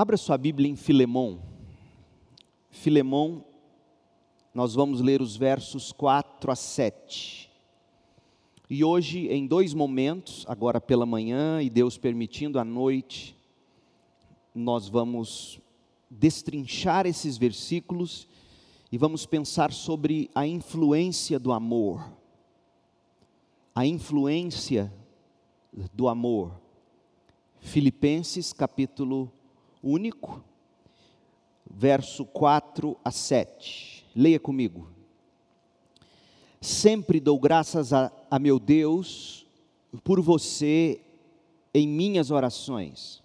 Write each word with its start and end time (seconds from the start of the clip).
Abra 0.00 0.16
sua 0.16 0.38
Bíblia 0.38 0.66
em 0.66 0.76
Filemão. 0.76 1.42
Filemão, 2.70 3.44
nós 4.54 4.72
vamos 4.72 5.02
ler 5.02 5.20
os 5.20 5.36
versos 5.36 5.92
4 5.92 6.50
a 6.50 6.56
7. 6.56 7.50
E 8.70 8.82
hoje, 8.82 9.28
em 9.28 9.46
dois 9.46 9.74
momentos, 9.74 10.46
agora 10.48 10.80
pela 10.80 11.04
manhã 11.04 11.60
e 11.60 11.68
Deus 11.68 11.98
permitindo 11.98 12.58
à 12.58 12.64
noite, 12.64 13.36
nós 14.54 14.88
vamos 14.88 15.60
destrinchar 16.08 17.04
esses 17.04 17.36
versículos 17.36 18.26
e 18.90 18.96
vamos 18.96 19.26
pensar 19.26 19.70
sobre 19.70 20.30
a 20.34 20.46
influência 20.46 21.38
do 21.38 21.52
amor. 21.52 22.10
A 23.74 23.84
influência 23.84 24.90
do 25.92 26.08
amor. 26.08 26.58
Filipenses 27.60 28.50
capítulo 28.50 29.30
único, 29.82 30.42
verso 31.70 32.24
4 32.24 32.96
a 33.04 33.10
7. 33.10 34.06
Leia 34.14 34.40
comigo. 34.40 34.88
Sempre 36.60 37.20
dou 37.20 37.38
graças 37.38 37.92
a, 37.92 38.12
a 38.30 38.38
meu 38.38 38.58
Deus 38.58 39.46
por 40.04 40.20
você 40.20 41.00
em 41.72 41.88
minhas 41.88 42.30
orações, 42.30 43.22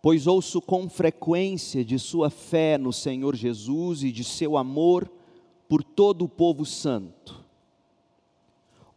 pois 0.00 0.26
ouço 0.26 0.62
com 0.62 0.88
frequência 0.88 1.84
de 1.84 1.98
sua 1.98 2.30
fé 2.30 2.78
no 2.78 2.92
Senhor 2.92 3.34
Jesus 3.34 4.02
e 4.02 4.10
de 4.10 4.24
seu 4.24 4.56
amor 4.56 5.10
por 5.68 5.82
todo 5.82 6.24
o 6.24 6.28
povo 6.28 6.64
santo. 6.64 7.44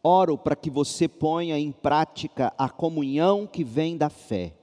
Oro 0.04 0.38
para 0.38 0.55
que 0.55 0.70
você 0.70 1.08
ponha 1.08 1.60
em 1.60 1.71
prática 1.71 2.54
a 2.58 2.70
comunhão 2.70 3.46
que 3.46 3.63
vem 3.63 3.98
da 3.98 4.10
fé 4.10 4.54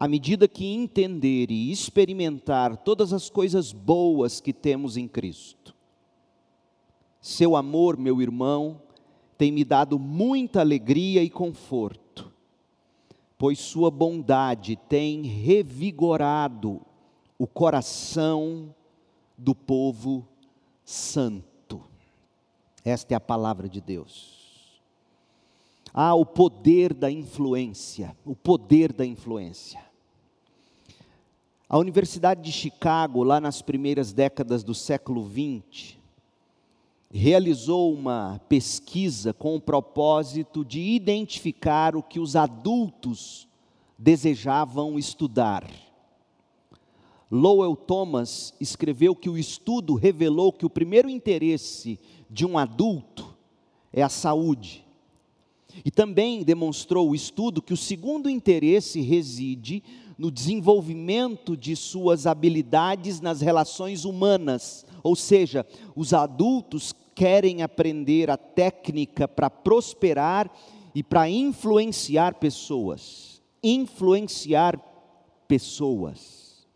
à 0.00 0.08
medida 0.08 0.48
que 0.48 0.64
entender 0.64 1.50
e 1.50 1.70
experimentar 1.70 2.74
todas 2.78 3.12
as 3.12 3.28
coisas 3.28 3.70
boas 3.70 4.40
que 4.40 4.50
temos 4.50 4.96
em 4.96 5.06
Cristo. 5.06 5.76
Seu 7.20 7.54
amor, 7.54 7.98
meu 7.98 8.22
irmão, 8.22 8.80
tem 9.36 9.52
me 9.52 9.62
dado 9.62 9.98
muita 9.98 10.60
alegria 10.60 11.22
e 11.22 11.28
conforto, 11.28 12.32
pois 13.36 13.58
Sua 13.58 13.90
bondade 13.90 14.74
tem 14.88 15.20
revigorado 15.20 16.80
o 17.38 17.46
coração 17.46 18.74
do 19.36 19.54
povo 19.54 20.26
santo. 20.82 21.82
Esta 22.82 23.12
é 23.12 23.16
a 23.16 23.20
palavra 23.20 23.68
de 23.68 23.82
Deus. 23.82 24.80
Ah, 25.92 26.14
o 26.14 26.24
poder 26.24 26.94
da 26.94 27.10
influência, 27.10 28.16
o 28.24 28.34
poder 28.34 28.94
da 28.94 29.04
influência. 29.04 29.89
A 31.72 31.78
Universidade 31.78 32.42
de 32.42 32.50
Chicago, 32.50 33.22
lá 33.22 33.40
nas 33.40 33.62
primeiras 33.62 34.12
décadas 34.12 34.64
do 34.64 34.74
século 34.74 35.24
XX, 35.24 35.96
realizou 37.12 37.94
uma 37.94 38.40
pesquisa 38.48 39.32
com 39.32 39.54
o 39.54 39.60
propósito 39.60 40.64
de 40.64 40.80
identificar 40.80 41.94
o 41.94 42.02
que 42.02 42.18
os 42.18 42.34
adultos 42.34 43.46
desejavam 43.96 44.98
estudar. 44.98 45.64
Lowell 47.30 47.76
Thomas 47.76 48.52
escreveu 48.60 49.14
que 49.14 49.30
o 49.30 49.38
estudo 49.38 49.94
revelou 49.94 50.52
que 50.52 50.66
o 50.66 50.70
primeiro 50.70 51.08
interesse 51.08 52.00
de 52.28 52.44
um 52.44 52.58
adulto 52.58 53.32
é 53.92 54.02
a 54.02 54.08
saúde. 54.08 54.84
E 55.84 55.90
também 55.92 56.42
demonstrou 56.42 57.10
o 57.10 57.14
estudo 57.14 57.62
que 57.62 57.72
o 57.72 57.76
segundo 57.76 58.28
interesse 58.28 59.00
reside 59.00 59.84
no 60.20 60.30
desenvolvimento 60.30 61.56
de 61.56 61.74
suas 61.74 62.26
habilidades 62.26 63.22
nas 63.22 63.40
relações 63.40 64.04
humanas, 64.04 64.84
ou 65.02 65.16
seja, 65.16 65.66
os 65.96 66.12
adultos 66.12 66.94
querem 67.14 67.62
aprender 67.62 68.30
a 68.30 68.36
técnica 68.36 69.26
para 69.26 69.48
prosperar 69.48 70.54
e 70.94 71.02
para 71.02 71.26
influenciar 71.30 72.34
pessoas. 72.34 73.40
Influenciar 73.62 74.78
pessoas. 75.48 76.66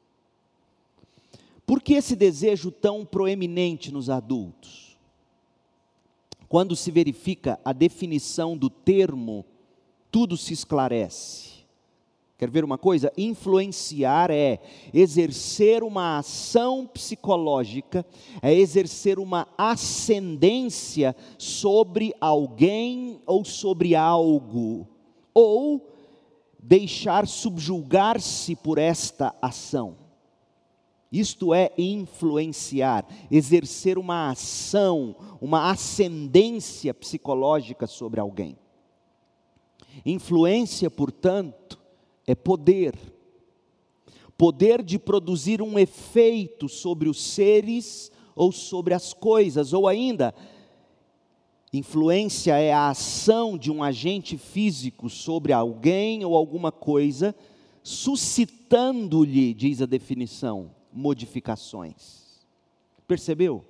Por 1.66 1.82
que 1.82 1.92
esse 1.92 2.16
desejo 2.16 2.70
tão 2.70 3.04
proeminente 3.04 3.92
nos 3.92 4.08
adultos? 4.08 4.96
Quando 6.48 6.74
se 6.74 6.90
verifica 6.90 7.60
a 7.62 7.74
definição 7.74 8.56
do 8.56 8.70
termo, 8.70 9.44
tudo 10.10 10.34
se 10.34 10.54
esclarece. 10.54 11.53
Quer 12.36 12.50
ver 12.50 12.64
uma 12.64 12.76
coisa? 12.76 13.12
Influenciar 13.16 14.30
é 14.30 14.58
exercer 14.92 15.84
uma 15.84 16.18
ação 16.18 16.84
psicológica, 16.84 18.04
é 18.42 18.52
exercer 18.52 19.20
uma 19.20 19.46
ascendência 19.56 21.14
sobre 21.38 22.12
alguém 22.20 23.20
ou 23.24 23.44
sobre 23.44 23.94
algo, 23.94 24.88
ou 25.32 25.88
deixar 26.58 27.28
subjugar-se 27.28 28.56
por 28.56 28.78
esta 28.78 29.32
ação. 29.40 29.96
Isto 31.12 31.54
é 31.54 31.70
influenciar, 31.78 33.06
exercer 33.30 33.96
uma 33.96 34.30
ação, 34.30 35.14
uma 35.40 35.70
ascendência 35.70 36.92
psicológica 36.92 37.86
sobre 37.86 38.18
alguém. 38.18 38.58
Influência, 40.04 40.90
portanto, 40.90 41.83
é 42.26 42.34
poder. 42.34 42.94
Poder 44.36 44.82
de 44.82 44.98
produzir 44.98 45.62
um 45.62 45.78
efeito 45.78 46.68
sobre 46.68 47.08
os 47.08 47.22
seres 47.22 48.10
ou 48.34 48.50
sobre 48.50 48.94
as 48.94 49.12
coisas, 49.12 49.72
ou 49.72 49.86
ainda, 49.86 50.34
influência 51.72 52.58
é 52.58 52.72
a 52.72 52.90
ação 52.90 53.56
de 53.56 53.70
um 53.70 53.82
agente 53.82 54.36
físico 54.36 55.08
sobre 55.08 55.52
alguém 55.52 56.24
ou 56.24 56.36
alguma 56.36 56.72
coisa, 56.72 57.34
suscitando-lhe, 57.82 59.54
diz 59.54 59.80
a 59.80 59.86
definição, 59.86 60.70
modificações. 60.92 62.44
Percebeu? 63.06 63.64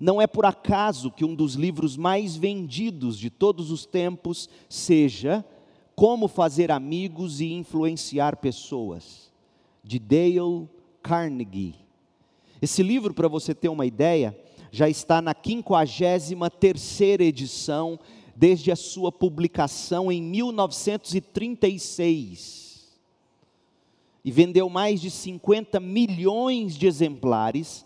Não 0.00 0.20
é 0.20 0.26
por 0.26 0.44
acaso 0.44 1.12
que 1.12 1.24
um 1.24 1.34
dos 1.34 1.54
livros 1.54 1.96
mais 1.96 2.34
vendidos 2.34 3.16
de 3.16 3.30
todos 3.30 3.70
os 3.70 3.86
tempos 3.86 4.48
seja 4.68 5.44
como 5.94 6.26
Fazer 6.28 6.70
Amigos 6.70 7.40
e 7.40 7.52
Influenciar 7.52 8.36
Pessoas, 8.36 9.32
de 9.82 9.98
Dale 9.98 10.68
Carnegie. 11.02 11.74
Esse 12.60 12.82
livro, 12.82 13.14
para 13.14 13.28
você 13.28 13.54
ter 13.54 13.68
uma 13.68 13.86
ideia, 13.86 14.36
já 14.70 14.88
está 14.88 15.20
na 15.20 15.34
53 15.34 17.00
edição, 17.20 17.98
desde 18.34 18.72
a 18.72 18.76
sua 18.76 19.12
publicação 19.12 20.10
em 20.10 20.22
1936. 20.22 22.62
E 24.24 24.30
vendeu 24.30 24.68
mais 24.68 25.00
de 25.00 25.10
50 25.10 25.80
milhões 25.80 26.76
de 26.76 26.86
exemplares 26.86 27.84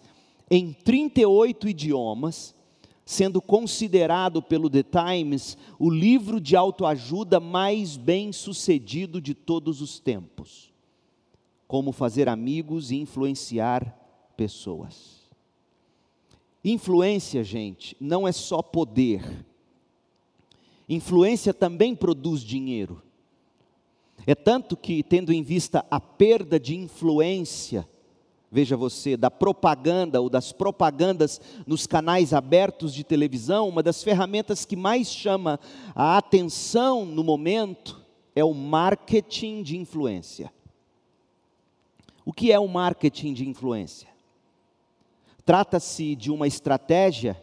em 0.51 0.71
38 0.73 1.69
idiomas 1.69 2.56
sendo 3.07 3.41
considerado 3.41 4.43
pelo 4.43 4.69
The 4.69 4.83
Times 4.83 5.57
o 5.79 5.89
livro 5.89 6.41
de 6.41 6.57
autoajuda 6.57 7.39
mais 7.39 7.97
bem 7.97 8.33
sucedido 8.33 9.21
de 9.21 9.33
todos 9.33 9.81
os 9.81 10.01
tempos. 10.01 10.73
Como 11.69 11.93
fazer 11.93 12.29
amigos 12.29 12.91
e 12.91 12.97
influenciar 12.97 13.97
pessoas. 14.37 15.21
Influência, 16.65 17.45
gente, 17.45 17.97
não 18.01 18.27
é 18.27 18.33
só 18.33 18.61
poder. 18.61 19.47
Influência 20.89 21.55
também 21.55 21.95
produz 21.95 22.43
dinheiro. 22.43 23.01
É 24.27 24.35
tanto 24.35 24.77
que, 24.77 25.05
tendo 25.05 25.33
em 25.33 25.45
vista 25.45 25.87
a 25.89 26.01
perda 26.01 26.59
de 26.59 26.77
influência, 26.77 27.89
veja 28.51 28.77
você, 28.77 29.17
da 29.17 29.31
propaganda 29.31 30.21
ou 30.21 30.31
das 30.31 30.53
propagandas 30.53 31.41
nos 31.67 31.87
canais 31.87 32.33
abertos 32.33 32.95
de 32.95 33.05
televisão, 33.05 33.69
uma 33.69 33.83
das 33.83 34.03
ferramentas 34.03 34.65
que 34.65 34.77
mais 34.77 35.09
chama 35.09 35.59
a 35.95 36.17
atenção 36.17 37.05
no 37.05 37.25
momento 37.25 38.05
é 38.35 38.45
o 38.45 38.55
marketing 38.55 39.63
de 39.63 39.77
influência. 39.77 40.53
O 42.25 42.33
que 42.33 42.53
é 42.53 42.59
o 42.59 42.69
marketing 42.69 43.33
de 43.33 43.49
influência? 43.49 44.09
Trata-se 45.45 46.17
de 46.17 46.31
uma 46.31 46.47
estratégia 46.47 47.41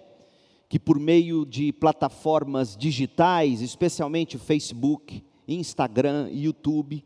que, 0.67 0.77
por 0.77 1.00
meio 1.00 1.45
de 1.45 1.71
plataformas 1.71 2.75
digitais, 2.75 3.61
especialmente 3.61 4.38
Facebook, 4.38 5.23
Instagram 5.47 6.29
YouTube, 6.31 7.03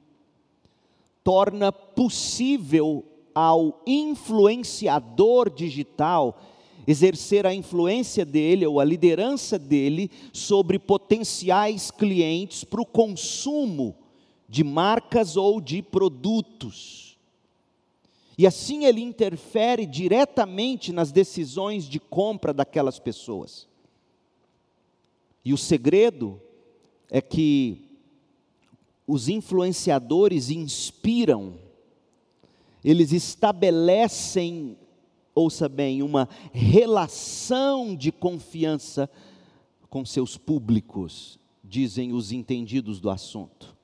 torna 1.23 1.71
possível 1.71 3.05
ao 3.39 3.83
influenciador 3.85 5.47
digital 5.47 6.41
exercer 6.87 7.45
a 7.45 7.53
influência 7.53 8.25
dele 8.25 8.65
ou 8.65 8.79
a 8.79 8.83
liderança 8.83 9.59
dele 9.59 10.09
sobre 10.33 10.79
potenciais 10.79 11.91
clientes 11.91 12.63
para 12.63 12.81
o 12.81 12.85
consumo 12.85 13.95
de 14.49 14.63
marcas 14.63 15.37
ou 15.37 15.61
de 15.61 15.83
produtos. 15.83 17.15
E 18.39 18.47
assim 18.47 18.85
ele 18.85 19.01
interfere 19.01 19.85
diretamente 19.85 20.91
nas 20.91 21.11
decisões 21.11 21.87
de 21.87 21.99
compra 21.99 22.51
daquelas 22.51 22.97
pessoas. 22.97 23.67
E 25.45 25.53
o 25.53 25.57
segredo 25.59 26.41
é 27.07 27.21
que 27.21 27.85
os 29.05 29.29
influenciadores 29.29 30.49
inspiram, 30.49 31.66
eles 32.87 33.11
estabelecem, 33.11 34.77
ouça 35.35 35.67
bem, 35.67 36.01
uma 36.01 36.29
relação 36.53 37.93
de 37.93 38.13
confiança 38.13 39.09
com 39.89 40.05
seus 40.05 40.37
públicos, 40.37 41.37
dizem 41.61 42.13
os 42.13 42.31
entendidos 42.31 43.01
do 43.01 43.09
assunto. 43.09 43.75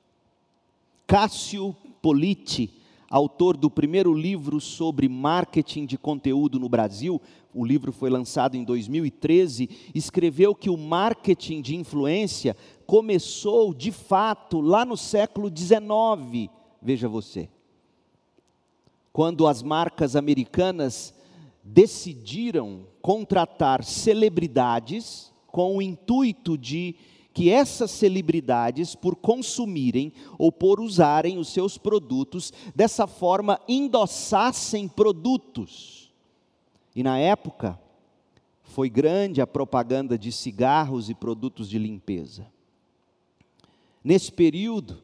Cássio 1.05 1.75
Politi, 2.01 2.71
autor 3.09 3.57
do 3.57 3.69
primeiro 3.69 4.13
livro 4.13 4.61
sobre 4.61 5.09
marketing 5.09 5.85
de 5.85 5.97
conteúdo 5.97 6.57
no 6.57 6.69
Brasil, 6.69 7.21
o 7.53 7.65
livro 7.65 7.91
foi 7.91 8.09
lançado 8.09 8.55
em 8.55 8.63
2013, 8.63 9.69
escreveu 9.93 10.55
que 10.55 10.69
o 10.69 10.77
marketing 10.77 11.61
de 11.61 11.75
influência 11.75 12.55
começou 12.85 13.73
de 13.73 13.91
fato 13.91 14.61
lá 14.61 14.85
no 14.85 14.95
século 14.95 15.51
XIX, 15.53 16.49
veja 16.81 17.09
você. 17.09 17.49
Quando 19.13 19.45
as 19.47 19.61
marcas 19.61 20.15
americanas 20.15 21.13
decidiram 21.63 22.87
contratar 22.99 23.83
celebridades 23.83 25.31
com 25.47 25.77
o 25.77 25.81
intuito 25.83 26.57
de 26.57 26.95
que 27.31 27.49
essas 27.49 27.91
celebridades, 27.91 28.95
por 28.95 29.15
consumirem 29.15 30.11
ou 30.37 30.51
por 30.51 30.79
usarem 30.79 31.37
os 31.37 31.49
seus 31.49 31.77
produtos, 31.77 32.51
dessa 32.75 33.05
forma 33.05 33.59
endossassem 33.67 34.87
produtos. 34.87 36.11
E 36.95 37.03
na 37.03 37.19
época, 37.19 37.79
foi 38.63 38.89
grande 38.89 39.41
a 39.41 39.45
propaganda 39.45 40.17
de 40.17 40.31
cigarros 40.31 41.07
e 41.07 41.13
produtos 41.13 41.69
de 41.69 41.77
limpeza. 41.77 42.47
Nesse 44.03 44.31
período, 44.31 45.02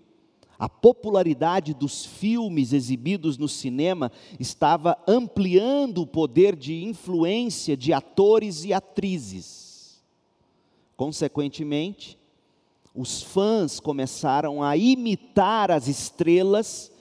a 0.59 0.67
popularidade 0.67 1.73
dos 1.73 2.06
filmes 2.06 2.73
exibidos 2.73 3.38
no 3.38 3.47
cinema 3.47 4.11
estava 4.38 5.01
ampliando 5.07 6.01
o 6.01 6.07
poder 6.07 6.53
de 6.53 6.83
influência 6.83 7.77
de 7.77 7.94
atores 7.94 8.65
e 8.65 8.73
atrizes. 8.73 10.03
Consequentemente, 10.97 12.19
os 12.94 13.23
fãs 13.23 13.79
começaram 13.79 14.61
a 14.61 14.75
imitar 14.75 15.71
as 15.71 15.88
estrelas 15.88 16.91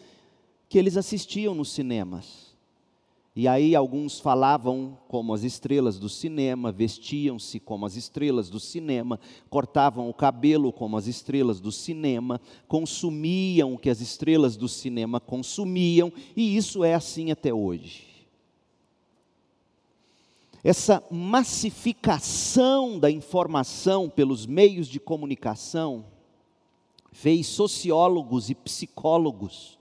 que 0.69 0.79
eles 0.79 0.97
assistiam 0.97 1.53
nos 1.53 1.73
cinemas. 1.73 2.48
E 3.39 3.47
aí 3.47 3.77
alguns 3.77 4.19
falavam 4.19 4.99
como 5.07 5.33
as 5.33 5.45
estrelas 5.45 5.97
do 5.97 6.09
cinema, 6.09 6.73
vestiam-se 6.73 7.61
como 7.61 7.87
as 7.87 7.95
estrelas 7.95 8.51
do 8.51 8.59
cinema, 8.59 9.21
cortavam 9.49 10.11
o 10.11 10.13
cabelo 10.13 10.73
como 10.73 10.97
as 10.97 11.07
estrelas 11.07 11.61
do 11.61 11.71
cinema, 11.71 12.41
consumiam 12.67 13.75
o 13.75 13.79
que 13.79 13.91
as 13.91 14.01
estrelas 14.01 14.57
do 14.57 14.67
cinema 14.67 15.21
consumiam, 15.21 16.13
e 16.37 16.57
isso 16.57 16.83
é 16.83 16.95
assim 16.95 17.31
até 17.31 17.55
hoje. 17.55 18.09
Essa 20.65 21.01
massificação 21.09 22.99
da 22.99 23.09
informação 23.09 24.11
pelos 24.11 24.47
meios 24.47 24.89
de 24.89 24.99
comunicação 24.99 26.07
fez 27.13 27.47
sociólogos 27.47 28.51
e 28.51 28.57
psicólogos, 28.57 29.78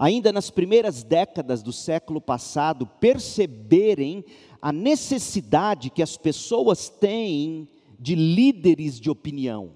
ainda 0.00 0.32
nas 0.32 0.48
primeiras 0.48 1.02
décadas 1.02 1.62
do 1.62 1.74
século 1.74 2.22
passado, 2.22 2.86
perceberem 2.86 4.24
a 4.62 4.72
necessidade 4.72 5.90
que 5.90 6.02
as 6.02 6.16
pessoas 6.16 6.88
têm 6.88 7.68
de 7.98 8.14
líderes 8.14 8.98
de 8.98 9.10
opinião. 9.10 9.72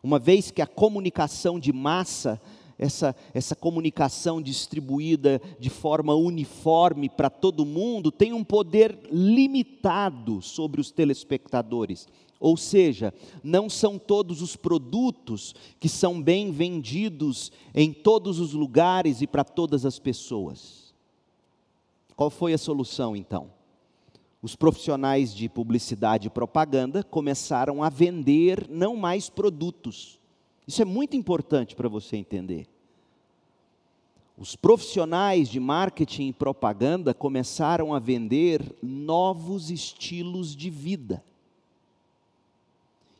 Uma 0.00 0.20
vez 0.20 0.52
que 0.52 0.62
a 0.62 0.68
comunicação 0.68 1.58
de 1.58 1.72
massa 1.72 2.40
essa, 2.80 3.14
essa 3.34 3.54
comunicação 3.54 4.40
distribuída 4.40 5.38
de 5.58 5.68
forma 5.68 6.14
uniforme 6.14 7.10
para 7.10 7.28
todo 7.28 7.66
mundo 7.66 8.10
tem 8.10 8.32
um 8.32 8.42
poder 8.42 8.98
limitado 9.12 10.40
sobre 10.40 10.80
os 10.80 10.90
telespectadores. 10.90 12.08
Ou 12.40 12.56
seja, 12.56 13.12
não 13.44 13.68
são 13.68 13.98
todos 13.98 14.40
os 14.40 14.56
produtos 14.56 15.54
que 15.78 15.90
são 15.90 16.22
bem 16.22 16.50
vendidos 16.50 17.52
em 17.74 17.92
todos 17.92 18.40
os 18.40 18.54
lugares 18.54 19.20
e 19.20 19.26
para 19.26 19.44
todas 19.44 19.84
as 19.84 19.98
pessoas. 19.98 20.94
Qual 22.16 22.30
foi 22.30 22.54
a 22.54 22.58
solução 22.58 23.14
então? 23.14 23.50
Os 24.40 24.56
profissionais 24.56 25.34
de 25.34 25.50
publicidade 25.50 26.28
e 26.28 26.30
propaganda 26.30 27.04
começaram 27.04 27.82
a 27.82 27.90
vender 27.90 28.66
não 28.70 28.96
mais 28.96 29.28
produtos, 29.28 30.19
isso 30.70 30.82
é 30.82 30.84
muito 30.84 31.16
importante 31.16 31.74
para 31.74 31.88
você 31.88 32.16
entender. 32.16 32.68
Os 34.38 34.54
profissionais 34.54 35.48
de 35.48 35.58
marketing 35.58 36.28
e 36.28 36.32
propaganda 36.32 37.12
começaram 37.12 37.92
a 37.92 37.98
vender 37.98 38.62
novos 38.80 39.68
estilos 39.68 40.54
de 40.54 40.70
vida. 40.70 41.24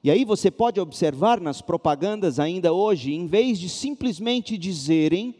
E 0.00 0.12
aí 0.12 0.24
você 0.24 0.48
pode 0.48 0.78
observar 0.78 1.40
nas 1.40 1.60
propagandas 1.60 2.38
ainda 2.38 2.72
hoje, 2.72 3.12
em 3.12 3.26
vez 3.26 3.58
de 3.58 3.68
simplesmente 3.68 4.56
dizerem, 4.56 5.34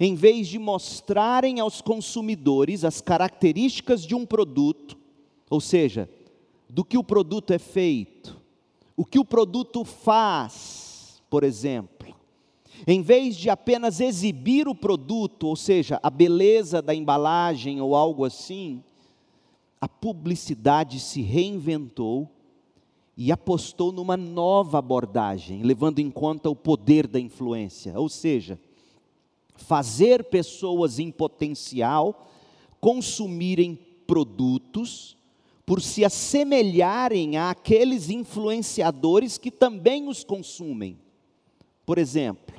em 0.00 0.14
vez 0.14 0.48
de 0.48 0.58
mostrarem 0.58 1.60
aos 1.60 1.82
consumidores 1.82 2.86
as 2.86 3.02
características 3.02 4.06
de 4.06 4.14
um 4.14 4.24
produto, 4.24 4.96
ou 5.50 5.60
seja, 5.60 6.08
do 6.70 6.82
que 6.82 6.96
o 6.96 7.04
produto 7.04 7.52
é 7.52 7.58
feito, 7.58 8.40
o 8.96 9.04
que 9.04 9.18
o 9.18 9.26
produto 9.26 9.84
faz, 9.84 10.89
por 11.30 11.44
exemplo, 11.44 12.14
em 12.86 13.00
vez 13.00 13.36
de 13.36 13.48
apenas 13.48 14.00
exibir 14.00 14.66
o 14.66 14.74
produto, 14.74 15.46
ou 15.46 15.56
seja, 15.56 16.00
a 16.02 16.10
beleza 16.10 16.82
da 16.82 16.94
embalagem 16.94 17.80
ou 17.80 17.94
algo 17.94 18.24
assim, 18.24 18.82
a 19.80 19.88
publicidade 19.88 20.98
se 20.98 21.22
reinventou 21.22 22.28
e 23.16 23.30
apostou 23.30 23.92
numa 23.92 24.16
nova 24.16 24.78
abordagem, 24.78 25.62
levando 25.62 26.00
em 26.00 26.10
conta 26.10 26.50
o 26.50 26.56
poder 26.56 27.06
da 27.06 27.20
influência, 27.20 27.98
ou 27.98 28.08
seja, 28.08 28.58
fazer 29.54 30.24
pessoas 30.24 30.98
em 30.98 31.10
potencial 31.10 32.28
consumirem 32.80 33.78
produtos 34.06 35.16
por 35.66 35.80
se 35.82 36.04
assemelharem 36.04 37.36
àqueles 37.36 38.08
influenciadores 38.08 39.38
que 39.38 39.50
também 39.50 40.08
os 40.08 40.24
consumem. 40.24 40.98
Por 41.90 41.98
exemplo, 41.98 42.54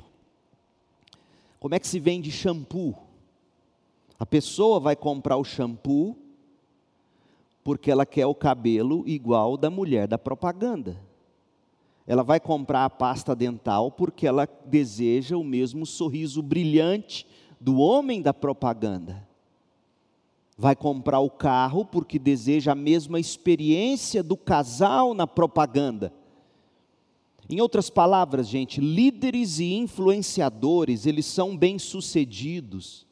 como 1.58 1.74
é 1.74 1.78
que 1.78 1.86
se 1.86 1.98
vende 1.98 2.30
shampoo? 2.30 2.94
A 4.20 4.26
pessoa 4.26 4.78
vai 4.78 4.94
comprar 4.94 5.38
o 5.38 5.42
shampoo 5.42 6.14
porque 7.64 7.90
ela 7.90 8.04
quer 8.04 8.26
o 8.26 8.34
cabelo 8.34 9.02
igual 9.08 9.56
da 9.56 9.70
mulher 9.70 10.06
da 10.06 10.18
propaganda. 10.18 11.00
Ela 12.06 12.22
vai 12.22 12.38
comprar 12.40 12.84
a 12.84 12.90
pasta 12.90 13.34
dental 13.34 13.90
porque 13.90 14.26
ela 14.26 14.46
deseja 14.66 15.34
o 15.38 15.42
mesmo 15.42 15.86
sorriso 15.86 16.42
brilhante 16.42 17.26
do 17.58 17.78
homem 17.78 18.20
da 18.20 18.34
propaganda. 18.34 19.26
Vai 20.58 20.76
comprar 20.76 21.20
o 21.20 21.30
carro 21.30 21.86
porque 21.86 22.18
deseja 22.18 22.72
a 22.72 22.74
mesma 22.74 23.18
experiência 23.18 24.22
do 24.22 24.36
casal 24.36 25.14
na 25.14 25.26
propaganda. 25.26 26.12
Em 27.52 27.60
outras 27.60 27.90
palavras, 27.90 28.48
gente, 28.48 28.80
líderes 28.80 29.58
e 29.58 29.74
influenciadores, 29.74 31.04
eles 31.04 31.26
são 31.26 31.54
bem-sucedidos 31.54 33.06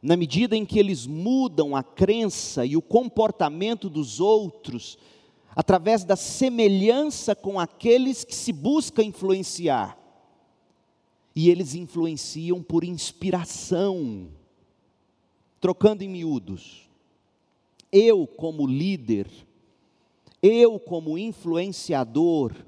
na 0.00 0.16
medida 0.16 0.56
em 0.56 0.64
que 0.64 0.78
eles 0.78 1.06
mudam 1.06 1.76
a 1.76 1.82
crença 1.82 2.64
e 2.64 2.78
o 2.78 2.80
comportamento 2.80 3.90
dos 3.90 4.20
outros 4.20 4.96
através 5.54 6.02
da 6.02 6.16
semelhança 6.16 7.36
com 7.36 7.60
aqueles 7.60 8.24
que 8.24 8.34
se 8.34 8.54
busca 8.54 9.02
influenciar. 9.02 9.98
E 11.36 11.50
eles 11.50 11.74
influenciam 11.74 12.62
por 12.62 12.84
inspiração. 12.84 14.30
Trocando 15.60 16.02
em 16.02 16.08
miúdos, 16.08 16.88
eu 17.92 18.26
como 18.26 18.66
líder, 18.66 19.28
eu 20.42 20.80
como 20.80 21.18
influenciador, 21.18 22.66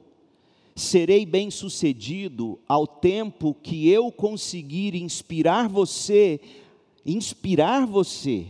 serei 0.81 1.27
bem-sucedido 1.27 2.59
ao 2.67 2.87
tempo 2.87 3.55
que 3.55 3.89
eu 3.89 4.11
conseguir 4.11 4.95
inspirar 4.95 5.69
você, 5.69 6.41
inspirar 7.05 7.87
você 7.87 8.47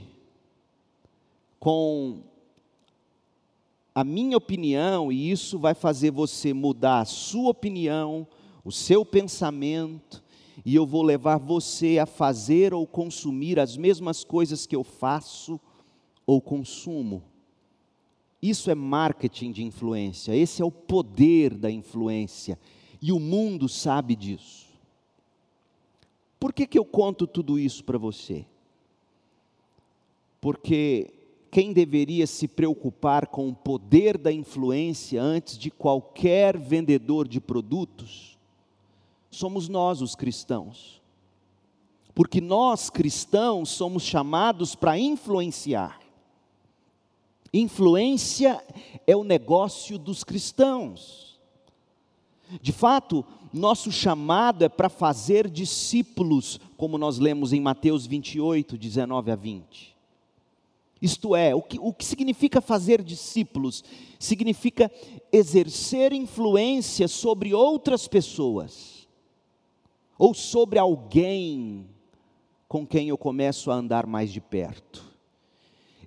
com 1.58 2.20
a 3.94 4.04
minha 4.04 4.36
opinião, 4.36 5.10
e 5.10 5.30
isso 5.30 5.58
vai 5.58 5.74
fazer 5.74 6.10
você 6.10 6.54
mudar 6.54 7.00
a 7.00 7.04
sua 7.04 7.50
opinião, 7.50 8.26
o 8.64 8.70
seu 8.70 9.04
pensamento, 9.04 10.22
e 10.64 10.74
eu 10.74 10.86
vou 10.86 11.02
levar 11.02 11.38
você 11.38 11.98
a 11.98 12.06
fazer 12.06 12.72
ou 12.72 12.86
consumir 12.86 13.58
as 13.58 13.76
mesmas 13.76 14.22
coisas 14.22 14.66
que 14.66 14.76
eu 14.76 14.84
faço 14.84 15.60
ou 16.26 16.40
consumo. 16.40 17.29
Isso 18.42 18.70
é 18.70 18.74
marketing 18.74 19.52
de 19.52 19.62
influência, 19.62 20.34
esse 20.34 20.62
é 20.62 20.64
o 20.64 20.70
poder 20.70 21.54
da 21.54 21.70
influência, 21.70 22.58
e 23.02 23.12
o 23.12 23.20
mundo 23.20 23.68
sabe 23.68 24.16
disso. 24.16 24.66
Por 26.38 26.52
que, 26.52 26.66
que 26.66 26.78
eu 26.78 26.84
conto 26.84 27.26
tudo 27.26 27.58
isso 27.58 27.84
para 27.84 27.98
você? 27.98 28.46
Porque 30.40 31.12
quem 31.50 31.72
deveria 31.72 32.26
se 32.26 32.48
preocupar 32.48 33.26
com 33.26 33.48
o 33.48 33.54
poder 33.54 34.16
da 34.16 34.32
influência 34.32 35.22
antes 35.22 35.58
de 35.58 35.70
qualquer 35.70 36.56
vendedor 36.56 37.28
de 37.28 37.40
produtos 37.40 38.38
somos 39.30 39.68
nós, 39.68 40.02
os 40.02 40.14
cristãos. 40.14 41.00
Porque 42.14 42.40
nós, 42.40 42.90
cristãos, 42.90 43.70
somos 43.70 44.02
chamados 44.02 44.74
para 44.74 44.98
influenciar. 44.98 45.99
Influência 47.52 48.62
é 49.06 49.16
o 49.16 49.24
negócio 49.24 49.98
dos 49.98 50.22
cristãos. 50.22 51.38
De 52.60 52.72
fato, 52.72 53.24
nosso 53.52 53.90
chamado 53.90 54.64
é 54.64 54.68
para 54.68 54.88
fazer 54.88 55.48
discípulos, 55.48 56.60
como 56.76 56.96
nós 56.96 57.18
lemos 57.18 57.52
em 57.52 57.60
Mateus 57.60 58.06
28, 58.06 58.78
19 58.78 59.30
a 59.30 59.36
20. 59.36 59.96
Isto 61.02 61.34
é, 61.34 61.54
o 61.54 61.62
que, 61.62 61.78
o 61.78 61.92
que 61.92 62.04
significa 62.04 62.60
fazer 62.60 63.02
discípulos? 63.02 63.82
Significa 64.18 64.90
exercer 65.32 66.12
influência 66.12 67.08
sobre 67.08 67.54
outras 67.54 68.06
pessoas, 68.06 69.08
ou 70.18 70.34
sobre 70.34 70.78
alguém 70.78 71.86
com 72.68 72.86
quem 72.86 73.08
eu 73.08 73.18
começo 73.18 73.70
a 73.70 73.74
andar 73.74 74.06
mais 74.06 74.30
de 74.30 74.40
perto. 74.40 75.09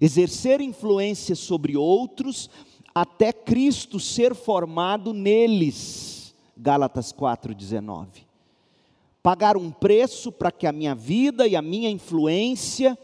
Exercer 0.04 0.60
influência 0.60 1.34
sobre 1.34 1.78
outros 1.78 2.50
até 2.94 3.32
Cristo 3.32 4.02
ser 4.02 4.36
formado 4.36 5.14
neles. 5.14 6.36
Gálatas 6.58 7.14
4,19. 7.14 8.26
Pagar 9.24 9.56
um 9.56 9.72
preço 9.72 10.30
para 10.30 10.52
que 10.52 10.68
a 10.68 10.74
minha 10.74 10.94
vida 10.94 11.48
e 11.48 11.56
a 11.56 11.62
minha 11.62 11.90
influência 11.90 13.00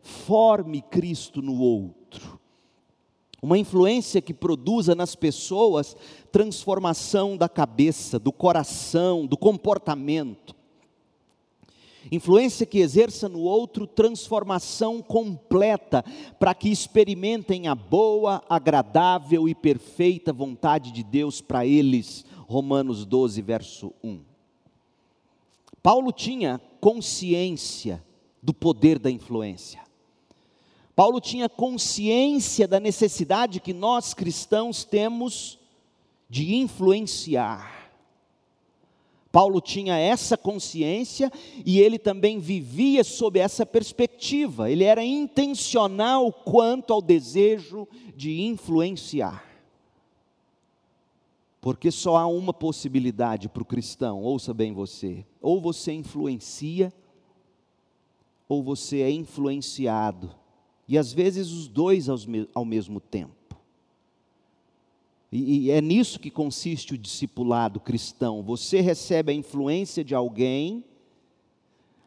forme 0.00 0.80
Cristo 0.80 1.42
no 1.42 1.60
outro. 1.60 2.40
Uma 3.42 3.58
influência 3.58 4.22
que 4.22 4.32
produza 4.32 4.94
nas 4.94 5.14
pessoas 5.14 5.94
transformação 6.32 7.36
da 7.36 7.46
cabeça, 7.46 8.18
do 8.18 8.32
coração, 8.32 9.26
do 9.26 9.36
comportamento. 9.36 10.56
Influência 12.10 12.66
que 12.66 12.78
exerça 12.78 13.28
no 13.28 13.40
outro 13.40 13.86
transformação 13.86 15.00
completa, 15.00 16.04
para 16.38 16.54
que 16.54 16.68
experimentem 16.68 17.68
a 17.68 17.74
boa, 17.74 18.42
agradável 18.48 19.48
e 19.48 19.54
perfeita 19.54 20.32
vontade 20.32 20.90
de 20.90 21.02
Deus 21.02 21.40
para 21.40 21.64
eles. 21.64 22.24
Romanos 22.46 23.04
12, 23.04 23.40
verso 23.40 23.92
1. 24.02 24.20
Paulo 25.82 26.12
tinha 26.12 26.60
consciência 26.80 28.02
do 28.42 28.52
poder 28.52 28.98
da 28.98 29.10
influência. 29.10 29.80
Paulo 30.94 31.20
tinha 31.20 31.48
consciência 31.48 32.68
da 32.68 32.78
necessidade 32.78 33.60
que 33.60 33.72
nós 33.72 34.12
cristãos 34.12 34.84
temos 34.84 35.58
de 36.28 36.54
influenciar. 36.54 37.81
Paulo 39.32 39.60
tinha 39.60 39.96
essa 39.96 40.36
consciência 40.36 41.32
e 41.64 41.80
ele 41.80 41.98
também 41.98 42.38
vivia 42.38 43.02
sob 43.02 43.38
essa 43.38 43.64
perspectiva. 43.66 44.70
Ele 44.70 44.84
era 44.84 45.02
intencional 45.02 46.30
quanto 46.30 46.92
ao 46.92 47.00
desejo 47.02 47.88
de 48.14 48.42
influenciar. 48.42 49.42
Porque 51.60 51.90
só 51.90 52.16
há 52.16 52.26
uma 52.26 52.52
possibilidade 52.52 53.48
para 53.48 53.62
o 53.62 53.66
cristão, 53.66 54.22
ouça 54.22 54.52
bem 54.52 54.72
você: 54.72 55.24
ou 55.40 55.60
você 55.60 55.92
influencia, 55.92 56.92
ou 58.48 58.62
você 58.62 59.00
é 59.00 59.10
influenciado 59.10 60.42
e 60.92 60.98
às 60.98 61.12
vezes 61.12 61.50
os 61.50 61.68
dois 61.68 62.06
ao 62.54 62.64
mesmo 62.64 63.00
tempo. 63.00 63.32
E, 65.32 65.70
é 65.70 65.80
nisso 65.80 66.20
que 66.20 66.30
consiste 66.30 66.92
o 66.92 66.98
discipulado 66.98 67.80
cristão. 67.80 68.42
Você 68.42 68.82
recebe 68.82 69.32
a 69.32 69.34
influência 69.34 70.04
de 70.04 70.14
alguém, 70.14 70.84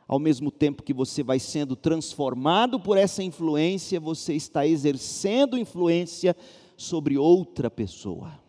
ao 0.07 0.19
mesmo 0.19 0.51
tempo 0.51 0.83
que 0.83 0.93
você 0.93 1.23
vai 1.23 1.39
sendo 1.39 1.75
transformado 1.75 2.79
por 2.79 2.99
essa 2.99 3.23
influência, 3.23 3.99
você 3.99 4.35
está 4.35 4.67
exercendo 4.67 5.57
influência 5.57 6.35
sobre 6.77 7.17
outra 7.17 7.71
pessoa. 7.71 8.39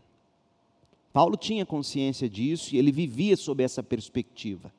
Paulo 1.11 1.39
tinha 1.39 1.65
consciência 1.65 2.29
disso 2.29 2.75
e 2.75 2.79
ele 2.79 2.93
vivia 2.93 3.35
sob 3.39 3.65
essa 3.65 3.83
perspectiva. 3.83 4.71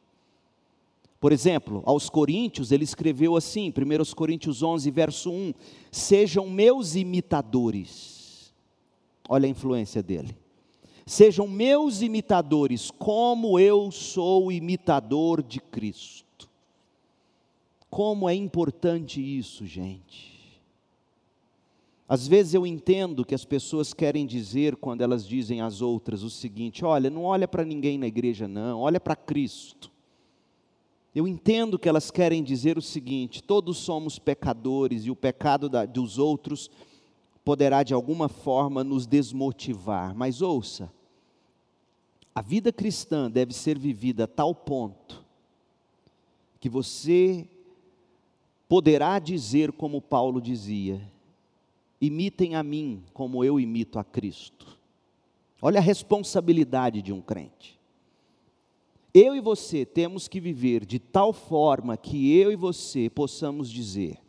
Por 1.20 1.32
exemplo, 1.32 1.82
aos 1.84 2.12
Coríntios, 2.12 2.72
ele 2.72 2.84
escreveu 2.84 3.36
assim, 3.36 3.74
1 3.76 4.14
Coríntios 4.14 4.62
11, 4.62 4.92
verso 4.92 5.32
1: 5.32 5.54
Sejam 5.92 6.48
meus 6.48 6.94
imitadores. 6.94 8.17
Olha 9.28 9.46
a 9.46 9.50
influência 9.50 10.02
dele. 10.02 10.36
Sejam 11.06 11.48
meus 11.48 12.02
imitadores, 12.02 12.92
como 12.92 13.60
eu 13.60 13.92
sou 13.92 14.52
imitador 14.52 15.42
de 15.42 15.60
Cristo. 15.60 16.50
Como 17.90 18.28
é 18.28 18.36
importante 18.36 19.22
isso, 19.22 19.66
gente. 19.66 20.38
Às 22.10 22.28
vezes 22.28 22.54
eu 22.54 22.66
entendo 22.66 23.26
que 23.26 23.36
as 23.36 23.44
pessoas 23.44 23.94
querem 23.94 24.26
dizer, 24.26 24.78
quando 24.78 25.02
elas 25.02 25.28
dizem 25.28 25.62
às 25.62 25.82
outras 25.82 26.24
o 26.24 26.30
seguinte: 26.30 26.86
olha, 26.86 27.10
não 27.10 27.24
olha 27.24 27.48
para 27.48 27.66
ninguém 27.66 27.98
na 27.98 28.08
igreja, 28.08 28.48
não, 28.48 28.80
olha 28.80 29.00
para 29.00 29.16
Cristo. 29.16 29.92
Eu 31.14 31.28
entendo 31.28 31.80
que 31.80 31.90
elas 31.90 32.10
querem 32.12 32.44
dizer 32.44 32.78
o 32.78 32.82
seguinte: 32.82 33.44
todos 33.44 33.78
somos 33.78 34.20
pecadores 34.20 35.06
e 35.06 35.12
o 35.12 35.16
pecado 35.16 35.68
da, 35.68 35.86
dos 35.86 36.18
outros 36.18 36.70
poderá 37.48 37.82
de 37.82 37.94
alguma 37.94 38.28
forma 38.28 38.84
nos 38.84 39.08
desmotivar. 39.08 40.14
Mas 40.14 40.42
ouça, 40.42 40.92
a 42.36 42.42
vida 42.42 42.74
cristã 42.74 43.32
deve 43.32 43.54
ser 43.54 43.80
vivida 43.80 44.26
a 44.26 44.28
tal 44.28 44.54
ponto 44.54 45.24
que 46.60 46.68
você 46.68 47.48
poderá 48.68 49.18
dizer 49.18 49.72
como 49.72 50.02
Paulo 50.02 50.42
dizia: 50.42 51.02
imitem 52.02 52.54
a 52.54 52.62
mim 52.62 53.02
como 53.14 53.46
eu 53.46 53.58
imito 53.58 53.98
a 53.98 54.04
Cristo. 54.04 54.78
Olha 55.62 55.80
a 55.80 55.82
responsabilidade 55.82 57.02
de 57.02 57.14
um 57.14 57.22
crente. 57.22 57.80
Eu 59.14 59.34
e 59.34 59.40
você 59.40 59.86
temos 59.86 60.28
que 60.28 60.42
viver 60.42 60.86
de 60.86 61.00
tal 61.00 61.32
forma 61.32 61.96
que 61.96 62.30
eu 62.30 62.52
e 62.52 62.58
você 62.58 63.10
possamos 63.10 63.72
dizer: 63.72 64.20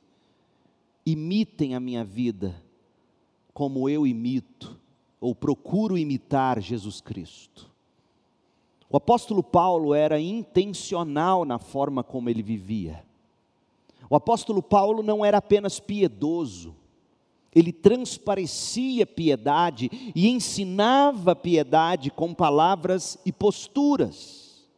imitem 1.04 1.74
a 1.74 1.80
minha 1.80 2.04
vida 2.04 2.67
como 3.58 3.88
eu 3.88 4.06
imito, 4.06 4.78
ou 5.20 5.34
procuro 5.34 5.98
imitar 5.98 6.60
Jesus 6.60 7.00
Cristo. 7.00 7.68
O 8.88 8.96
apóstolo 8.96 9.42
Paulo 9.42 9.92
era 9.92 10.20
intencional 10.20 11.44
na 11.44 11.58
forma 11.58 12.04
como 12.04 12.30
ele 12.30 12.40
vivia. 12.40 13.04
O 14.08 14.14
apóstolo 14.14 14.62
Paulo 14.62 15.02
não 15.02 15.24
era 15.24 15.38
apenas 15.38 15.80
piedoso, 15.80 16.72
ele 17.52 17.72
transparecia 17.72 19.04
piedade 19.04 19.90
e 20.14 20.28
ensinava 20.28 21.34
piedade 21.34 22.12
com 22.12 22.32
palavras 22.32 23.18
e 23.26 23.32
posturas. 23.32 24.68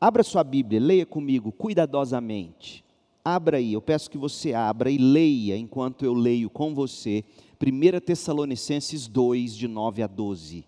Abra 0.00 0.22
sua 0.22 0.42
Bíblia, 0.42 0.80
leia 0.80 1.04
comigo 1.04 1.52
cuidadosamente. 1.52 2.82
Abra 3.24 3.58
aí, 3.58 3.72
eu 3.72 3.80
peço 3.80 4.10
que 4.10 4.18
você 4.18 4.52
abra 4.52 4.90
e 4.90 4.98
leia 4.98 5.56
enquanto 5.56 6.04
eu 6.04 6.12
leio 6.12 6.50
com 6.50 6.74
você 6.74 7.24
1 7.60 8.00
Tessalonicenses 8.00 9.06
2, 9.06 9.54
de 9.54 9.68
9 9.68 10.02
a 10.02 10.06
12. 10.08 10.64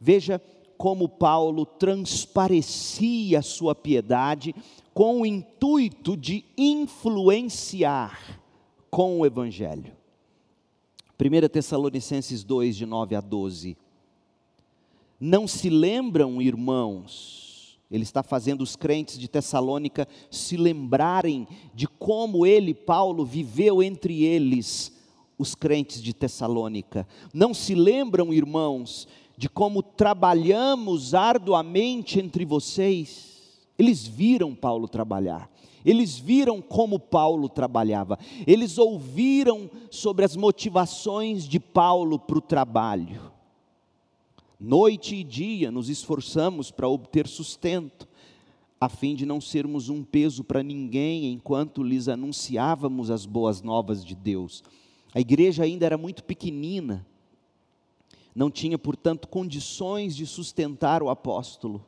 Veja 0.00 0.42
como 0.76 1.08
Paulo 1.08 1.64
transparecia 1.64 3.38
a 3.38 3.42
sua 3.42 3.74
piedade 3.74 4.54
com 4.92 5.20
o 5.20 5.26
intuito 5.26 6.16
de 6.16 6.44
influenciar 6.58 8.40
com 8.90 9.20
o 9.20 9.26
Evangelho. 9.26 9.92
1 11.18 11.48
Tessalonicenses 11.48 12.42
2, 12.42 12.76
de 12.76 12.86
9 12.86 13.14
a 13.14 13.20
12. 13.20 13.76
Não 15.18 15.46
se 15.46 15.70
lembram, 15.70 16.42
irmãos, 16.42 17.45
ele 17.90 18.02
está 18.02 18.22
fazendo 18.22 18.62
os 18.62 18.74
crentes 18.74 19.18
de 19.18 19.28
Tessalônica 19.28 20.08
se 20.30 20.56
lembrarem 20.56 21.46
de 21.74 21.86
como 21.86 22.44
ele, 22.44 22.74
Paulo, 22.74 23.24
viveu 23.24 23.82
entre 23.82 24.24
eles, 24.24 24.92
os 25.38 25.54
crentes 25.54 26.02
de 26.02 26.12
Tessalônica. 26.12 27.06
Não 27.32 27.54
se 27.54 27.74
lembram, 27.74 28.32
irmãos, 28.32 29.06
de 29.36 29.48
como 29.48 29.82
trabalhamos 29.82 31.14
arduamente 31.14 32.18
entre 32.18 32.44
vocês. 32.44 33.42
Eles 33.78 34.06
viram 34.06 34.54
Paulo 34.54 34.88
trabalhar. 34.88 35.50
Eles 35.84 36.18
viram 36.18 36.60
como 36.60 36.98
Paulo 36.98 37.48
trabalhava, 37.48 38.18
eles 38.44 38.76
ouviram 38.76 39.70
sobre 39.88 40.24
as 40.24 40.34
motivações 40.34 41.46
de 41.46 41.60
Paulo 41.60 42.18
para 42.18 42.38
o 42.38 42.40
trabalho. 42.40 43.35
Noite 44.58 45.14
e 45.14 45.22
dia 45.22 45.70
nos 45.70 45.90
esforçamos 45.90 46.70
para 46.70 46.88
obter 46.88 47.28
sustento, 47.28 48.08
a 48.80 48.88
fim 48.88 49.14
de 49.14 49.26
não 49.26 49.40
sermos 49.40 49.88
um 49.88 50.02
peso 50.02 50.42
para 50.42 50.62
ninguém 50.62 51.32
enquanto 51.32 51.82
lhes 51.82 52.08
anunciávamos 52.08 53.10
as 53.10 53.26
boas 53.26 53.60
novas 53.60 54.04
de 54.04 54.14
Deus. 54.14 54.64
A 55.14 55.20
igreja 55.20 55.64
ainda 55.64 55.84
era 55.84 55.98
muito 55.98 56.24
pequenina, 56.24 57.06
não 58.34 58.50
tinha, 58.50 58.78
portanto, 58.78 59.28
condições 59.28 60.14
de 60.14 60.26
sustentar 60.26 61.02
o 61.02 61.08
apóstolo. 61.08 61.84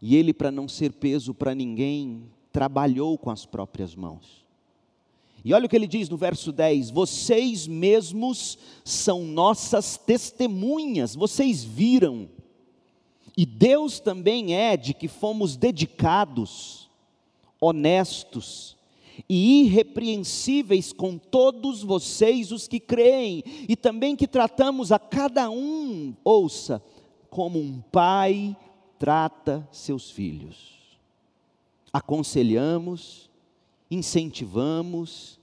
E 0.00 0.16
ele, 0.16 0.32
para 0.34 0.50
não 0.50 0.68
ser 0.68 0.92
peso 0.92 1.32
para 1.32 1.54
ninguém, 1.54 2.24
trabalhou 2.52 3.16
com 3.16 3.30
as 3.30 3.46
próprias 3.46 3.94
mãos. 3.94 4.45
E 5.46 5.54
olha 5.54 5.66
o 5.66 5.68
que 5.68 5.76
ele 5.76 5.86
diz 5.86 6.08
no 6.08 6.16
verso 6.16 6.50
10: 6.50 6.90
Vocês 6.90 7.68
mesmos 7.68 8.58
são 8.84 9.22
nossas 9.22 9.96
testemunhas, 9.96 11.14
vocês 11.14 11.62
viram. 11.62 12.28
E 13.36 13.46
Deus 13.46 14.00
também 14.00 14.56
é 14.56 14.76
de 14.76 14.92
que 14.92 15.06
fomos 15.06 15.56
dedicados, 15.56 16.90
honestos 17.60 18.76
e 19.28 19.62
irrepreensíveis 19.62 20.92
com 20.92 21.16
todos 21.16 21.80
vocês 21.80 22.50
os 22.50 22.66
que 22.66 22.80
creem, 22.80 23.44
e 23.68 23.76
também 23.76 24.16
que 24.16 24.26
tratamos 24.26 24.90
a 24.90 24.98
cada 24.98 25.48
um, 25.48 26.12
ouça, 26.24 26.82
como 27.30 27.60
um 27.60 27.80
pai 27.80 28.56
trata 28.98 29.68
seus 29.70 30.10
filhos 30.10 30.76
aconselhamos, 31.96 33.30
incentivamos 33.90 35.38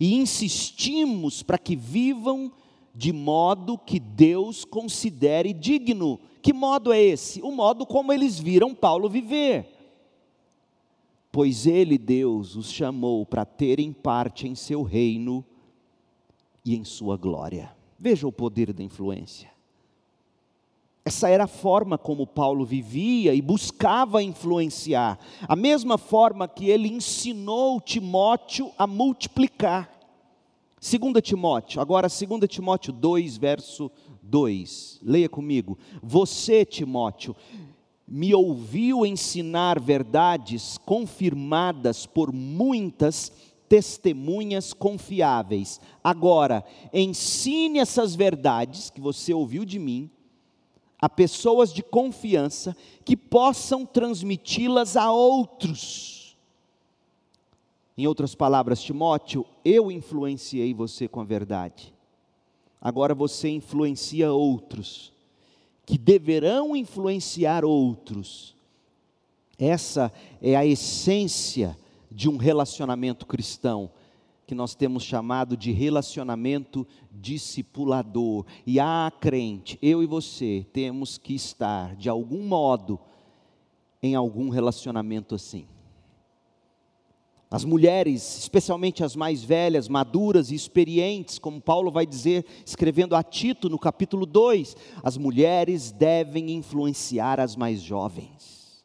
e 0.00 0.14
insistimos 0.14 1.42
para 1.42 1.58
que 1.58 1.76
vivam 1.76 2.52
de 2.94 3.12
modo 3.12 3.76
que 3.76 3.98
Deus 3.98 4.64
considere 4.64 5.52
digno. 5.52 6.20
Que 6.40 6.52
modo 6.52 6.92
é 6.92 7.02
esse? 7.02 7.42
O 7.42 7.50
modo 7.50 7.86
como 7.86 8.12
eles 8.12 8.38
viram 8.38 8.74
Paulo 8.74 9.08
viver. 9.08 9.68
Pois 11.32 11.66
ele, 11.66 11.98
Deus, 11.98 12.54
os 12.54 12.70
chamou 12.70 13.26
para 13.26 13.44
terem 13.44 13.92
parte 13.92 14.46
em 14.46 14.54
seu 14.54 14.82
reino 14.82 15.44
e 16.64 16.76
em 16.76 16.84
sua 16.84 17.16
glória. 17.16 17.74
Veja 17.98 18.26
o 18.26 18.32
poder 18.32 18.72
da 18.72 18.82
influência. 18.82 19.53
Essa 21.06 21.28
era 21.28 21.44
a 21.44 21.46
forma 21.46 21.98
como 21.98 22.26
Paulo 22.26 22.64
vivia 22.64 23.34
e 23.34 23.42
buscava 23.42 24.22
influenciar, 24.22 25.18
a 25.46 25.54
mesma 25.54 25.98
forma 25.98 26.48
que 26.48 26.70
ele 26.70 26.88
ensinou 26.88 27.78
Timóteo 27.78 28.72
a 28.78 28.86
multiplicar. 28.86 29.90
2 30.80 31.22
Timóteo, 31.22 31.82
agora 31.82 32.08
2 32.08 32.48
Timóteo 32.48 32.90
2, 32.90 33.36
verso 33.36 33.90
2, 34.22 35.00
leia 35.02 35.28
comigo. 35.28 35.76
Você, 36.02 36.64
Timóteo, 36.64 37.36
me 38.08 38.34
ouviu 38.34 39.04
ensinar 39.04 39.78
verdades 39.78 40.78
confirmadas 40.78 42.06
por 42.06 42.32
muitas 42.32 43.30
testemunhas 43.68 44.72
confiáveis. 44.72 45.82
Agora, 46.02 46.64
ensine 46.94 47.78
essas 47.78 48.14
verdades 48.14 48.88
que 48.88 49.02
você 49.02 49.34
ouviu 49.34 49.66
de 49.66 49.78
mim 49.78 50.10
a 51.04 51.08
pessoas 51.10 51.70
de 51.70 51.82
confiança 51.82 52.74
que 53.04 53.14
possam 53.14 53.84
transmiti-las 53.84 54.96
a 54.96 55.12
outros. 55.12 56.34
Em 57.94 58.06
outras 58.06 58.34
palavras, 58.34 58.82
Timóteo, 58.82 59.44
eu 59.62 59.92
influenciei 59.92 60.72
você 60.72 61.06
com 61.06 61.20
a 61.20 61.24
verdade. 61.24 61.92
Agora 62.80 63.14
você 63.14 63.50
influencia 63.50 64.32
outros, 64.32 65.12
que 65.84 65.98
deverão 65.98 66.74
influenciar 66.74 67.66
outros. 67.66 68.56
Essa 69.58 70.10
é 70.40 70.56
a 70.56 70.64
essência 70.64 71.76
de 72.10 72.30
um 72.30 72.38
relacionamento 72.38 73.26
cristão 73.26 73.90
que 74.46 74.54
nós 74.54 74.74
temos 74.74 75.02
chamado 75.02 75.56
de 75.56 75.72
relacionamento 75.72 76.86
discipulador. 77.10 78.44
E 78.66 78.78
a 78.78 79.12
crente, 79.20 79.78
eu 79.80 80.02
e 80.02 80.06
você, 80.06 80.66
temos 80.72 81.18
que 81.18 81.34
estar, 81.34 81.96
de 81.96 82.08
algum 82.08 82.42
modo, 82.42 82.98
em 84.02 84.14
algum 84.14 84.50
relacionamento 84.50 85.34
assim. 85.34 85.66
As 87.50 87.64
mulheres, 87.64 88.38
especialmente 88.38 89.04
as 89.04 89.14
mais 89.14 89.44
velhas, 89.44 89.88
maduras 89.88 90.50
e 90.50 90.56
experientes, 90.56 91.38
como 91.38 91.60
Paulo 91.60 91.90
vai 91.90 92.04
dizer, 92.04 92.44
escrevendo 92.66 93.14
a 93.14 93.22
Tito 93.22 93.68
no 93.68 93.78
capítulo 93.78 94.26
2, 94.26 94.76
as 95.02 95.16
mulheres 95.16 95.92
devem 95.92 96.50
influenciar 96.50 97.38
as 97.38 97.54
mais 97.54 97.80
jovens. 97.80 98.84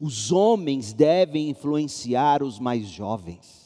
Os 0.00 0.32
homens 0.32 0.92
devem 0.92 1.50
influenciar 1.50 2.42
os 2.42 2.58
mais 2.58 2.86
jovens. 2.86 3.57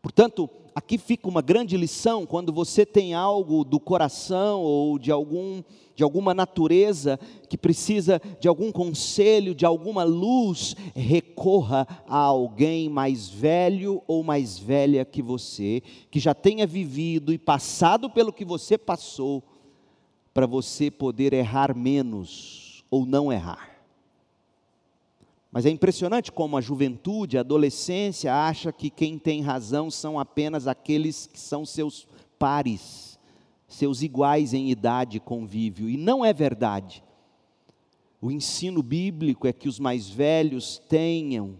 Portanto, 0.00 0.48
aqui 0.74 0.96
fica 0.96 1.28
uma 1.28 1.42
grande 1.42 1.76
lição 1.76 2.24
quando 2.24 2.52
você 2.52 2.86
tem 2.86 3.14
algo 3.14 3.64
do 3.64 3.80
coração 3.80 4.60
ou 4.60 4.98
de 4.98 5.10
algum 5.10 5.62
de 5.98 6.04
alguma 6.04 6.32
natureza 6.32 7.18
que 7.48 7.58
precisa 7.58 8.22
de 8.38 8.46
algum 8.46 8.70
conselho, 8.70 9.52
de 9.52 9.66
alguma 9.66 10.04
luz, 10.04 10.76
recorra 10.94 11.88
a 12.06 12.18
alguém 12.18 12.88
mais 12.88 13.28
velho 13.28 14.00
ou 14.06 14.22
mais 14.22 14.56
velha 14.56 15.04
que 15.04 15.20
você, 15.20 15.82
que 16.08 16.20
já 16.20 16.32
tenha 16.32 16.68
vivido 16.68 17.32
e 17.32 17.38
passado 17.38 18.08
pelo 18.08 18.32
que 18.32 18.44
você 18.44 18.78
passou, 18.78 19.42
para 20.32 20.46
você 20.46 20.88
poder 20.88 21.32
errar 21.32 21.76
menos 21.76 22.84
ou 22.88 23.04
não 23.04 23.32
errar. 23.32 23.67
Mas 25.50 25.64
é 25.64 25.70
impressionante 25.70 26.30
como 26.30 26.56
a 26.56 26.60
juventude, 26.60 27.38
a 27.38 27.40
adolescência 27.40 28.34
acha 28.34 28.70
que 28.70 28.90
quem 28.90 29.18
tem 29.18 29.40
razão 29.40 29.90
são 29.90 30.18
apenas 30.18 30.66
aqueles 30.66 31.26
que 31.26 31.40
são 31.40 31.64
seus 31.64 32.06
pares, 32.38 33.18
seus 33.66 34.02
iguais 34.02 34.52
em 34.52 34.70
idade 34.70 35.16
e 35.16 35.20
convívio, 35.20 35.88
e 35.88 35.96
não 35.96 36.24
é 36.24 36.32
verdade. 36.32 37.02
O 38.20 38.30
ensino 38.30 38.82
bíblico 38.82 39.46
é 39.46 39.52
que 39.52 39.68
os 39.68 39.78
mais 39.78 40.08
velhos 40.08 40.78
tenham 40.88 41.56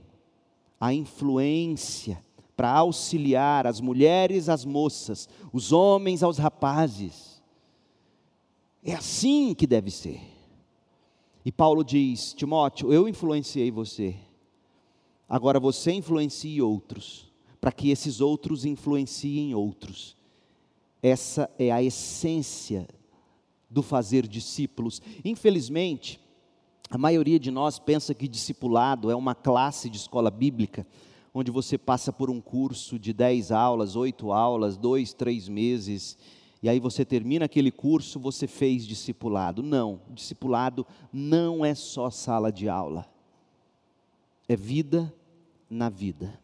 a 0.79 0.93
influência 0.93 2.23
para 2.57 2.71
auxiliar 2.71 3.67
as 3.67 3.81
mulheres 3.81 4.49
às 4.49 4.65
moças, 4.65 5.29
os 5.53 5.73
homens 5.73 6.23
aos 6.23 6.39
rapazes. 6.39 7.41
É 8.83 8.95
assim 8.95 9.55
que 9.55 9.67
deve 9.67 9.91
ser. 9.91 10.38
E 11.49 11.51
Paulo 11.51 11.83
diz: 11.83 12.35
Timóteo, 12.35 12.93
eu 12.93 13.09
influenciei 13.09 13.71
você, 13.71 14.15
agora 15.27 15.59
você 15.59 15.91
influencie 15.93 16.61
outros, 16.61 17.33
para 17.59 17.73
que 17.73 17.89
esses 17.89 18.21
outros 18.21 18.67
influenciem 18.67 19.55
outros. 19.55 20.15
Essa 21.03 21.51
é 21.59 21.71
a 21.71 21.83
essência 21.83 22.87
do 23.71 23.83
fazer 23.83 24.29
discípulos. 24.29 25.01
Infelizmente, 25.25 26.21
a 26.91 26.99
maioria 26.99 27.39
de 27.39 27.51
nós 27.51 27.79
pensa 27.79 28.13
que 28.13 28.29
discipulado 28.29 29.11
é 29.11 29.17
uma 29.17 29.35
classe 29.35 29.89
de 29.89 29.97
escola 29.97 30.31
bíblica, 30.31 30.87
onde 31.33 31.51
você 31.51 31.79
passa 31.79 32.13
por 32.13 32.29
um 32.29 32.43
curso 32.43 32.99
de 32.99 33.15
10 33.15 33.53
aulas, 33.53 33.97
8 33.97 34.33
aulas, 34.33 34.77
dois, 34.77 35.15
três 35.15 35.49
meses, 35.49 36.19
e 36.63 36.69
aí 36.69 36.81
você 36.81 37.05
termina 37.05 37.45
aquele 37.45 37.71
curso, 37.71 38.19
você 38.19 38.47
fez 38.47 38.87
discipulado. 38.87 39.63
Não, 39.63 40.01
discipulado 40.11 40.87
não 41.13 41.65
é 41.65 41.75
só 41.75 42.11
sala 42.11 42.51
de 42.51 42.69
aula. 42.69 43.07
É 44.49 44.57
vida 44.57 45.15
na 45.71 45.89
vida. 45.89 46.39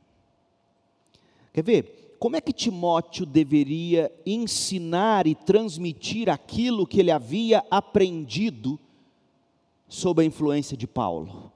Quer 1.53 1.65
ver? 1.65 2.17
Como 2.19 2.37
é 2.37 2.41
que 2.41 2.53
Timóteo 2.53 3.27
deveria 3.27 4.11
ensinar 4.25 5.27
e 5.27 5.35
transmitir 5.35 6.31
aquilo 6.31 6.87
que 6.87 7.01
ele 7.01 7.11
havia 7.11 7.65
aprendido 7.71 8.79
sob 9.89 10.23
a 10.23 10.25
influência 10.25 10.77
de 10.77 10.87
Paulo? 10.87 11.53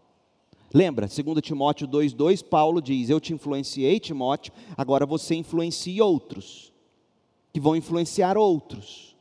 Lembra, 0.75 1.07
2 1.07 1.41
Timóteo 1.41 1.87
2,2, 1.87 2.45
Paulo 2.45 2.83
diz: 2.83 3.09
Eu 3.09 3.21
te 3.21 3.33
influenciei, 3.33 4.01
Timóteo, 4.01 4.53
agora 4.77 5.07
você 5.07 5.35
influencia 5.37 6.05
outros 6.05 6.68
que 7.53 7.61
vão 7.61 7.77
influenciar 7.77 8.37
outros. 8.37 9.17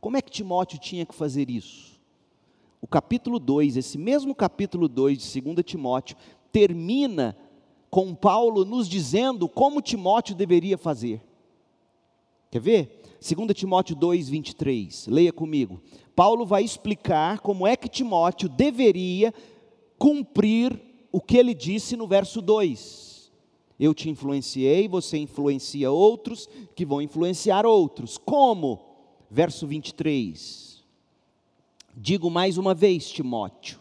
Como 0.00 0.16
é 0.16 0.22
que 0.22 0.30
Timóteo 0.30 0.78
tinha 0.78 1.06
que 1.06 1.14
fazer 1.14 1.50
isso? 1.50 2.00
O 2.80 2.86
capítulo 2.86 3.38
2, 3.38 3.76
esse 3.76 3.96
mesmo 3.96 4.34
capítulo 4.34 4.88
2 4.88 5.18
de 5.18 5.40
2 5.40 5.64
Timóteo, 5.64 6.16
termina 6.50 7.36
com 7.88 8.14
Paulo 8.14 8.64
nos 8.64 8.88
dizendo 8.88 9.48
como 9.48 9.82
Timóteo 9.82 10.34
deveria 10.34 10.76
fazer. 10.76 11.22
Quer 12.50 12.60
ver? 12.60 13.02
2 13.20 13.56
Timóteo 13.56 13.94
2, 13.94 14.28
23. 14.28 15.06
Leia 15.06 15.32
comigo. 15.32 15.80
Paulo 16.16 16.44
vai 16.44 16.64
explicar 16.64 17.38
como 17.40 17.66
é 17.66 17.76
que 17.76 17.88
Timóteo 17.88 18.48
deveria 18.48 19.32
cumprir 19.96 20.80
o 21.12 21.20
que 21.20 21.36
ele 21.36 21.54
disse 21.54 21.96
no 21.96 22.06
verso 22.06 22.42
2. 22.42 23.11
Eu 23.82 23.92
te 23.92 24.08
influenciei, 24.08 24.86
você 24.86 25.18
influencia 25.18 25.90
outros, 25.90 26.48
que 26.72 26.86
vão 26.86 27.02
influenciar 27.02 27.66
outros. 27.66 28.16
Como? 28.16 28.78
Verso 29.28 29.66
23. 29.66 30.80
Digo 31.96 32.30
mais 32.30 32.58
uma 32.58 32.74
vez, 32.74 33.10
Timóteo, 33.10 33.80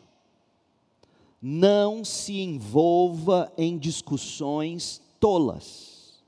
não 1.40 2.04
se 2.04 2.40
envolva 2.40 3.54
em 3.56 3.78
discussões 3.78 5.00
tolas. 5.20 6.20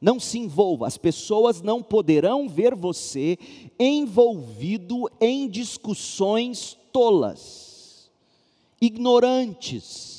Não 0.00 0.18
se 0.18 0.38
envolva, 0.38 0.86
as 0.86 0.96
pessoas 0.96 1.60
não 1.60 1.82
poderão 1.82 2.48
ver 2.48 2.74
você 2.74 3.38
envolvido 3.78 5.10
em 5.20 5.46
discussões 5.46 6.74
tolas, 6.90 8.10
ignorantes, 8.80 10.15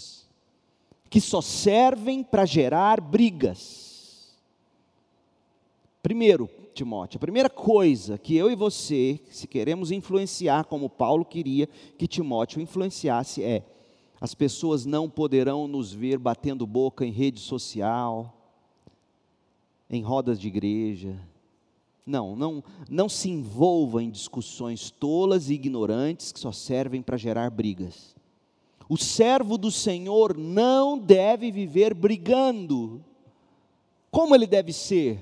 que 1.09 1.21
só 1.21 1.41
servem 1.41 2.23
para 2.23 2.45
gerar 2.45 2.99
brigas. 3.01 4.35
Primeiro, 6.01 6.49
Timóteo, 6.73 7.17
a 7.17 7.19
primeira 7.19 7.49
coisa 7.49 8.17
que 8.17 8.35
eu 8.35 8.51
e 8.51 8.55
você, 8.55 9.19
se 9.31 9.47
queremos 9.47 9.91
influenciar 9.91 10.65
como 10.65 10.89
Paulo 10.89 11.25
queria 11.25 11.67
que 11.97 12.07
Timóteo 12.07 12.61
influenciasse, 12.61 13.43
é: 13.43 13.63
as 14.21 14.35
pessoas 14.35 14.85
não 14.85 15.09
poderão 15.09 15.67
nos 15.67 15.91
ver 15.91 16.17
batendo 16.17 16.67
boca 16.67 17.05
em 17.05 17.11
rede 17.11 17.39
social, 17.39 18.33
em 19.89 20.01
rodas 20.01 20.39
de 20.39 20.47
igreja. 20.47 21.19
Não, 22.05 22.35
não, 22.35 22.63
não 22.89 23.09
se 23.09 23.29
envolva 23.29 24.01
em 24.01 24.09
discussões 24.09 24.89
tolas 24.89 25.49
e 25.49 25.55
ignorantes 25.55 26.31
que 26.31 26.39
só 26.39 26.51
servem 26.51 27.01
para 27.01 27.17
gerar 27.17 27.49
brigas. 27.49 28.16
O 28.89 28.97
servo 28.97 29.57
do 29.57 29.69
Senhor 29.69 30.37
não 30.37 30.97
deve 30.97 31.51
viver 31.51 31.93
brigando. 31.93 33.03
Como 34.09 34.33
ele 34.33 34.47
deve 34.47 34.71
ser? 34.71 35.19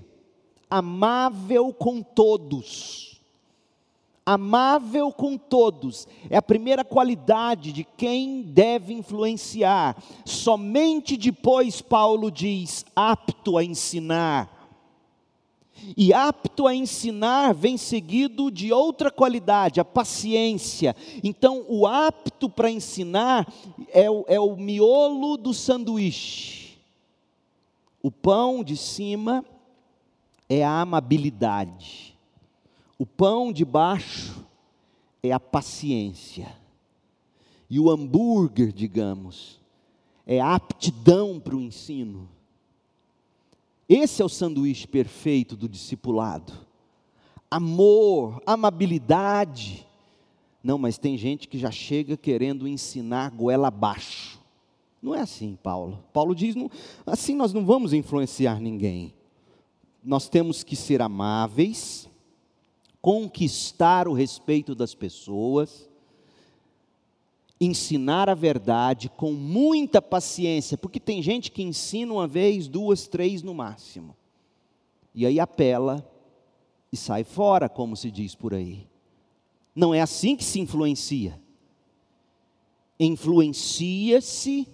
Amável 0.69 1.73
com 1.73 2.01
todos. 2.01 3.21
Amável 4.25 5.11
com 5.11 5.37
todos 5.37 6.07
é 6.31 6.37
a 6.37 6.41
primeira 6.41 6.83
qualidade 6.83 7.71
de 7.71 7.83
quem 7.83 8.41
deve 8.41 8.93
influenciar. 8.93 9.95
Somente 10.25 11.15
depois, 11.15 11.79
Paulo 11.79 12.31
diz, 12.31 12.83
apto 12.95 13.57
a 13.57 13.63
ensinar 13.63 14.54
e 15.97 16.13
apto 16.13 16.67
a 16.67 16.73
ensinar 16.73 17.53
vem 17.53 17.77
seguido 17.77 18.49
de 18.49 18.71
outra 18.71 19.11
qualidade, 19.11 19.79
a 19.79 19.85
paciência. 19.85 20.95
Então, 21.23 21.65
o 21.67 21.85
apto 21.85 22.49
para 22.49 22.71
ensinar 22.71 23.51
é 23.91 24.09
o, 24.09 24.25
é 24.27 24.39
o 24.39 24.55
miolo 24.55 25.37
do 25.37 25.53
sanduíche. 25.53 26.77
O 28.01 28.09
pão 28.09 28.63
de 28.63 28.77
cima 28.77 29.43
é 30.47 30.63
a 30.63 30.81
amabilidade. 30.81 32.15
O 32.97 33.05
pão 33.05 33.51
de 33.51 33.65
baixo 33.65 34.45
é 35.21 35.31
a 35.31 35.39
paciência. 35.39 36.55
E 37.69 37.79
o 37.79 37.89
hambúrguer, 37.89 38.71
digamos, 38.71 39.59
é 40.25 40.39
a 40.39 40.55
aptidão 40.55 41.39
para 41.39 41.55
o 41.55 41.61
ensino. 41.61 42.29
Esse 43.87 44.21
é 44.21 44.25
o 44.25 44.29
sanduíche 44.29 44.87
perfeito 44.87 45.55
do 45.55 45.69
discipulado. 45.69 46.53
Amor, 47.49 48.41
amabilidade. 48.45 49.85
Não, 50.63 50.77
mas 50.77 50.97
tem 50.97 51.17
gente 51.17 51.47
que 51.47 51.59
já 51.59 51.69
chega 51.69 52.17
querendo 52.17 52.67
ensinar 52.67 53.29
goela 53.29 53.67
abaixo. 53.67 54.39
Não 55.01 55.13
é 55.13 55.21
assim, 55.21 55.55
Paulo. 55.61 56.03
Paulo 56.11 56.33
diz: 56.33 56.55
não, 56.55 56.69
assim 57.05 57.35
nós 57.35 57.53
não 57.53 57.63
vamos 57.63 57.93
influenciar 57.93 58.59
ninguém. 58.59 59.13
Nós 60.03 60.27
temos 60.27 60.63
que 60.63 60.75
ser 60.75 61.01
amáveis, 61.01 62.09
conquistar 63.01 64.07
o 64.07 64.13
respeito 64.13 64.73
das 64.73 64.95
pessoas, 64.95 65.87
ensinar 67.59 68.29
a 68.29 68.33
verdade 68.33 69.09
com 69.09 69.31
muita 69.31 70.01
paciência, 70.01 70.77
porque 70.77 70.99
tem 70.99 71.21
gente 71.21 71.51
que 71.51 71.63
ensina 71.63 72.13
uma 72.13 72.27
vez, 72.27 72.67
duas, 72.67 73.07
três 73.07 73.41
no 73.41 73.53
máximo, 73.53 74.15
e 75.13 75.25
aí 75.25 75.39
apela 75.39 76.05
e 76.91 76.97
sai 76.97 77.23
fora, 77.23 77.69
como 77.69 77.95
se 77.95 78.11
diz 78.11 78.35
por 78.35 78.53
aí. 78.53 78.87
Não 79.73 79.93
é 79.93 80.01
assim 80.01 80.35
que 80.35 80.43
se 80.43 80.59
influencia. 80.59 81.39
Influencia-se, 82.99 84.67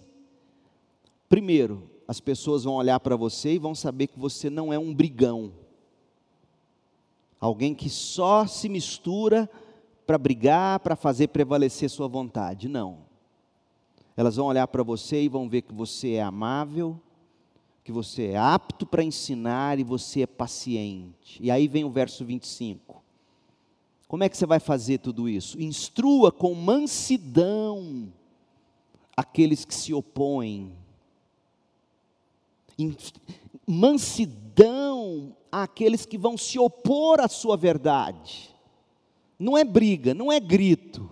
primeiro, 1.27 1.89
as 2.07 2.19
pessoas 2.19 2.63
vão 2.63 2.75
olhar 2.75 2.99
para 2.99 3.15
você 3.15 3.53
e 3.53 3.59
vão 3.59 3.73
saber 3.73 4.07
que 4.07 4.19
você 4.19 4.49
não 4.49 4.71
é 4.71 4.77
um 4.77 4.93
brigão, 4.93 5.53
alguém 7.39 7.73
que 7.73 7.89
só 7.89 8.45
se 8.45 8.69
mistura 8.69 9.49
para 10.11 10.17
brigar, 10.17 10.79
para 10.81 10.97
fazer 10.97 11.29
prevalecer 11.29 11.89
sua 11.89 12.05
vontade. 12.05 12.67
Não. 12.67 12.97
Elas 14.17 14.35
vão 14.35 14.47
olhar 14.47 14.67
para 14.67 14.83
você 14.83 15.23
e 15.23 15.29
vão 15.29 15.47
ver 15.47 15.61
que 15.61 15.73
você 15.73 16.15
é 16.15 16.21
amável, 16.21 16.99
que 17.81 17.93
você 17.93 18.31
é 18.31 18.37
apto 18.37 18.85
para 18.85 19.01
ensinar 19.01 19.79
e 19.79 19.85
você 19.85 20.23
é 20.23 20.27
paciente. 20.27 21.41
E 21.41 21.49
aí 21.49 21.65
vem 21.65 21.85
o 21.85 21.89
verso 21.89 22.25
25. 22.25 23.01
Como 24.05 24.21
é 24.21 24.27
que 24.27 24.35
você 24.35 24.45
vai 24.45 24.59
fazer 24.59 24.97
tudo 24.97 25.29
isso? 25.29 25.57
Instrua 25.61 26.29
com 26.29 26.53
mansidão 26.53 28.11
aqueles 29.15 29.63
que 29.63 29.73
se 29.73 29.93
opõem. 29.93 30.73
Mansidão 33.65 35.33
àqueles 35.49 36.05
que 36.05 36.17
vão 36.17 36.37
se 36.37 36.59
opor 36.59 37.21
à 37.21 37.29
sua 37.29 37.55
verdade 37.55 38.50
não 39.41 39.57
é 39.57 39.63
briga, 39.63 40.13
não 40.13 40.31
é 40.31 40.39
grito. 40.39 41.09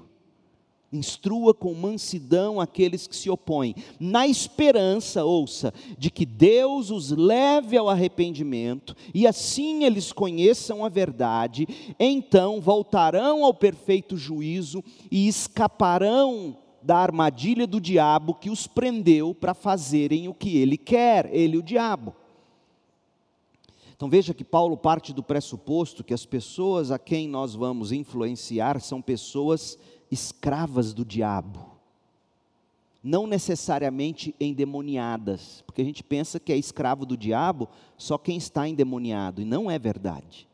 Instrua 0.94 1.54
com 1.54 1.74
mansidão 1.74 2.60
aqueles 2.60 3.06
que 3.06 3.16
se 3.16 3.30
opõem, 3.30 3.76
na 4.00 4.28
esperança, 4.28 5.24
ouça, 5.24 5.74
de 5.98 6.10
que 6.10 6.26
Deus 6.26 6.90
os 6.90 7.12
leve 7.12 7.78
ao 7.78 7.90
arrependimento 7.90 8.96
e 9.14 9.28
assim 9.28 9.84
eles 9.84 10.12
conheçam 10.12 10.84
a 10.84 10.90
verdade, 10.90 11.68
então 12.00 12.60
voltarão 12.60 13.44
ao 13.44 13.54
perfeito 13.54 14.18
juízo 14.18 14.84
e 15.12 15.28
escaparão 15.28 16.58
da 16.82 16.98
armadilha 16.98 17.68
do 17.68 17.80
diabo 17.80 18.34
que 18.34 18.50
os 18.50 18.66
prendeu 18.66 19.36
para 19.36 19.54
fazerem 19.54 20.28
o 20.28 20.34
que 20.34 20.58
ele 20.58 20.78
quer, 20.78 21.30
ele, 21.32 21.58
o 21.58 21.64
diabo. 21.64 22.16
Então 24.00 24.10
veja 24.10 24.34
que 24.34 24.46
Paulo 24.46 24.78
parte 24.78 25.12
do 25.12 25.22
pressuposto 25.22 26.06
que 26.06 26.14
as 26.14 26.26
pessoas 26.26 26.90
a 26.90 26.98
quem 26.98 27.28
nós 27.28 27.54
vamos 27.54 27.92
influenciar 27.92 28.80
são 28.80 29.02
pessoas 29.02 29.78
escravas 30.10 30.94
do 30.94 31.04
diabo. 31.04 31.72
Não 33.04 33.28
necessariamente 33.28 34.34
endemoniadas, 34.40 35.62
porque 35.66 35.82
a 35.82 35.84
gente 35.84 36.02
pensa 36.02 36.40
que 36.40 36.54
é 36.54 36.56
escravo 36.56 37.06
do 37.06 37.18
diabo 37.18 37.68
só 37.98 38.18
quem 38.18 38.38
está 38.38 38.66
endemoniado, 38.66 39.42
e 39.42 39.46
não 39.46 39.70
é 39.70 39.78
verdade. 39.78 40.48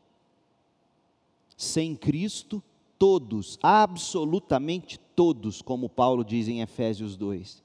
Sem 1.56 1.94
Cristo, 1.94 2.60
todos, 2.98 3.60
absolutamente 3.62 4.98
todos, 5.14 5.62
como 5.62 5.88
Paulo 5.88 6.24
diz 6.24 6.48
em 6.48 6.62
Efésios 6.62 7.16
2, 7.16 7.62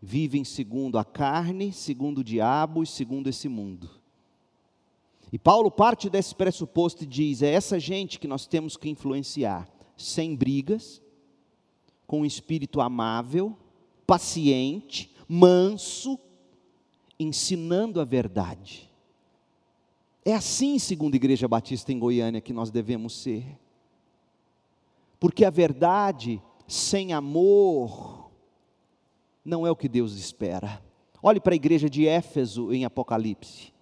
vivem 0.00 0.44
segundo 0.44 0.96
a 0.96 1.04
carne, 1.04 1.74
segundo 1.74 2.20
o 2.20 2.24
diabo 2.24 2.82
e 2.82 2.86
segundo 2.86 3.28
esse 3.28 3.50
mundo. 3.50 3.99
E 5.32 5.38
Paulo 5.38 5.70
parte 5.70 6.10
desse 6.10 6.34
pressuposto 6.34 7.04
e 7.04 7.06
diz: 7.06 7.42
é 7.42 7.52
essa 7.52 7.78
gente 7.78 8.18
que 8.18 8.26
nós 8.26 8.46
temos 8.46 8.76
que 8.76 8.88
influenciar, 8.88 9.68
sem 9.96 10.34
brigas, 10.34 11.00
com 12.06 12.22
um 12.22 12.26
espírito 12.26 12.80
amável, 12.80 13.56
paciente, 14.06 15.14
manso, 15.28 16.18
ensinando 17.18 18.00
a 18.00 18.04
verdade. 18.04 18.90
É 20.24 20.34
assim, 20.34 20.78
segundo 20.78 21.14
a 21.14 21.16
Igreja 21.16 21.48
Batista 21.48 21.92
em 21.92 21.98
Goiânia, 21.98 22.40
que 22.40 22.52
nós 22.52 22.70
devemos 22.70 23.14
ser. 23.22 23.58
Porque 25.18 25.44
a 25.44 25.50
verdade 25.50 26.42
sem 26.66 27.12
amor 27.12 28.30
não 29.44 29.66
é 29.66 29.70
o 29.70 29.76
que 29.76 29.88
Deus 29.88 30.14
espera. 30.14 30.82
Olhe 31.22 31.40
para 31.40 31.52
a 31.52 31.56
igreja 31.56 31.88
de 31.88 32.06
Éfeso 32.06 32.72
em 32.72 32.84
Apocalipse. 32.84 33.72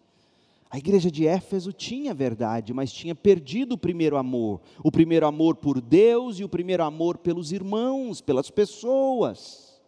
A 0.71 0.77
igreja 0.77 1.11
de 1.11 1.27
Éfeso 1.27 1.73
tinha 1.73 2.13
verdade, 2.13 2.75
mas 2.75 2.93
tinha 2.93 3.15
perdido 3.15 3.73
o 3.73 3.79
primeiro 3.79 4.17
amor. 4.19 4.61
O 4.85 4.93
primeiro 4.93 5.27
amor 5.27 5.57
por 5.57 5.81
Deus 5.81 6.39
e 6.39 6.45
o 6.45 6.49
primeiro 6.49 6.85
amor 6.85 7.19
pelos 7.19 7.53
irmãos, 7.53 8.21
pelas 8.21 8.51
pessoas. 8.51 9.81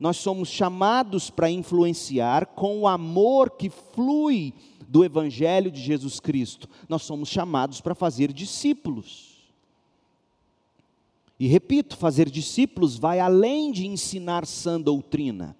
Nós 0.00 0.16
somos 0.16 0.48
chamados 0.48 1.30
para 1.30 1.48
influenciar 1.48 2.46
com 2.46 2.80
o 2.80 2.88
amor 2.88 3.50
que 3.50 3.70
flui 3.70 4.52
do 4.88 5.04
Evangelho 5.04 5.70
de 5.70 5.80
Jesus 5.80 6.18
Cristo. 6.18 6.68
Nós 6.88 7.02
somos 7.02 7.28
chamados 7.28 7.80
para 7.80 7.94
fazer 7.94 8.32
discípulos. 8.32 9.32
E 11.38 11.46
repito, 11.46 11.96
fazer 11.96 12.28
discípulos 12.28 12.98
vai 12.98 13.20
além 13.20 13.70
de 13.70 13.86
ensinar 13.86 14.44
sã 14.44 14.80
doutrina. 14.80 15.56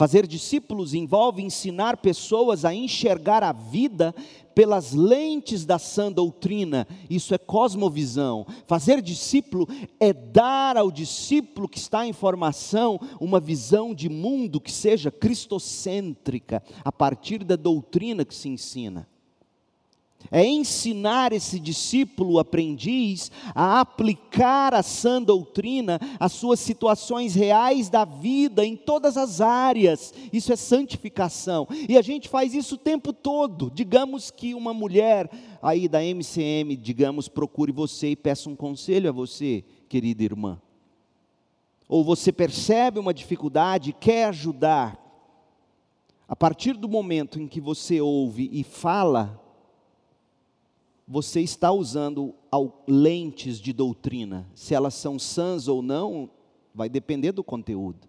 Fazer 0.00 0.26
discípulos 0.26 0.94
envolve 0.94 1.42
ensinar 1.42 1.98
pessoas 1.98 2.64
a 2.64 2.72
enxergar 2.72 3.42
a 3.42 3.52
vida 3.52 4.14
pelas 4.54 4.94
lentes 4.94 5.66
da 5.66 5.78
sã 5.78 6.10
doutrina, 6.10 6.88
isso 7.10 7.34
é 7.34 7.38
cosmovisão. 7.38 8.46
Fazer 8.66 9.02
discípulo 9.02 9.68
é 10.00 10.14
dar 10.14 10.78
ao 10.78 10.90
discípulo 10.90 11.68
que 11.68 11.76
está 11.76 12.06
em 12.06 12.14
formação 12.14 12.98
uma 13.20 13.38
visão 13.38 13.94
de 13.94 14.08
mundo 14.08 14.58
que 14.58 14.72
seja 14.72 15.10
cristocêntrica, 15.10 16.62
a 16.82 16.90
partir 16.90 17.44
da 17.44 17.54
doutrina 17.54 18.24
que 18.24 18.34
se 18.34 18.48
ensina 18.48 19.06
é 20.30 20.44
ensinar 20.44 21.32
esse 21.32 21.58
discípulo 21.58 22.38
aprendiz 22.38 23.30
a 23.54 23.80
aplicar 23.80 24.74
a 24.74 24.82
sã 24.82 25.20
doutrina 25.20 25.98
às 26.18 26.32
suas 26.32 26.60
situações 26.60 27.34
reais 27.34 27.88
da 27.88 28.04
vida, 28.04 28.64
em 28.64 28.76
todas 28.76 29.16
as 29.16 29.40
áreas. 29.40 30.14
Isso 30.32 30.52
é 30.52 30.56
santificação. 30.56 31.66
E 31.88 31.96
a 31.96 32.02
gente 32.02 32.28
faz 32.28 32.54
isso 32.54 32.76
o 32.76 32.78
tempo 32.78 33.12
todo. 33.12 33.70
Digamos 33.74 34.30
que 34.30 34.54
uma 34.54 34.72
mulher 34.72 35.30
aí 35.60 35.88
da 35.88 36.02
MCM, 36.02 36.76
digamos, 36.76 37.28
procure 37.28 37.72
você 37.72 38.10
e 38.10 38.16
peça 38.16 38.48
um 38.48 38.56
conselho 38.56 39.08
a 39.08 39.12
você, 39.12 39.64
querida 39.88 40.22
irmã. 40.22 40.60
Ou 41.88 42.04
você 42.04 42.30
percebe 42.30 43.00
uma 43.00 43.12
dificuldade 43.12 43.90
e 43.90 43.92
quer 43.92 44.26
ajudar. 44.26 44.96
A 46.28 46.36
partir 46.36 46.74
do 46.74 46.88
momento 46.88 47.40
em 47.40 47.48
que 47.48 47.60
você 47.60 48.00
ouve 48.00 48.48
e 48.52 48.62
fala, 48.62 49.39
você 51.12 51.40
está 51.40 51.72
usando 51.72 52.32
lentes 52.86 53.60
de 53.60 53.72
doutrina. 53.72 54.48
Se 54.54 54.76
elas 54.76 54.94
são 54.94 55.18
sãs 55.18 55.66
ou 55.66 55.82
não, 55.82 56.30
vai 56.72 56.88
depender 56.88 57.32
do 57.32 57.42
conteúdo. 57.42 58.08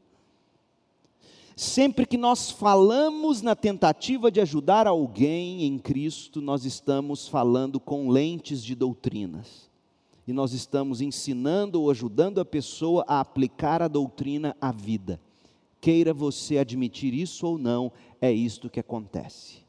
Sempre 1.55 2.05
que 2.05 2.15
nós 2.15 2.51
falamos 2.51 3.41
na 3.41 3.55
tentativa 3.55 4.31
de 4.31 4.39
ajudar 4.39 4.85
alguém 4.85 5.63
em 5.63 5.79
Cristo, 5.79 6.41
nós 6.41 6.63
estamos 6.63 7.27
falando 7.27 7.79
com 7.79 8.07
lentes 8.07 8.63
de 8.63 8.75
doutrinas. 8.75 9.67
E 10.27 10.31
nós 10.31 10.53
estamos 10.53 11.01
ensinando 11.01 11.81
ou 11.81 11.89
ajudando 11.89 12.39
a 12.39 12.45
pessoa 12.45 13.03
a 13.07 13.19
aplicar 13.19 13.81
a 13.81 13.87
doutrina 13.87 14.55
à 14.61 14.71
vida. 14.71 15.19
Queira 15.81 16.13
você 16.13 16.59
admitir 16.59 17.15
isso 17.15 17.47
ou 17.47 17.57
não, 17.57 17.91
é 18.21 18.31
isto 18.31 18.69
que 18.69 18.79
acontece. 18.79 19.60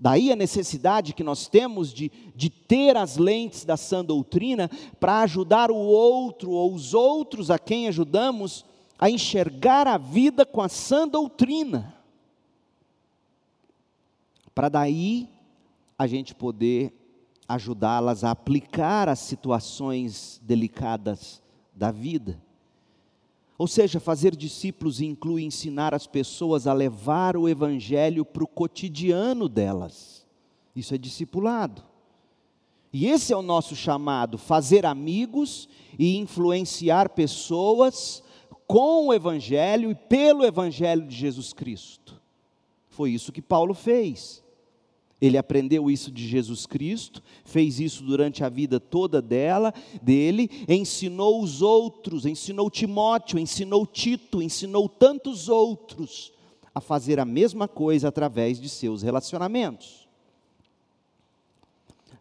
Daí 0.00 0.32
a 0.32 0.36
necessidade 0.36 1.12
que 1.12 1.22
nós 1.22 1.46
temos 1.46 1.92
de, 1.92 2.10
de 2.34 2.48
ter 2.48 2.96
as 2.96 3.18
lentes 3.18 3.66
da 3.66 3.76
sã 3.76 4.02
doutrina 4.02 4.70
para 4.98 5.20
ajudar 5.20 5.70
o 5.70 5.76
outro 5.76 6.52
ou 6.52 6.72
os 6.72 6.94
outros 6.94 7.50
a 7.50 7.58
quem 7.58 7.86
ajudamos 7.86 8.64
a 8.98 9.10
enxergar 9.10 9.86
a 9.86 9.98
vida 9.98 10.46
com 10.46 10.62
a 10.62 10.70
sã 10.70 11.06
doutrina. 11.06 11.94
Para 14.54 14.70
daí 14.70 15.28
a 15.98 16.06
gente 16.06 16.34
poder 16.34 16.94
ajudá-las 17.46 18.24
a 18.24 18.30
aplicar 18.30 19.06
as 19.06 19.18
situações 19.18 20.40
delicadas 20.42 21.42
da 21.74 21.90
vida. 21.90 22.40
Ou 23.60 23.66
seja, 23.66 24.00
fazer 24.00 24.34
discípulos 24.34 25.02
inclui 25.02 25.42
ensinar 25.42 25.94
as 25.94 26.06
pessoas 26.06 26.66
a 26.66 26.72
levar 26.72 27.36
o 27.36 27.46
Evangelho 27.46 28.24
para 28.24 28.42
o 28.42 28.48
cotidiano 28.48 29.50
delas. 29.50 30.26
Isso 30.74 30.94
é 30.94 30.96
discipulado. 30.96 31.84
E 32.90 33.06
esse 33.06 33.34
é 33.34 33.36
o 33.36 33.42
nosso 33.42 33.76
chamado: 33.76 34.38
fazer 34.38 34.86
amigos 34.86 35.68
e 35.98 36.16
influenciar 36.16 37.10
pessoas 37.10 38.22
com 38.66 39.08
o 39.08 39.12
Evangelho 39.12 39.90
e 39.90 39.94
pelo 39.94 40.42
Evangelho 40.42 41.06
de 41.06 41.14
Jesus 41.14 41.52
Cristo. 41.52 42.18
Foi 42.88 43.10
isso 43.10 43.30
que 43.30 43.42
Paulo 43.42 43.74
fez. 43.74 44.42
Ele 45.20 45.36
aprendeu 45.36 45.90
isso 45.90 46.10
de 46.10 46.26
Jesus 46.26 46.64
Cristo, 46.64 47.22
fez 47.44 47.78
isso 47.78 48.02
durante 48.02 48.42
a 48.42 48.48
vida 48.48 48.80
toda 48.80 49.20
dela, 49.20 49.74
dele, 50.00 50.50
ensinou 50.66 51.42
os 51.42 51.60
outros, 51.60 52.24
ensinou 52.24 52.70
Timóteo, 52.70 53.38
ensinou 53.38 53.86
Tito, 53.86 54.40
ensinou 54.40 54.88
tantos 54.88 55.48
outros 55.48 56.32
a 56.74 56.80
fazer 56.80 57.20
a 57.20 57.24
mesma 57.24 57.68
coisa 57.68 58.08
através 58.08 58.58
de 58.58 58.68
seus 58.68 59.02
relacionamentos. 59.02 60.08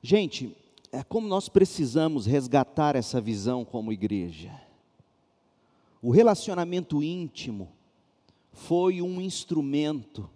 Gente, 0.02 0.56
é 0.92 1.04
como 1.04 1.28
nós 1.28 1.48
precisamos 1.48 2.26
resgatar 2.26 2.96
essa 2.96 3.22
visão 3.22 3.64
como 3.64 3.94
igreja. 3.94 4.52
O 6.02 6.10
relacionamento 6.12 7.04
íntimo 7.04 7.70
foi 8.52 9.02
um 9.02 9.22
instrumento 9.22 10.30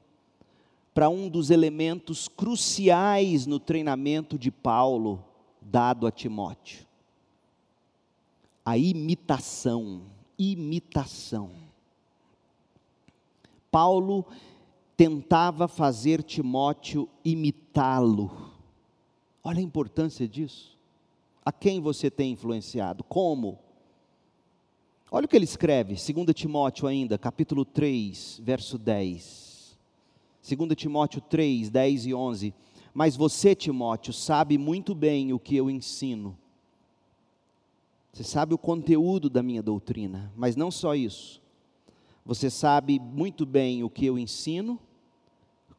para 0.93 1.09
um 1.09 1.27
dos 1.27 1.49
elementos 1.49 2.27
cruciais 2.27 3.45
no 3.45 3.59
treinamento 3.59 4.37
de 4.37 4.51
Paulo 4.51 5.23
dado 5.61 6.05
a 6.05 6.11
Timóteo: 6.11 6.85
a 8.65 8.77
imitação. 8.77 10.03
Imitação. 10.37 11.51
Paulo 13.71 14.25
tentava 14.97 15.67
fazer 15.67 16.23
Timóteo 16.23 17.07
imitá-lo. 17.23 18.51
Olha 19.43 19.59
a 19.59 19.63
importância 19.63 20.27
disso. 20.27 20.77
A 21.45 21.51
quem 21.51 21.79
você 21.79 22.09
tem 22.09 22.31
influenciado? 22.31 23.03
Como? 23.03 23.59
Olha 25.11 25.25
o 25.25 25.27
que 25.27 25.35
ele 25.35 25.45
escreve, 25.45 25.93
2 25.93 26.33
Timóteo 26.33 26.87
ainda, 26.87 27.17
capítulo 27.17 27.63
3, 27.63 28.41
verso 28.43 28.77
10. 28.79 29.42
2 30.43 30.75
Timóteo 30.75 31.21
3, 31.21 31.69
10 31.69 32.05
e 32.07 32.13
11. 32.13 32.53
Mas 32.93 33.15
você, 33.15 33.55
Timóteo, 33.55 34.11
sabe 34.11 34.57
muito 34.57 34.93
bem 34.93 35.31
o 35.31 35.39
que 35.39 35.55
eu 35.55 35.69
ensino. 35.69 36.37
Você 38.11 38.23
sabe 38.23 38.53
o 38.53 38.57
conteúdo 38.57 39.29
da 39.29 39.41
minha 39.41 39.63
doutrina, 39.63 40.31
mas 40.35 40.55
não 40.55 40.69
só 40.69 40.93
isso. 40.93 41.41
Você 42.25 42.49
sabe 42.49 42.99
muito 42.99 43.45
bem 43.45 43.83
o 43.83 43.89
que 43.89 44.05
eu 44.05 44.19
ensino, 44.19 44.79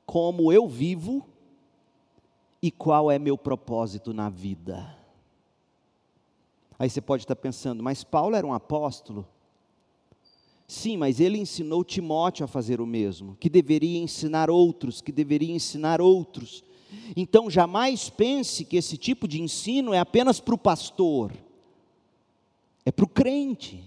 como 0.04 0.52
eu 0.52 0.66
vivo 0.66 1.24
e 2.60 2.70
qual 2.70 3.10
é 3.10 3.18
meu 3.18 3.38
propósito 3.38 4.12
na 4.12 4.28
vida. 4.28 4.96
Aí 6.78 6.90
você 6.90 7.00
pode 7.00 7.22
estar 7.22 7.36
pensando, 7.36 7.82
mas 7.82 8.02
Paulo 8.02 8.34
era 8.34 8.46
um 8.46 8.52
apóstolo? 8.52 9.28
Sim, 10.66 10.96
mas 10.96 11.20
ele 11.20 11.38
ensinou 11.38 11.84
Timóteo 11.84 12.44
a 12.44 12.48
fazer 12.48 12.80
o 12.80 12.86
mesmo, 12.86 13.36
que 13.38 13.50
deveria 13.50 13.98
ensinar 13.98 14.50
outros, 14.50 15.00
que 15.00 15.12
deveria 15.12 15.54
ensinar 15.54 16.00
outros. 16.00 16.64
Então 17.16 17.50
jamais 17.50 18.08
pense 18.08 18.64
que 18.64 18.76
esse 18.76 18.96
tipo 18.96 19.28
de 19.28 19.42
ensino 19.42 19.92
é 19.92 19.98
apenas 19.98 20.40
para 20.40 20.54
o 20.54 20.58
pastor, 20.58 21.32
é 22.84 22.90
para 22.90 23.04
o 23.04 23.08
crente. 23.08 23.82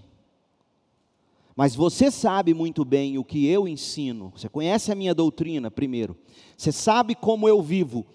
Mas 1.55 1.73
você 1.73 2.11
sabe 2.11 2.53
muito 2.53 2.85
bem 2.85 3.17
o 3.17 3.23
que 3.23 3.47
eu 3.47 3.67
ensino, 3.67 4.31
você 4.35 4.47
conhece 4.47 4.91
a 4.91 4.95
minha 4.95 5.15
doutrina, 5.15 5.71
primeiro, 5.71 6.15
você 6.55 6.71
sabe 6.71 7.15
como 7.15 7.47
eu 7.47 7.59
vivo, 7.63 8.05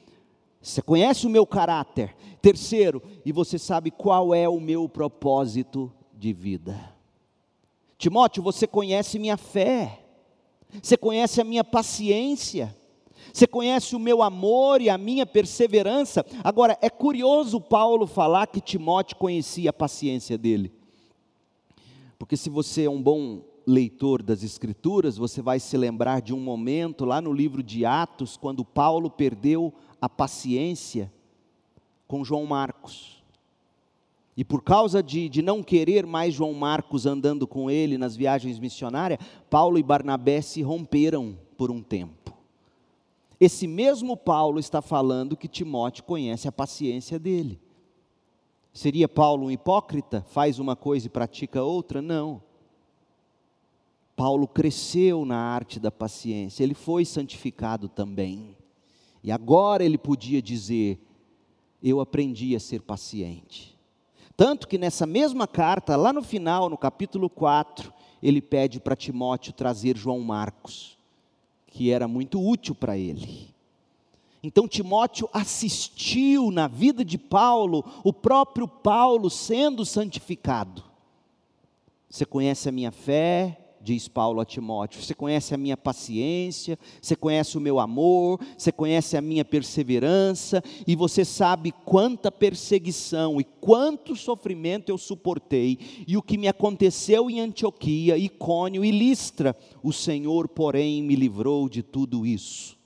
você 0.60 0.80
conhece 0.80 1.26
o 1.26 1.30
meu 1.30 1.44
caráter, 1.44 2.14
terceiro, 2.40 3.02
e 3.24 3.32
você 3.32 3.58
sabe 3.58 3.90
qual 3.90 4.32
é 4.32 4.48
o 4.48 4.60
meu 4.60 4.88
propósito 4.88 5.92
de 6.16 6.32
vida. 6.32 6.92
Timóteo, 8.02 8.42
você 8.42 8.66
conhece 8.66 9.16
minha 9.16 9.36
fé, 9.36 10.00
você 10.82 10.96
conhece 10.96 11.40
a 11.40 11.44
minha 11.44 11.62
paciência, 11.62 12.74
você 13.32 13.46
conhece 13.46 13.94
o 13.94 14.00
meu 14.00 14.24
amor 14.24 14.80
e 14.82 14.90
a 14.90 14.98
minha 14.98 15.24
perseverança. 15.24 16.26
Agora, 16.42 16.76
é 16.82 16.90
curioso 16.90 17.60
Paulo 17.60 18.08
falar 18.08 18.48
que 18.48 18.60
Timóteo 18.60 19.16
conhecia 19.16 19.70
a 19.70 19.72
paciência 19.72 20.36
dele, 20.36 20.72
porque 22.18 22.36
se 22.36 22.50
você 22.50 22.86
é 22.86 22.90
um 22.90 23.00
bom 23.00 23.44
leitor 23.64 24.20
das 24.20 24.42
Escrituras, 24.42 25.16
você 25.16 25.40
vai 25.40 25.60
se 25.60 25.76
lembrar 25.76 26.20
de 26.20 26.34
um 26.34 26.40
momento 26.40 27.04
lá 27.04 27.20
no 27.20 27.32
livro 27.32 27.62
de 27.62 27.84
Atos, 27.84 28.36
quando 28.36 28.64
Paulo 28.64 29.10
perdeu 29.10 29.72
a 30.00 30.08
paciência 30.08 31.12
com 32.08 32.24
João 32.24 32.46
Marcos. 32.46 33.21
E 34.36 34.44
por 34.44 34.62
causa 34.62 35.02
de, 35.02 35.28
de 35.28 35.42
não 35.42 35.62
querer 35.62 36.06
mais 36.06 36.34
João 36.34 36.54
Marcos 36.54 37.04
andando 37.04 37.46
com 37.46 37.70
ele 37.70 37.98
nas 37.98 38.16
viagens 38.16 38.58
missionárias, 38.58 39.20
Paulo 39.50 39.78
e 39.78 39.82
Barnabé 39.82 40.40
se 40.40 40.62
romperam 40.62 41.38
por 41.56 41.70
um 41.70 41.82
tempo. 41.82 42.34
Esse 43.38 43.66
mesmo 43.66 44.16
Paulo 44.16 44.58
está 44.58 44.80
falando 44.80 45.36
que 45.36 45.48
Timóteo 45.48 46.04
conhece 46.04 46.48
a 46.48 46.52
paciência 46.52 47.18
dele. 47.18 47.60
Seria 48.72 49.08
Paulo 49.08 49.46
um 49.46 49.50
hipócrita? 49.50 50.24
Faz 50.28 50.58
uma 50.58 50.74
coisa 50.74 51.06
e 51.06 51.10
pratica 51.10 51.62
outra? 51.62 52.00
Não. 52.00 52.42
Paulo 54.16 54.46
cresceu 54.46 55.24
na 55.24 55.36
arte 55.36 55.80
da 55.80 55.90
paciência, 55.90 56.62
ele 56.62 56.74
foi 56.74 57.04
santificado 57.04 57.88
também. 57.88 58.56
E 59.22 59.30
agora 59.30 59.84
ele 59.84 59.98
podia 59.98 60.40
dizer: 60.40 61.00
Eu 61.82 62.00
aprendi 62.00 62.54
a 62.54 62.60
ser 62.60 62.82
paciente. 62.82 63.71
Tanto 64.36 64.66
que 64.66 64.78
nessa 64.78 65.06
mesma 65.06 65.46
carta, 65.46 65.96
lá 65.96 66.12
no 66.12 66.22
final, 66.22 66.68
no 66.68 66.78
capítulo 66.78 67.28
4, 67.28 67.92
ele 68.22 68.40
pede 68.40 68.80
para 68.80 68.96
Timóteo 68.96 69.52
trazer 69.52 69.96
João 69.96 70.20
Marcos, 70.20 70.96
que 71.66 71.90
era 71.90 72.06
muito 72.06 72.40
útil 72.40 72.74
para 72.74 72.96
ele. 72.96 73.52
Então 74.42 74.66
Timóteo 74.66 75.28
assistiu 75.32 76.50
na 76.50 76.66
vida 76.66 77.04
de 77.04 77.16
Paulo, 77.16 77.84
o 78.02 78.12
próprio 78.12 78.66
Paulo 78.66 79.30
sendo 79.30 79.84
santificado. 79.84 80.82
Você 82.10 82.26
conhece 82.26 82.68
a 82.68 82.72
minha 82.72 82.90
fé, 82.90 83.61
diz 83.82 84.08
Paulo 84.08 84.40
a 84.40 84.44
Timóteo. 84.44 85.02
Você 85.02 85.14
conhece 85.14 85.54
a 85.54 85.58
minha 85.58 85.76
paciência, 85.76 86.78
você 87.00 87.16
conhece 87.16 87.58
o 87.58 87.60
meu 87.60 87.78
amor, 87.78 88.40
você 88.56 88.70
conhece 88.70 89.16
a 89.16 89.20
minha 89.20 89.44
perseverança, 89.44 90.62
e 90.86 90.94
você 90.94 91.24
sabe 91.24 91.72
quanta 91.84 92.30
perseguição 92.30 93.40
e 93.40 93.44
quanto 93.44 94.14
sofrimento 94.14 94.88
eu 94.90 94.98
suportei, 94.98 95.78
e 96.06 96.16
o 96.16 96.22
que 96.22 96.38
me 96.38 96.48
aconteceu 96.48 97.28
em 97.28 97.40
Antioquia, 97.40 98.16
Icônio 98.16 98.84
e 98.84 98.90
Listra. 98.90 99.56
O 99.82 99.92
Senhor, 99.92 100.48
porém, 100.48 101.02
me 101.02 101.16
livrou 101.16 101.68
de 101.68 101.82
tudo 101.82 102.24
isso. 102.24 102.76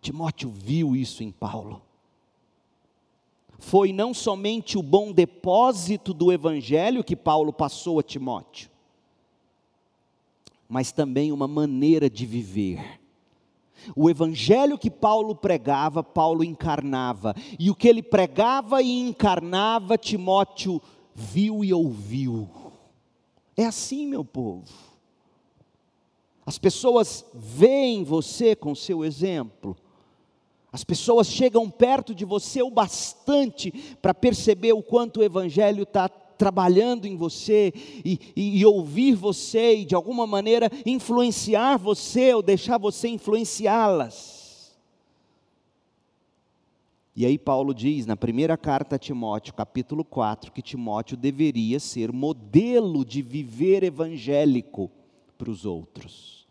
Timóteo 0.00 0.50
viu 0.50 0.94
isso 0.94 1.22
em 1.22 1.30
Paulo. 1.30 1.82
Foi 3.58 3.92
não 3.92 4.14
somente 4.14 4.78
o 4.78 4.82
bom 4.82 5.10
depósito 5.10 6.14
do 6.14 6.32
evangelho 6.32 7.02
que 7.02 7.16
Paulo 7.16 7.52
passou 7.52 7.98
a 7.98 8.02
Timóteo, 8.04 8.70
mas 10.68 10.92
também 10.92 11.32
uma 11.32 11.48
maneira 11.48 12.10
de 12.10 12.26
viver. 12.26 13.00
O 13.96 14.10
evangelho 14.10 14.76
que 14.76 14.90
Paulo 14.90 15.34
pregava, 15.34 16.02
Paulo 16.02 16.44
encarnava, 16.44 17.34
e 17.58 17.70
o 17.70 17.74
que 17.74 17.88
ele 17.88 18.02
pregava 18.02 18.82
e 18.82 19.00
encarnava, 19.00 19.96
Timóteo 19.96 20.82
viu 21.14 21.64
e 21.64 21.72
ouviu. 21.72 22.48
É 23.56 23.64
assim, 23.64 24.06
meu 24.06 24.24
povo. 24.24 24.88
As 26.44 26.58
pessoas 26.58 27.24
veem 27.34 28.04
você 28.04 28.54
com 28.54 28.74
seu 28.74 29.04
exemplo. 29.04 29.76
As 30.72 30.84
pessoas 30.84 31.26
chegam 31.26 31.68
perto 31.68 32.14
de 32.14 32.24
você 32.24 32.62
o 32.62 32.70
bastante 32.70 33.70
para 34.00 34.14
perceber 34.14 34.72
o 34.72 34.82
quanto 34.82 35.20
o 35.20 35.22
Evangelho 35.22 35.82
está 35.82 36.10
trabalhando 36.38 37.06
em 37.06 37.16
você 37.16 37.72
e, 38.04 38.18
e, 38.36 38.60
e, 38.60 38.64
ouvir 38.64 39.14
você 39.14 39.78
e 39.78 39.84
de 39.84 39.94
alguma 39.94 40.26
maneira 40.26 40.70
influenciar 40.86 41.76
você 41.76 42.32
ou 42.32 42.40
deixar 42.40 42.78
você 42.78 43.08
influenciá-las. 43.08 44.38
E 47.16 47.26
aí 47.26 47.36
Paulo 47.36 47.74
diz 47.74 48.06
na 48.06 48.16
primeira 48.16 48.56
carta 48.56 48.94
a 48.94 48.98
Timóteo, 48.98 49.52
capítulo 49.52 50.04
4, 50.04 50.52
que 50.52 50.62
Timóteo 50.62 51.16
deveria 51.16 51.80
ser 51.80 52.12
modelo 52.12 53.04
de 53.04 53.20
viver 53.20 53.82
evangélico 53.82 54.88
para 55.36 55.50
os 55.50 55.66
outros. 55.66 56.46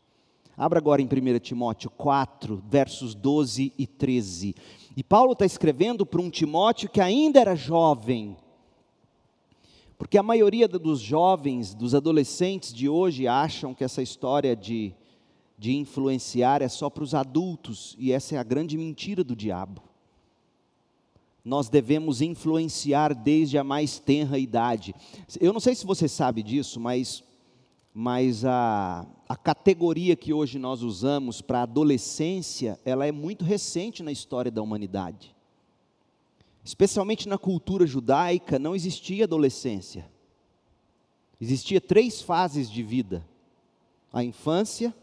Abra 0.58 0.80
agora 0.80 1.02
em 1.02 1.06
1 1.06 1.39
Timóteo 1.39 1.89
4, 1.91 2.62
versos 2.67 3.15
12 3.15 3.71
e 3.78 3.88
13. 3.88 4.56
E 4.97 5.04
Paulo 5.04 5.34
está 5.34 5.45
escrevendo 5.45 6.06
para 6.06 6.19
um 6.19 6.30
Timóteo 6.30 6.89
que 6.89 7.00
ainda 7.00 7.39
era 7.39 7.56
jovem, 7.56 8.36
porque 9.98 10.18
a 10.18 10.24
maioria 10.24 10.68
dos 10.68 11.00
jovens, 11.00 11.74
dos 11.74 11.96
adolescentes 11.96 12.72
de 12.72 12.88
hoje, 12.88 13.28
acham 13.28 13.74
que 13.74 13.84
essa 13.84 14.02
história 14.02 14.56
de, 14.56 14.94
de 15.58 15.76
influenciar 15.76 16.62
é 16.62 16.68
só 16.68 16.90
para 16.90 17.04
os 17.04 17.16
adultos, 17.16 17.96
e 17.98 18.12
essa 18.12 18.36
é 18.36 18.38
a 18.38 18.44
grande 18.44 18.78
mentira 18.78 19.24
do 19.24 19.36
diabo. 19.36 19.82
Nós 21.44 21.68
devemos 21.68 22.22
influenciar 22.22 23.16
desde 23.16 23.58
a 23.58 23.64
mais 23.64 23.98
tenra 23.98 24.38
idade. 24.38 24.94
Eu 25.40 25.54
não 25.54 25.60
sei 25.60 25.74
se 25.74 25.86
você 25.86 26.08
sabe 26.08 26.44
disso, 26.44 26.80
mas, 26.80 27.24
mas 27.94 28.46
a, 28.46 29.08
a 29.28 29.36
categoria 29.36 30.16
que 30.16 30.32
hoje 30.32 30.60
nós 30.60 30.84
usamos 30.84 31.42
para 31.42 31.64
adolescência, 31.64 32.78
ela 32.86 33.08
é 33.08 33.12
muito 33.12 33.46
recente 33.46 34.04
na 34.04 34.12
história 34.12 34.52
da 34.52 34.62
humanidade. 34.62 35.37
Especialmente 36.68 37.30
na 37.30 37.38
cultura 37.38 37.88
judaica, 37.88 38.60
não 38.60 38.76
existia 38.76 39.24
adolescência. 39.24 40.12
Existia 41.40 41.80
três 41.80 42.22
fases 42.22 42.70
de 42.70 42.84
vida: 42.84 43.26
a 44.12 44.22
infância, 44.22 44.94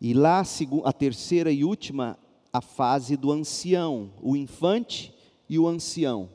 e 0.00 0.12
lá 0.12 0.42
a 0.84 0.92
terceira 0.92 1.52
e 1.52 1.64
última, 1.64 2.18
a 2.52 2.60
fase 2.60 3.16
do 3.16 3.30
ancião, 3.30 4.10
o 4.20 4.34
infante 4.34 5.14
e 5.48 5.56
o 5.56 5.68
ancião. 5.68 6.30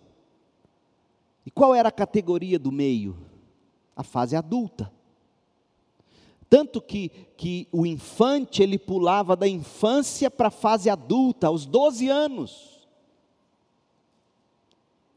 E 1.46 1.52
qual 1.52 1.76
era 1.76 1.90
a 1.90 1.92
categoria 1.92 2.58
do 2.58 2.72
meio? 2.72 3.18
A 3.98 4.04
fase 4.04 4.38
adulta. 4.38 4.90
Tanto 6.50 6.80
que, 6.80 7.10
que 7.36 7.68
o 7.70 7.86
infante 7.86 8.64
ele 8.64 8.80
pulava 8.80 9.36
da 9.36 9.46
infância 9.46 10.32
para 10.32 10.48
a 10.48 10.52
fase 10.52 10.90
adulta, 10.90 11.48
aos 11.48 11.66
12 11.66 12.08
anos. 12.08 12.75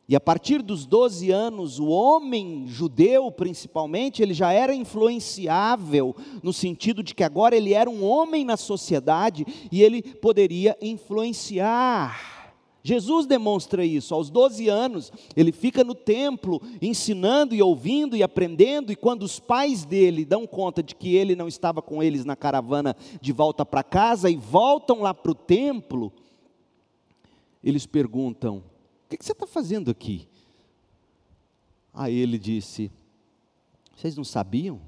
E 0.08 0.16
a 0.16 0.20
partir 0.20 0.62
dos 0.62 0.86
12 0.86 1.30
anos, 1.30 1.78
o 1.78 1.88
homem 1.88 2.64
judeu, 2.66 3.30
principalmente, 3.30 4.22
ele 4.22 4.32
já 4.32 4.50
era 4.50 4.74
influenciável, 4.74 6.16
no 6.42 6.50
sentido 6.50 7.02
de 7.02 7.14
que 7.14 7.22
agora 7.22 7.54
ele 7.54 7.74
era 7.74 7.90
um 7.90 8.02
homem 8.02 8.42
na 8.42 8.56
sociedade 8.56 9.44
e 9.70 9.82
ele 9.82 10.00
poderia 10.02 10.74
influenciar. 10.80 12.38
Jesus 12.82 13.26
demonstra 13.26 13.84
isso. 13.84 14.14
Aos 14.14 14.30
12 14.30 14.66
anos, 14.66 15.12
ele 15.36 15.52
fica 15.52 15.84
no 15.84 15.94
templo 15.94 16.62
ensinando 16.80 17.54
e 17.54 17.60
ouvindo 17.60 18.16
e 18.16 18.22
aprendendo, 18.22 18.90
e 18.90 18.96
quando 18.96 19.24
os 19.24 19.38
pais 19.38 19.84
dele 19.84 20.24
dão 20.24 20.46
conta 20.46 20.82
de 20.82 20.94
que 20.94 21.14
ele 21.14 21.36
não 21.36 21.46
estava 21.46 21.82
com 21.82 22.02
eles 22.02 22.24
na 22.24 22.34
caravana 22.34 22.96
de 23.20 23.30
volta 23.30 23.66
para 23.66 23.82
casa 23.82 24.30
e 24.30 24.36
voltam 24.36 25.02
lá 25.02 25.12
para 25.12 25.32
o 25.32 25.34
templo, 25.34 26.10
eles 27.62 27.84
perguntam: 27.84 28.62
o 29.14 29.18
que 29.18 29.24
você 29.24 29.32
está 29.32 29.46
fazendo 29.46 29.90
aqui? 29.90 30.28
Aí 31.94 32.14
ele 32.14 32.38
disse: 32.38 32.90
Vocês 33.96 34.16
não 34.16 34.24
sabiam? 34.24 34.80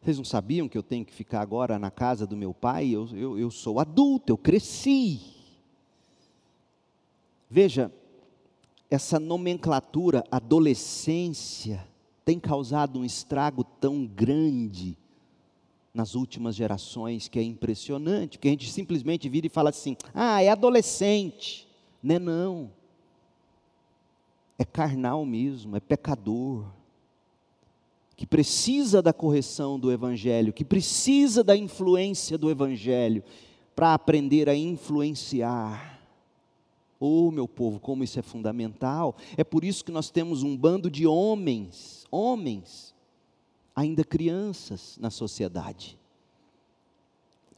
Vocês 0.00 0.16
não 0.16 0.24
sabiam 0.24 0.68
que 0.68 0.78
eu 0.78 0.82
tenho 0.82 1.04
que 1.04 1.12
ficar 1.12 1.40
agora 1.42 1.78
na 1.78 1.90
casa 1.90 2.26
do 2.26 2.36
meu 2.36 2.54
pai? 2.54 2.88
Eu, 2.88 3.06
eu, 3.14 3.38
eu 3.38 3.50
sou 3.50 3.78
adulto, 3.78 4.32
eu 4.32 4.38
cresci. 4.38 5.20
Veja, 7.50 7.92
essa 8.88 9.20
nomenclatura 9.20 10.24
adolescência 10.30 11.86
tem 12.24 12.38
causado 12.38 13.00
um 13.00 13.04
estrago 13.04 13.64
tão 13.64 14.06
grande 14.06 14.96
nas 15.92 16.14
últimas 16.14 16.54
gerações 16.54 17.28
que 17.28 17.38
é 17.38 17.42
impressionante, 17.42 18.38
porque 18.38 18.48
a 18.48 18.52
gente 18.52 18.70
simplesmente 18.70 19.28
vira 19.28 19.46
e 19.46 19.50
fala 19.50 19.70
assim: 19.70 19.96
ah, 20.14 20.42
é 20.42 20.48
adolescente. 20.48 21.69
Não 22.02 22.14
é 22.14 22.18
não. 22.18 22.70
É 24.58 24.64
carnal 24.64 25.24
mesmo, 25.24 25.76
é 25.76 25.80
pecador. 25.80 26.66
Que 28.16 28.26
precisa 28.26 29.00
da 29.00 29.12
correção 29.12 29.78
do 29.78 29.90
Evangelho, 29.90 30.52
que 30.52 30.64
precisa 30.64 31.42
da 31.42 31.56
influência 31.56 32.36
do 32.36 32.50
Evangelho, 32.50 33.24
para 33.74 33.94
aprender 33.94 34.48
a 34.48 34.54
influenciar. 34.54 35.98
Oh, 36.98 37.30
meu 37.30 37.48
povo, 37.48 37.80
como 37.80 38.04
isso 38.04 38.18
é 38.18 38.22
fundamental. 38.22 39.16
É 39.36 39.42
por 39.42 39.64
isso 39.64 39.82
que 39.82 39.90
nós 39.90 40.10
temos 40.10 40.42
um 40.42 40.54
bando 40.54 40.90
de 40.90 41.06
homens, 41.06 42.06
homens, 42.10 42.94
ainda 43.74 44.04
crianças 44.04 44.98
na 45.00 45.08
sociedade. 45.08 45.98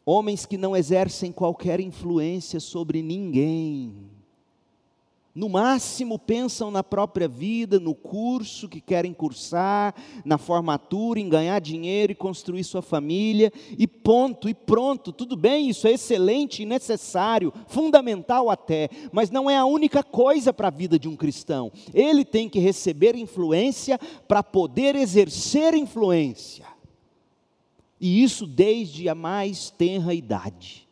Homens 0.06 0.46
que 0.46 0.56
não 0.56 0.76
exercem 0.76 1.32
qualquer 1.32 1.80
influência 1.80 2.60
sobre 2.60 3.02
ninguém 3.02 4.10
no 5.34 5.48
máximo 5.48 6.18
pensam 6.18 6.70
na 6.70 6.84
própria 6.84 7.26
vida, 7.26 7.80
no 7.80 7.94
curso 7.94 8.68
que 8.68 8.80
querem 8.80 9.14
cursar, 9.14 9.94
na 10.24 10.36
formatura, 10.36 11.18
em 11.18 11.28
ganhar 11.28 11.58
dinheiro 11.58 12.12
e 12.12 12.16
construir 12.16 12.64
sua 12.64 12.82
família, 12.82 13.50
e 13.78 13.86
ponto, 13.86 14.46
e 14.46 14.54
pronto, 14.54 15.10
tudo 15.10 15.34
bem, 15.34 15.70
isso 15.70 15.86
é 15.86 15.92
excelente 15.92 16.62
e 16.62 16.66
necessário, 16.66 17.52
fundamental 17.66 18.50
até, 18.50 18.90
mas 19.10 19.30
não 19.30 19.48
é 19.48 19.56
a 19.56 19.64
única 19.64 20.02
coisa 20.02 20.52
para 20.52 20.68
a 20.68 20.72
vida 20.72 20.98
de 20.98 21.08
um 21.08 21.16
cristão. 21.16 21.72
Ele 21.94 22.24
tem 22.26 22.46
que 22.46 22.58
receber 22.58 23.14
influência 23.14 23.98
para 24.28 24.42
poder 24.42 24.94
exercer 24.94 25.72
influência, 25.74 26.66
e 27.98 28.22
isso 28.22 28.46
desde 28.46 29.08
a 29.08 29.14
mais 29.14 29.70
tenra 29.70 30.12
idade. 30.12 30.86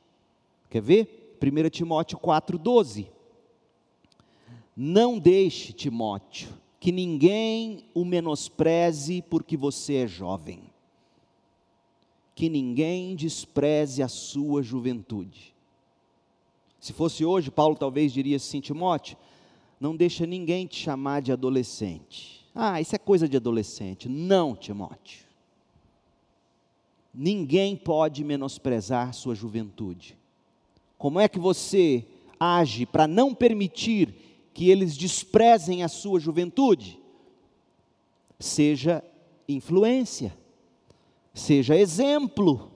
Quer 0.71 0.81
ver? 0.81 1.37
1 1.43 1.69
Timóteo 1.69 2.19
4,12 2.19 3.20
não 4.83 5.19
deixe, 5.19 5.75
Timóteo, 5.75 6.49
que 6.81 6.91
ninguém 6.91 7.85
o 7.93 8.03
menospreze 8.03 9.21
porque 9.21 9.55
você 9.55 9.97
é 9.97 10.07
jovem. 10.07 10.63
Que 12.35 12.49
ninguém 12.49 13.15
despreze 13.15 14.03
a 14.03 14.09
sua 14.09 14.63
juventude. 14.63 15.55
Se 16.81 16.95
fosse 16.95 17.27
hoje, 17.27 17.51
Paulo 17.51 17.77
talvez 17.77 18.11
diria 18.11 18.37
assim: 18.37 18.59
Timóteo, 18.59 19.19
não 19.79 19.95
deixa 19.95 20.25
ninguém 20.25 20.67
te 20.67 20.77
chamar 20.77 21.21
de 21.21 21.31
adolescente. 21.31 22.49
Ah, 22.55 22.81
isso 22.81 22.97
é 22.97 22.99
coisa 22.99 23.29
de 23.29 23.37
adolescente. 23.37 24.09
Não, 24.09 24.57
Timóteo. 24.57 25.27
Ninguém 27.13 27.77
pode 27.77 28.25
menosprezar 28.25 29.13
sua 29.13 29.35
juventude. 29.35 30.17
Como 30.97 31.21
é 31.21 31.29
que 31.29 31.39
você 31.39 32.03
age 32.39 32.87
para 32.87 33.07
não 33.07 33.35
permitir 33.35 34.30
que 34.61 34.69
eles 34.69 34.95
desprezem 34.95 35.83
a 35.83 35.89
sua 35.89 36.21
juventude? 36.21 37.01
Seja 38.39 39.03
influência, 39.49 40.37
seja 41.33 41.75
exemplo 41.75 42.71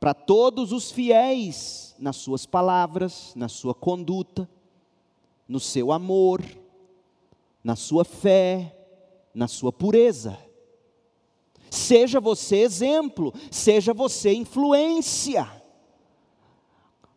para 0.00 0.12
todos 0.12 0.72
os 0.72 0.90
fiéis 0.90 1.94
nas 2.00 2.16
suas 2.16 2.46
palavras, 2.46 3.32
na 3.36 3.48
sua 3.48 3.72
conduta, 3.72 4.50
no 5.46 5.60
seu 5.60 5.92
amor, 5.92 6.42
na 7.62 7.76
sua 7.76 8.04
fé, 8.04 8.76
na 9.32 9.46
sua 9.46 9.72
pureza. 9.72 10.36
Seja 11.70 12.20
você 12.20 12.56
exemplo, 12.56 13.32
seja 13.52 13.94
você 13.94 14.32
influência. 14.32 15.61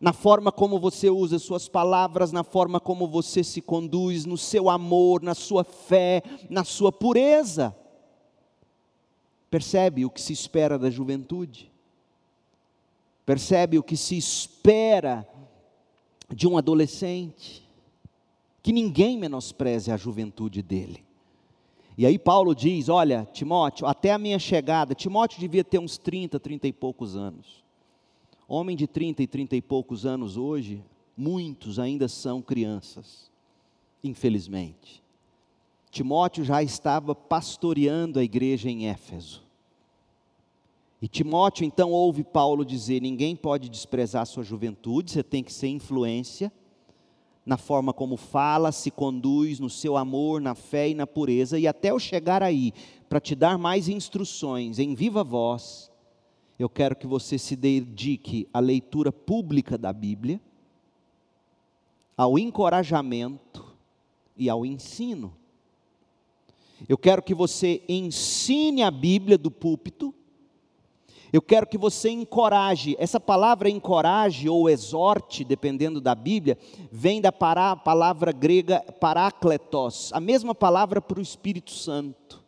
Na 0.06 0.14
forma 0.14 0.52
como 0.52 0.80
você 0.80 1.10
usa 1.10 1.40
suas 1.40 1.68
palavras, 1.68 2.32
na 2.32 2.44
forma 2.44 2.80
como 2.80 3.08
você 3.08 3.44
se 3.44 3.60
conduz, 3.60 4.24
no 4.24 4.38
seu 4.38 4.70
amor, 4.70 5.20
na 5.24 5.34
sua 5.34 5.64
fé, 5.64 6.22
na 6.48 6.64
sua 6.64 6.92
pureza. 6.92 7.76
Percebe 9.50 10.06
o 10.06 10.12
que 10.12 10.22
se 10.22 10.32
espera 10.32 10.78
da 10.78 10.92
juventude? 10.92 11.72
Percebe 13.26 13.80
o 13.80 13.84
que 13.84 13.98
se 13.98 14.16
espera 14.16 15.28
de 16.32 16.48
um 16.48 16.56
adolescente? 16.56 17.68
Que 18.62 18.72
ninguém 18.72 19.18
menospreze 19.18 19.92
a 19.92 19.98
juventude 19.98 20.62
dele. 20.62 21.04
E 21.98 22.06
aí 22.06 22.20
Paulo 22.20 22.54
diz: 22.54 22.90
Olha, 22.90 23.28
Timóteo, 23.34 23.88
até 23.88 24.12
a 24.12 24.20
minha 24.20 24.38
chegada, 24.38 24.94
Timóteo 24.94 25.40
devia 25.40 25.64
ter 25.64 25.80
uns 25.80 25.98
30, 25.98 26.40
30 26.40 26.68
e 26.68 26.74
poucos 26.74 27.16
anos. 27.16 27.65
Homem 28.48 28.76
de 28.76 28.88
30 28.88 29.24
e 29.24 29.28
30 29.28 29.56
e 29.56 29.62
poucos 29.62 30.06
anos 30.06 30.38
hoje, 30.38 30.84
muitos 31.18 31.80
ainda 31.80 32.08
são 32.08 32.42
crianças, 32.42 33.32
infelizmente. 34.04 35.04
Timóteo 35.90 36.44
já 36.44 36.62
estava 36.62 37.16
pastoreando 37.16 38.20
a 38.20 38.24
igreja 38.24 38.70
em 38.70 38.88
Éfeso. 38.88 39.44
E 41.02 41.08
Timóteo 41.08 41.66
então 41.66 41.92
ouve 41.92 42.24
Paulo 42.24 42.66
dizer: 42.66 43.02
ninguém 43.02 43.36
pode 43.36 43.70
desprezar 43.70 44.24
a 44.24 44.26
sua 44.26 44.44
juventude, 44.44 45.12
você 45.12 45.24
tem 45.24 45.44
que 45.44 45.54
ser 45.54 45.68
influência 45.68 46.52
na 47.46 47.58
forma 47.58 47.94
como 47.94 48.18
fala, 48.18 48.72
se 48.72 48.90
conduz, 48.90 49.60
no 49.60 49.70
seu 49.70 49.96
amor, 49.96 50.42
na 50.42 50.56
fé 50.56 50.90
e 50.90 50.96
na 50.96 51.06
pureza, 51.06 51.60
e 51.60 51.68
até 51.68 51.92
eu 51.92 52.00
chegar 52.00 52.42
aí, 52.42 52.74
para 53.08 53.20
te 53.20 53.36
dar 53.36 53.58
mais 53.58 53.88
instruções 53.88 54.80
em 54.80 54.96
viva 54.96 55.24
voz, 55.24 55.92
eu 56.58 56.70
quero 56.70 56.96
que 56.96 57.06
você 57.06 57.38
se 57.38 57.56
dedique 57.56 58.48
à 58.54 58.60
leitura 58.60 59.12
pública 59.12 59.78
da 59.78 59.92
Bíblia, 59.92 60.40
ao 62.16 62.40
encorajamento 62.40 63.66
e 64.38 64.50
ao 64.50 64.66
ensino. 64.66 65.36
Eu 66.88 66.98
quero 66.98 67.22
que 67.22 67.34
você 67.34 67.84
ensine 67.90 68.84
a 68.84 68.92
Bíblia 68.92 69.38
do 69.38 69.52
púlpito, 69.52 70.14
eu 71.34 71.42
quero 71.42 71.68
que 71.68 71.78
você 71.78 72.10
encoraje. 72.10 72.96
Essa 72.98 73.20
palavra 73.20 73.70
encoraje 73.70 74.48
ou 74.48 74.70
exorte, 74.70 75.44
dependendo 75.44 76.00
da 76.00 76.16
Bíblia, 76.16 76.58
vem 76.90 77.20
da 77.20 77.32
palavra 77.34 78.32
grega 78.32 78.80
parácletos, 79.02 80.14
a 80.14 80.22
mesma 80.22 80.56
palavra 80.56 81.02
para 81.02 81.20
o 81.20 81.22
Espírito 81.22 81.72
Santo. 81.72 82.45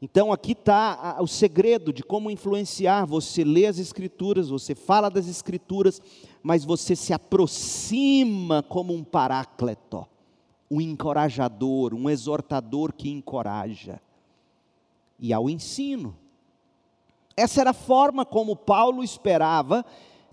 Então 0.00 0.30
aqui 0.32 0.52
está 0.52 1.16
o 1.20 1.26
segredo 1.26 1.92
de 1.92 2.02
como 2.02 2.30
influenciar. 2.30 3.06
Você 3.06 3.42
lê 3.42 3.66
as 3.66 3.78
Escrituras, 3.78 4.48
você 4.48 4.74
fala 4.74 5.10
das 5.10 5.26
Escrituras, 5.26 6.00
mas 6.42 6.64
você 6.64 6.94
se 6.94 7.12
aproxima 7.12 8.62
como 8.62 8.92
um 8.92 9.02
parácleto, 9.02 10.06
um 10.70 10.80
encorajador, 10.80 11.94
um 11.94 12.10
exortador 12.10 12.92
que 12.92 13.08
encoraja. 13.08 14.00
E 15.18 15.32
ao 15.32 15.48
ensino. 15.48 16.14
Essa 17.34 17.62
era 17.62 17.70
a 17.70 17.74
forma 17.74 18.24
como 18.24 18.56
Paulo 18.56 19.02
esperava 19.02 19.84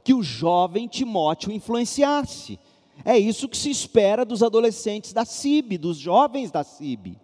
que 0.03 0.13
o 0.13 0.23
jovem 0.23 0.87
Timóteo 0.87 1.51
influenciasse. 1.51 2.59
É 3.03 3.17
isso 3.17 3.49
que 3.49 3.57
se 3.57 3.69
espera 3.69 4.25
dos 4.25 4.43
adolescentes 4.43 5.13
da 5.13 5.25
CIB, 5.25 5.77
dos 5.77 5.97
jovens 5.97 6.51
da 6.51 6.63
CIB, 6.63 7.17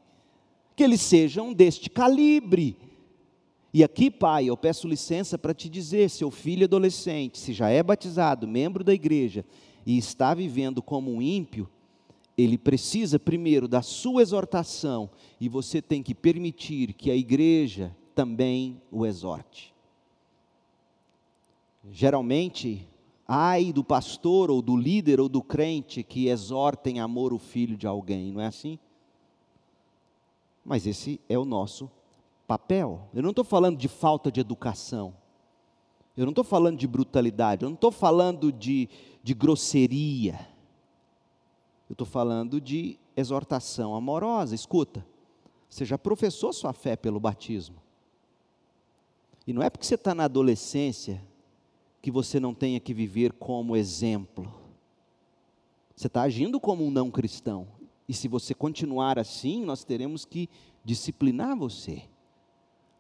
que 0.80 0.84
eles 0.86 1.02
sejam 1.02 1.52
deste 1.52 1.90
calibre. 1.90 2.78
E 3.74 3.84
aqui, 3.84 4.10
pai, 4.10 4.46
eu 4.46 4.56
peço 4.56 4.88
licença 4.88 5.38
para 5.38 5.54
te 5.54 5.68
dizer: 5.68 6.10
seu 6.10 6.32
filho 6.32 6.64
adolescente, 6.64 7.38
se 7.38 7.52
já 7.52 7.68
é 7.68 7.84
batizado, 7.84 8.48
membro 8.48 8.82
da 8.82 8.94
igreja, 8.94 9.44
e 9.86 9.98
está 9.98 10.34
vivendo 10.34 10.82
como 10.82 11.14
um 11.14 11.22
ímpio, 11.22 11.70
ele 12.38 12.58
precisa 12.58 13.20
primeiro 13.20 13.68
da 13.68 13.82
sua 13.82 14.22
exortação, 14.22 15.10
e 15.38 15.50
você 15.50 15.82
tem 15.82 16.02
que 16.02 16.16
permitir 16.16 16.94
que 16.94 17.12
a 17.12 17.16
igreja 17.16 17.94
também 18.16 18.82
o 18.90 19.06
exorte. 19.06 19.74
Geralmente, 21.92 22.88
ai 23.28 23.74
do 23.74 23.84
pastor 23.84 24.50
ou 24.50 24.62
do 24.62 24.78
líder 24.78 25.20
ou 25.20 25.28
do 25.28 25.42
crente 25.42 26.04
que 26.04 26.30
exortem 26.30 27.02
amor 27.02 27.34
o 27.34 27.38
filho 27.38 27.76
de 27.76 27.86
alguém, 27.86 28.32
não 28.32 28.40
é 28.40 28.46
assim? 28.46 28.80
Mas 30.64 30.86
esse 30.86 31.20
é 31.28 31.38
o 31.38 31.46
nosso 31.46 31.90
papel. 32.48 33.08
Eu 33.14 33.22
não 33.22 33.30
estou 33.30 33.46
falando 33.46 33.78
de 33.78 33.88
falta 33.88 34.32
de 34.32 34.40
educação, 34.40 35.14
eu 36.18 36.26
não 36.26 36.32
estou 36.32 36.44
falando 36.44 36.78
de 36.78 36.88
brutalidade, 36.88 37.64
eu 37.64 37.70
não 37.70 37.76
estou 37.76 37.92
falando 37.92 38.52
de, 38.52 38.90
de 39.24 39.34
grosseria, 39.34 40.34
eu 41.90 41.94
estou 41.94 42.06
falando 42.06 42.60
de 42.60 43.00
exortação 43.16 43.96
amorosa. 43.96 44.54
Escuta, 44.54 45.06
você 45.70 45.86
já 45.86 45.98
professou 45.98 46.52
sua 46.52 46.74
fé 46.74 46.96
pelo 46.96 47.20
batismo. 47.20 47.78
E 49.48 49.54
não 49.54 49.64
é 49.64 49.70
porque 49.70 49.86
você 49.86 49.96
está 49.96 50.14
na 50.14 50.26
adolescência 50.26 51.24
que 52.02 52.12
você 52.12 52.40
não 52.40 52.54
tenha 52.54 52.80
que 52.80 52.94
viver 52.94 53.34
como 53.34 53.76
exemplo. 53.76 54.54
Você 55.96 56.08
está 56.08 56.22
agindo 56.22 56.60
como 56.60 56.86
um 56.86 56.92
não 56.92 57.10
cristão. 57.12 57.68
E 58.10 58.14
se 58.16 58.28
você 58.28 58.56
continuar 58.56 59.20
assim, 59.20 59.64
nós 59.64 59.84
teremos 59.84 60.26
que 60.26 60.50
disciplinar 60.84 61.56
você. 61.56 62.02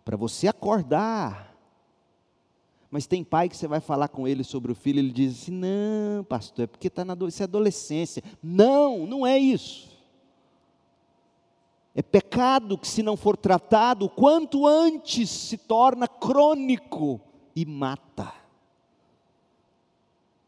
Para 0.05 0.15
você 0.15 0.47
acordar. 0.47 1.57
Mas 2.91 3.07
tem 3.07 3.23
pai 3.23 3.49
que 3.49 3.57
você 3.57 3.67
vai 3.67 3.79
falar 3.79 4.09
com 4.09 4.27
ele 4.27 4.43
sobre 4.43 4.71
o 4.71 4.75
filho, 4.75 4.99
ele 4.99 5.11
diz 5.11 5.41
assim: 5.41 5.51
não, 5.51 6.23
pastor, 6.23 6.65
é 6.65 6.67
porque 6.67 6.89
está 6.89 7.03
na 7.03 7.13
é 7.13 7.43
adolescência. 7.43 8.23
Não, 8.41 9.07
não 9.07 9.25
é 9.25 9.35
isso. 9.39 9.89
É 11.95 12.03
pecado 12.03 12.77
que, 12.77 12.87
se 12.87 13.01
não 13.01 13.17
for 13.17 13.35
tratado, 13.35 14.07
quanto 14.09 14.67
antes 14.67 15.27
se 15.27 15.57
torna 15.57 16.07
crônico 16.07 17.19
e 17.55 17.65
mata. 17.65 18.31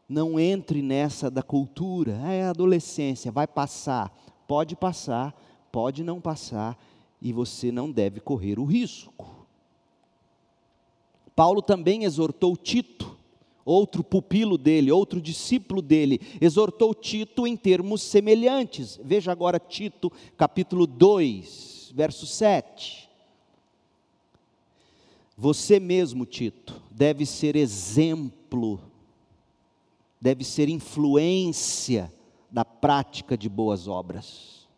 Não 0.08 0.38
entre 0.38 0.82
nessa 0.82 1.28
da 1.28 1.42
cultura, 1.42 2.20
ah, 2.22 2.32
é 2.32 2.44
adolescência, 2.44 3.32
vai 3.32 3.48
passar. 3.48 4.12
Pode 4.52 4.76
passar, 4.76 5.34
pode 5.72 6.04
não 6.04 6.20
passar, 6.20 6.78
e 7.22 7.32
você 7.32 7.72
não 7.72 7.90
deve 7.90 8.20
correr 8.20 8.58
o 8.58 8.66
risco. 8.66 9.46
Paulo 11.34 11.62
também 11.62 12.04
exortou 12.04 12.54
Tito, 12.54 13.16
outro 13.64 14.04
pupilo 14.04 14.58
dele, 14.58 14.92
outro 14.92 15.22
discípulo 15.22 15.80
dele, 15.80 16.20
exortou 16.38 16.94
Tito 16.94 17.46
em 17.46 17.56
termos 17.56 18.02
semelhantes. 18.02 19.00
Veja 19.02 19.32
agora 19.32 19.58
Tito, 19.58 20.12
capítulo 20.36 20.86
2, 20.86 21.92
verso 21.94 22.26
7. 22.26 23.08
Você 25.34 25.80
mesmo, 25.80 26.26
Tito, 26.26 26.78
deve 26.90 27.24
ser 27.24 27.56
exemplo, 27.56 28.78
deve 30.20 30.44
ser 30.44 30.68
influência 30.68 32.12
da 32.52 32.64
prática 32.64 33.36
de 33.36 33.48
boas 33.48 33.88
obras. 33.88 34.68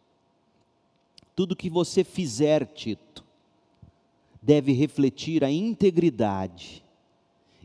Tudo 1.34 1.56
que 1.56 1.68
você 1.68 2.04
fizer, 2.04 2.64
Tito, 2.66 3.24
deve 4.40 4.72
refletir 4.72 5.42
a 5.42 5.50
integridade 5.50 6.84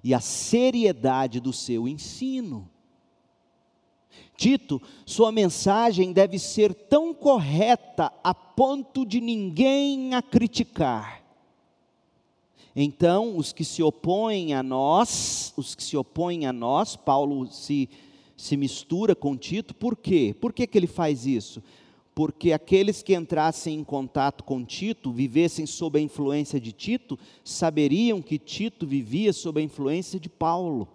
e 0.04 0.14
a 0.14 0.20
seriedade 0.20 1.40
do 1.40 1.54
seu 1.54 1.88
ensino. 1.88 2.68
Tito, 4.36 4.82
sua 5.06 5.32
mensagem 5.32 6.12
deve 6.12 6.40
ser 6.40 6.74
tão 6.74 7.14
correta 7.14 8.12
a 8.24 8.34
ponto 8.34 9.06
de 9.06 9.22
ninguém 9.22 10.16
a 10.16 10.22
criticar. 10.22 11.22
Então, 12.76 13.36
os 13.36 13.52
que 13.52 13.66
se 13.66 13.84
opõem 13.84 14.54
a 14.54 14.64
nós, 14.64 15.54
os 15.58 15.76
que 15.76 15.84
se 15.84 15.98
opõem 15.98 16.46
a 16.46 16.54
nós, 16.54 16.96
Paulo 16.96 17.48
se, 17.52 17.90
se 18.40 18.56
mistura 18.56 19.14
com 19.14 19.36
Tito, 19.36 19.76
por 19.76 19.98
quê? 19.98 20.34
Por 20.40 20.54
que, 20.54 20.66
que 20.66 20.78
ele 20.78 20.88
faz 20.88 21.26
isso? 21.26 21.62
Porque 22.16 22.54
aqueles 22.54 23.04
que 23.04 23.14
entrassem 23.14 23.78
em 23.78 23.84
contato 23.84 24.46
com 24.46 24.64
Tito, 24.64 25.12
vivessem 25.12 25.66
sob 25.66 26.00
a 26.00 26.02
influência 26.02 26.58
de 26.58 26.72
Tito, 26.72 27.20
saberiam 27.44 28.22
que 28.22 28.40
Tito 28.40 28.88
vivia 28.88 29.34
sob 29.34 29.60
a 29.60 29.64
influência 29.64 30.18
de 30.18 30.30
Paulo. 30.30 30.88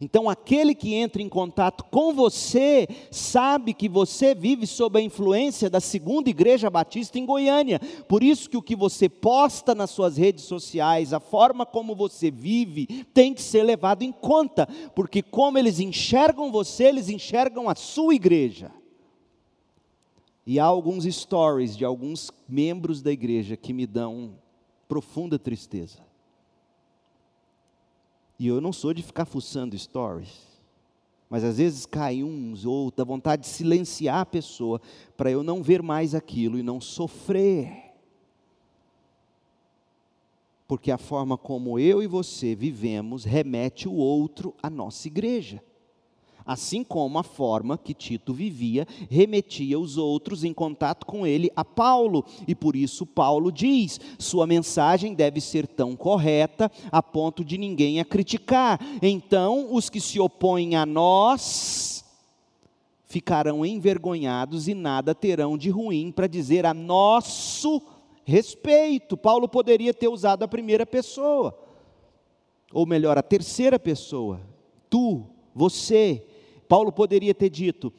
Então, 0.00 0.28
aquele 0.28 0.74
que 0.74 0.94
entra 0.94 1.20
em 1.20 1.28
contato 1.28 1.84
com 1.84 2.12
você, 2.12 2.86
sabe 3.10 3.74
que 3.74 3.88
você 3.88 4.34
vive 4.34 4.66
sob 4.66 4.98
a 4.98 5.02
influência 5.02 5.68
da 5.68 5.80
segunda 5.80 6.30
igreja 6.30 6.70
batista 6.70 7.18
em 7.18 7.26
Goiânia. 7.26 7.80
Por 8.08 8.22
isso 8.22 8.48
que 8.48 8.56
o 8.56 8.62
que 8.62 8.76
você 8.76 9.08
posta 9.08 9.74
nas 9.74 9.90
suas 9.90 10.16
redes 10.16 10.44
sociais, 10.44 11.12
a 11.12 11.20
forma 11.20 11.66
como 11.66 11.94
você 11.94 12.30
vive, 12.30 12.86
tem 13.12 13.34
que 13.34 13.42
ser 13.42 13.62
levado 13.62 14.02
em 14.02 14.12
conta, 14.12 14.68
porque 14.94 15.22
como 15.22 15.58
eles 15.58 15.80
enxergam 15.80 16.50
você, 16.50 16.84
eles 16.84 17.08
enxergam 17.08 17.68
a 17.68 17.74
sua 17.74 18.14
igreja. 18.14 18.70
E 20.46 20.58
há 20.58 20.64
alguns 20.64 21.04
stories 21.04 21.76
de 21.76 21.84
alguns 21.84 22.30
membros 22.48 23.02
da 23.02 23.12
igreja 23.12 23.54
que 23.54 23.74
me 23.74 23.86
dão 23.86 24.38
profunda 24.88 25.38
tristeza. 25.38 26.07
E 28.38 28.46
eu 28.46 28.60
não 28.60 28.72
sou 28.72 28.94
de 28.94 29.02
ficar 29.02 29.24
fuçando 29.24 29.76
stories. 29.76 30.46
Mas 31.28 31.44
às 31.44 31.58
vezes 31.58 31.84
cai 31.84 32.22
uns 32.22 32.64
ou 32.64 32.90
dá 32.90 33.04
vontade 33.04 33.42
de 33.42 33.48
silenciar 33.48 34.20
a 34.20 34.26
pessoa 34.26 34.80
para 35.16 35.30
eu 35.30 35.42
não 35.42 35.62
ver 35.62 35.82
mais 35.82 36.14
aquilo 36.14 36.58
e 36.58 36.62
não 36.62 36.80
sofrer. 36.80 37.94
Porque 40.66 40.90
a 40.90 40.98
forma 40.98 41.36
como 41.36 41.78
eu 41.78 42.02
e 42.02 42.06
você 42.06 42.54
vivemos 42.54 43.24
remete 43.24 43.88
o 43.88 43.94
outro 43.94 44.54
à 44.62 44.70
nossa 44.70 45.08
igreja 45.08 45.62
assim 46.48 46.82
como 46.82 47.18
a 47.18 47.22
forma 47.22 47.76
que 47.76 47.92
Tito 47.92 48.32
vivia 48.32 48.88
remetia 49.10 49.78
os 49.78 49.98
outros 49.98 50.44
em 50.44 50.54
contato 50.54 51.04
com 51.04 51.26
ele 51.26 51.52
a 51.54 51.62
Paulo, 51.62 52.24
e 52.46 52.54
por 52.54 52.74
isso 52.74 53.04
Paulo 53.04 53.52
diz: 53.52 54.00
sua 54.18 54.46
mensagem 54.46 55.12
deve 55.12 55.42
ser 55.42 55.66
tão 55.66 55.94
correta 55.94 56.72
a 56.90 57.02
ponto 57.02 57.44
de 57.44 57.58
ninguém 57.58 58.00
a 58.00 58.04
criticar. 58.04 58.80
Então, 59.02 59.74
os 59.74 59.90
que 59.90 60.00
se 60.00 60.18
opõem 60.18 60.74
a 60.74 60.86
nós 60.86 62.02
ficarão 63.04 63.64
envergonhados 63.64 64.68
e 64.68 64.74
nada 64.74 65.14
terão 65.14 65.58
de 65.58 65.68
ruim 65.68 66.10
para 66.10 66.26
dizer 66.26 66.64
a 66.64 66.72
nosso 66.72 67.82
respeito. 68.24 69.16
Paulo 69.16 69.48
poderia 69.48 69.92
ter 69.92 70.08
usado 70.08 70.42
a 70.42 70.48
primeira 70.48 70.86
pessoa, 70.86 71.58
ou 72.72 72.86
melhor, 72.86 73.18
a 73.18 73.22
terceira 73.22 73.78
pessoa. 73.78 74.40
Tu, 74.90 75.24
você, 75.54 76.24
Paulo 76.68 76.92
poderia 76.92 77.34
ter 77.34 77.48
dito: 77.48 77.92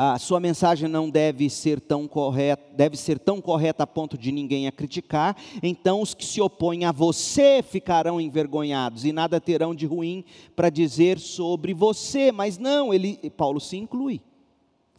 a 0.00 0.16
sua 0.16 0.38
mensagem 0.38 0.88
não 0.88 1.10
deve 1.10 1.50
ser 1.50 1.80
tão 1.80 2.06
correta, 2.06 2.62
deve 2.72 2.96
ser 2.96 3.18
tão 3.18 3.40
correta 3.40 3.82
a 3.82 3.86
ponto 3.86 4.16
de 4.16 4.30
ninguém 4.30 4.68
a 4.68 4.72
criticar, 4.72 5.36
então 5.62 6.00
os 6.00 6.14
que 6.14 6.24
se 6.24 6.40
opõem 6.40 6.84
a 6.84 6.92
você 6.92 7.62
ficarão 7.62 8.20
envergonhados 8.20 9.04
e 9.04 9.12
nada 9.12 9.40
terão 9.40 9.74
de 9.74 9.86
ruim 9.86 10.24
para 10.54 10.70
dizer 10.70 11.18
sobre 11.18 11.74
você, 11.74 12.30
mas 12.30 12.58
não, 12.58 12.94
ele 12.94 13.16
Paulo 13.30 13.60
se 13.60 13.76
inclui. 13.76 14.20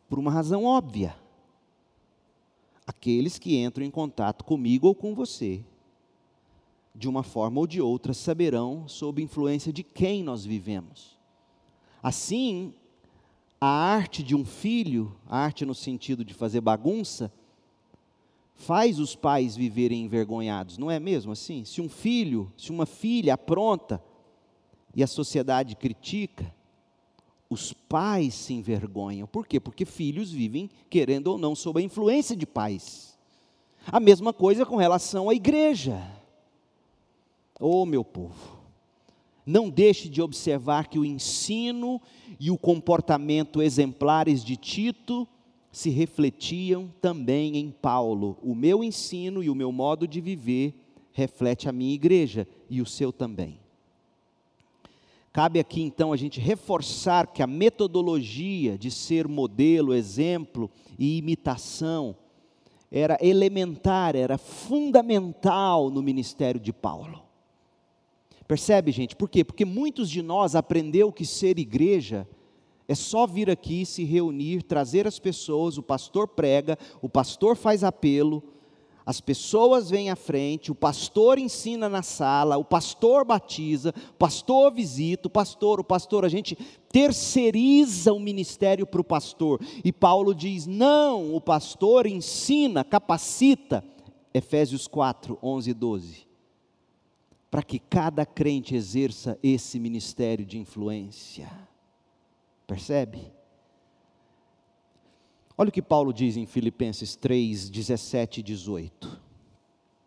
Por 0.09 0.19
uma 0.19 0.31
razão 0.31 0.65
óbvia. 0.65 1.15
Aqueles 2.85 3.37
que 3.37 3.55
entram 3.55 3.85
em 3.85 3.91
contato 3.91 4.43
comigo 4.43 4.87
ou 4.87 4.95
com 4.95 5.13
você, 5.13 5.63
de 6.95 7.07
uma 7.07 7.21
forma 7.21 7.59
ou 7.59 7.67
de 7.67 7.79
outra, 7.79 8.15
saberão 8.15 8.87
sob 8.87 9.21
influência 9.21 9.71
de 9.71 9.83
quem 9.83 10.23
nós 10.23 10.43
vivemos. 10.43 11.18
Assim, 12.01 12.73
a 13.59 13.67
arte 13.67 14.23
de 14.23 14.35
um 14.35 14.45
filho, 14.45 15.15
a 15.27 15.37
arte 15.37 15.65
no 15.65 15.75
sentido 15.75 16.23
de 16.23 16.33
fazer 16.33 16.61
bagunça, 16.61 17.31
faz 18.55 18.99
os 18.99 19.15
pais 19.15 19.55
viverem 19.55 20.03
envergonhados, 20.03 20.77
não 20.77 20.91
é 20.91 20.99
mesmo 20.99 21.31
assim? 21.31 21.63
Se 21.65 21.81
um 21.81 21.89
filho, 21.89 22.51
se 22.57 22.71
uma 22.71 22.85
filha 22.85 23.33
apronta 23.33 24.01
e 24.95 25.01
a 25.03 25.07
sociedade 25.07 25.75
critica, 25.75 26.53
os 27.49 27.73
pais 27.73 28.33
se 28.33 28.53
envergonham. 28.53 29.27
Por 29.27 29.47
quê? 29.47 29.59
Porque 29.59 29.85
filhos 29.85 30.31
vivem, 30.31 30.69
querendo 30.89 31.27
ou 31.27 31.37
não, 31.37 31.55
sob 31.55 31.79
a 31.79 31.83
influência 31.83 32.35
de 32.35 32.45
pais. 32.45 33.17
A 33.87 33.99
mesma 33.99 34.31
coisa 34.31 34.65
com 34.65 34.75
relação 34.75 35.29
à 35.29 35.33
igreja. 35.33 35.99
Oh, 37.59 37.85
meu 37.85 38.05
povo, 38.05 38.58
não 39.49 39.67
deixe 39.67 40.07
de 40.07 40.21
observar 40.21 40.87
que 40.87 40.99
o 40.99 41.03
ensino 41.03 41.99
e 42.39 42.51
o 42.51 42.57
comportamento 42.57 43.63
exemplares 43.63 44.43
de 44.43 44.55
Tito 44.55 45.27
se 45.71 45.89
refletiam 45.89 46.93
também 47.01 47.57
em 47.57 47.71
Paulo. 47.71 48.37
O 48.43 48.53
meu 48.53 48.83
ensino 48.83 49.41
e 49.41 49.49
o 49.49 49.55
meu 49.55 49.71
modo 49.71 50.07
de 50.07 50.21
viver 50.21 50.75
reflete 51.11 51.67
a 51.67 51.71
minha 51.71 51.93
igreja 51.93 52.47
e 52.69 52.79
o 52.79 52.85
seu 52.85 53.11
também. 53.11 53.59
Cabe 55.33 55.59
aqui 55.59 55.81
então 55.81 56.13
a 56.13 56.17
gente 56.17 56.39
reforçar 56.39 57.25
que 57.25 57.41
a 57.41 57.47
metodologia 57.47 58.77
de 58.77 58.91
ser 58.91 59.27
modelo, 59.27 59.95
exemplo 59.95 60.69
e 60.97 61.17
imitação 61.17 62.15
era 62.91 63.17
elementar, 63.19 64.15
era 64.15 64.37
fundamental 64.37 65.89
no 65.89 66.03
ministério 66.03 66.59
de 66.59 66.71
Paulo. 66.71 67.28
Percebe, 68.49 68.91
gente? 68.91 69.15
Por 69.15 69.29
quê? 69.29 69.43
Porque 69.43 69.63
muitos 69.63 70.09
de 70.09 70.23
nós 70.23 70.55
aprendeu 70.55 71.11
que 71.11 71.23
ser 71.23 71.59
igreja 71.59 72.27
é 72.87 72.95
só 72.95 73.27
vir 73.27 73.47
aqui, 73.47 73.85
se 73.85 74.03
reunir, 74.03 74.63
trazer 74.63 75.05
as 75.05 75.19
pessoas, 75.19 75.77
o 75.77 75.83
pastor 75.83 76.27
prega, 76.27 76.75
o 76.99 77.07
pastor 77.07 77.55
faz 77.55 77.83
apelo, 77.83 78.41
as 79.05 79.21
pessoas 79.21 79.91
vêm 79.91 80.09
à 80.09 80.15
frente, 80.15 80.71
o 80.71 80.75
pastor 80.75 81.37
ensina 81.37 81.87
na 81.87 82.01
sala, 82.01 82.57
o 82.57 82.65
pastor 82.65 83.23
batiza, 83.23 83.93
o 84.09 84.13
pastor 84.15 84.73
visita, 84.73 85.27
o 85.27 85.31
pastor, 85.31 85.79
o 85.79 85.83
pastor, 85.83 86.25
a 86.25 86.29
gente 86.29 86.57
terceiriza 86.91 88.11
o 88.13 88.19
ministério 88.19 88.87
para 88.87 89.01
o 89.01 89.03
pastor. 89.03 89.61
E 89.85 89.93
Paulo 89.93 90.33
diz: 90.33 90.65
não, 90.65 91.35
o 91.35 91.39
pastor 91.39 92.07
ensina, 92.07 92.83
capacita. 92.83 93.83
Efésios 94.33 94.87
4, 94.87 95.37
11 95.39 95.69
e 95.69 95.73
12 95.75 96.28
para 97.49 97.63
que 97.63 97.79
cada 97.79 98.25
crente 98.25 98.75
exerça 98.75 99.37
esse 99.41 99.79
ministério 99.79 100.45
de 100.45 100.57
influência. 100.57 101.49
Percebe? 102.67 103.31
Olha 105.57 105.69
o 105.69 105.71
que 105.71 105.81
Paulo 105.81 106.13
diz 106.13 106.37
em 106.37 106.45
Filipenses 106.45 107.15
3, 107.15 107.69
17 107.69 108.39
e 108.39 108.43
18. 108.43 109.21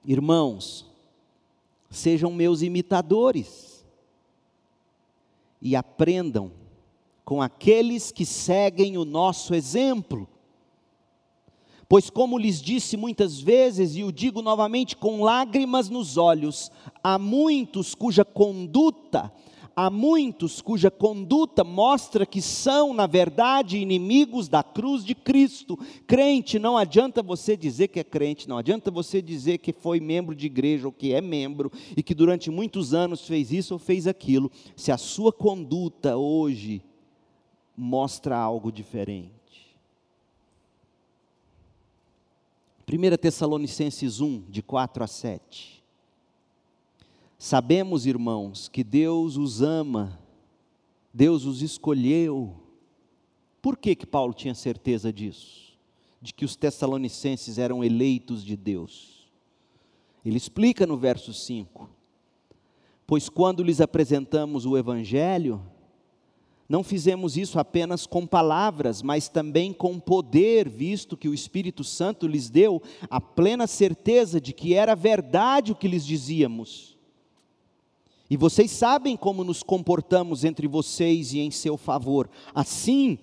Irmãos, 0.05 0.90
sejam 1.90 2.32
meus 2.32 2.62
imitadores 2.62 3.84
e 5.61 5.76
aprendam 5.76 6.51
com 7.24 7.43
aqueles 7.43 8.11
que 8.11 8.24
seguem 8.24 8.97
o 8.97 9.05
nosso 9.05 9.55
exemplo. 9.55 10.28
Pois, 11.93 12.09
como 12.09 12.38
lhes 12.38 12.62
disse 12.62 12.97
muitas 12.97 13.38
vezes, 13.38 13.97
e 13.97 14.03
o 14.03 14.11
digo 14.11 14.40
novamente 14.40 14.97
com 14.97 15.22
lágrimas 15.22 15.90
nos 15.90 16.16
olhos, 16.16 16.70
há 17.05 17.18
muitos 17.18 17.95
cuja 17.95 18.24
conduta, 18.24 19.30
há 19.76 19.90
muitos 19.90 20.62
cuja 20.62 20.90
conduta 20.90 21.62
mostra 21.62 22.24
que 22.24 22.40
são, 22.40 22.95
na 22.95 23.07
verdade, 23.07 23.76
inimigos 23.76 24.49
da 24.49 24.62
cruz 24.62 25.05
de 25.05 25.14
Cristo. 25.14 25.78
Crente, 26.07 26.59
não 26.59 26.78
adianta 26.78 27.22
você 27.22 27.59
dizer 27.59 27.88
que 27.88 28.01
é 28.01 28.05
crente, 28.05 28.49
não 28.49 28.57
adianta 28.57 28.90
você 28.90 29.20
dizer 29.20 29.59
que 29.59 29.74
foi 29.74 30.01
membro 30.01 30.34
de 30.34 30.47
igreja 30.47 30.86
ou 30.86 30.93
que 30.93 31.12
é 31.12 31.20
membro 31.20 31.70
e 31.95 32.03
que 32.03 32.14
durante 32.14 32.51
muitos 32.51 32.95
anos 32.95 33.26
fez 33.26 33.53
isso 33.53 33.74
ou 33.74 33.78
fez 33.78 34.07
aquilo, 34.07 34.51
se 34.74 34.90
a 34.90 34.97
sua 34.97 35.30
conduta 35.30 36.16
hoje 36.16 36.82
mostra 37.76 38.34
algo 38.34 38.72
diferente. 38.72 39.41
1 42.91 43.16
Tessalonicenses 43.16 44.20
1, 44.20 44.45
de 44.49 44.62
4 44.62 45.05
a 45.05 45.07
7. 45.07 45.83
Sabemos, 47.39 48.07
irmãos, 48.07 48.68
que 48.68 48.85
Deus 48.85 49.37
os 49.37 49.62
ama, 49.62 50.18
Deus 51.12 51.45
os 51.45 51.62
escolheu. 51.62 52.55
Por 53.61 53.76
que, 53.76 53.95
que 53.95 54.07
Paulo 54.07 54.33
tinha 54.33 54.55
certeza 54.55 55.12
disso? 55.12 55.76
De 56.20 56.33
que 56.33 56.45
os 56.45 56.55
tessalonicenses 56.55 57.59
eram 57.59 57.83
eleitos 57.83 58.45
de 58.45 58.57
Deus. 58.57 59.28
Ele 60.24 60.37
explica 60.37 60.87
no 60.87 60.97
verso 60.97 61.33
5: 61.35 61.91
Pois 63.07 63.28
quando 63.28 63.62
lhes 63.62 63.80
apresentamos 63.80 64.64
o 64.64 64.76
Evangelho, 64.76 65.61
Não 66.72 66.82
fizemos 66.82 67.36
isso 67.36 67.58
apenas 67.58 68.06
com 68.06 68.26
palavras, 68.26 69.02
mas 69.02 69.28
também 69.28 69.74
com 69.74 70.00
poder, 70.00 70.70
visto 70.70 71.18
que 71.18 71.28
o 71.28 71.34
Espírito 71.34 71.84
Santo 71.84 72.26
lhes 72.26 72.48
deu 72.48 72.80
a 73.10 73.20
plena 73.20 73.66
certeza 73.66 74.40
de 74.40 74.54
que 74.54 74.72
era 74.72 74.94
verdade 74.94 75.70
o 75.70 75.74
que 75.74 75.86
lhes 75.86 76.02
dizíamos. 76.02 76.96
E 78.30 78.38
vocês 78.38 78.70
sabem 78.70 79.18
como 79.18 79.44
nos 79.44 79.62
comportamos 79.62 80.44
entre 80.44 80.66
vocês 80.66 81.34
e 81.34 81.40
em 81.40 81.50
seu 81.50 81.76
favor. 81.76 82.30
Assim, 82.54 83.18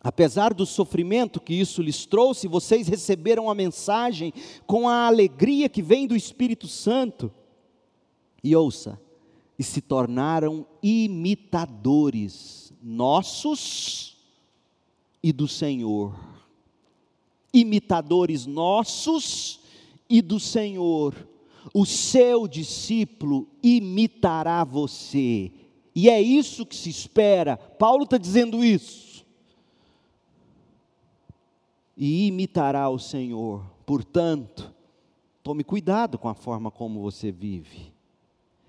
apesar 0.00 0.54
do 0.54 0.64
sofrimento 0.64 1.40
que 1.42 1.52
isso 1.52 1.82
lhes 1.82 2.06
trouxe, 2.06 2.48
vocês 2.48 2.88
receberam 2.88 3.50
a 3.50 3.54
mensagem 3.54 4.32
com 4.66 4.88
a 4.88 5.06
alegria 5.06 5.68
que 5.68 5.82
vem 5.82 6.06
do 6.06 6.16
Espírito 6.16 6.66
Santo. 6.66 7.30
E 8.42 8.56
ouça, 8.56 8.98
e 9.60 9.62
se 9.62 9.82
tornaram 9.82 10.66
imitadores 10.82 12.72
nossos 12.82 14.16
e 15.22 15.34
do 15.34 15.46
Senhor. 15.46 16.18
Imitadores 17.52 18.46
nossos 18.46 19.60
e 20.08 20.22
do 20.22 20.40
Senhor. 20.40 21.14
O 21.74 21.84
seu 21.84 22.48
discípulo 22.48 23.46
imitará 23.62 24.64
você. 24.64 25.52
E 25.94 26.08
é 26.08 26.18
isso 26.22 26.64
que 26.64 26.74
se 26.74 26.88
espera. 26.88 27.58
Paulo 27.58 28.04
está 28.04 28.16
dizendo 28.16 28.64
isso. 28.64 29.26
E 31.94 32.28
imitará 32.28 32.88
o 32.88 32.98
Senhor. 32.98 33.62
Portanto, 33.84 34.74
tome 35.42 35.62
cuidado 35.62 36.16
com 36.16 36.30
a 36.30 36.34
forma 36.34 36.70
como 36.70 37.02
você 37.02 37.30
vive. 37.30 37.99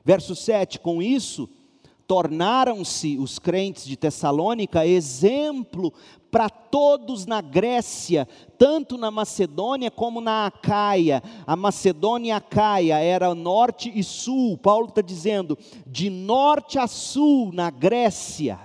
Verso 0.03 0.35
7: 0.35 0.79
Com 0.79 1.01
isso, 1.01 1.49
tornaram-se 2.07 3.17
os 3.17 3.39
crentes 3.39 3.85
de 3.85 3.95
Tessalônica 3.95 4.85
exemplo 4.85 5.93
para 6.29 6.49
todos 6.49 7.25
na 7.25 7.41
Grécia, 7.41 8.27
tanto 8.57 8.97
na 8.97 9.11
Macedônia 9.11 9.91
como 9.91 10.21
na 10.21 10.45
Acaia. 10.45 11.21
A 11.45 11.55
Macedônia 11.55 12.29
e 12.29 12.31
a 12.31 12.37
Acaia 12.37 12.99
era 12.99 13.35
norte 13.35 13.91
e 13.93 14.03
sul. 14.03 14.57
Paulo 14.57 14.87
está 14.87 15.01
dizendo, 15.01 15.57
de 15.85 16.09
norte 16.09 16.79
a 16.79 16.87
sul 16.87 17.51
na 17.53 17.69
Grécia. 17.69 18.59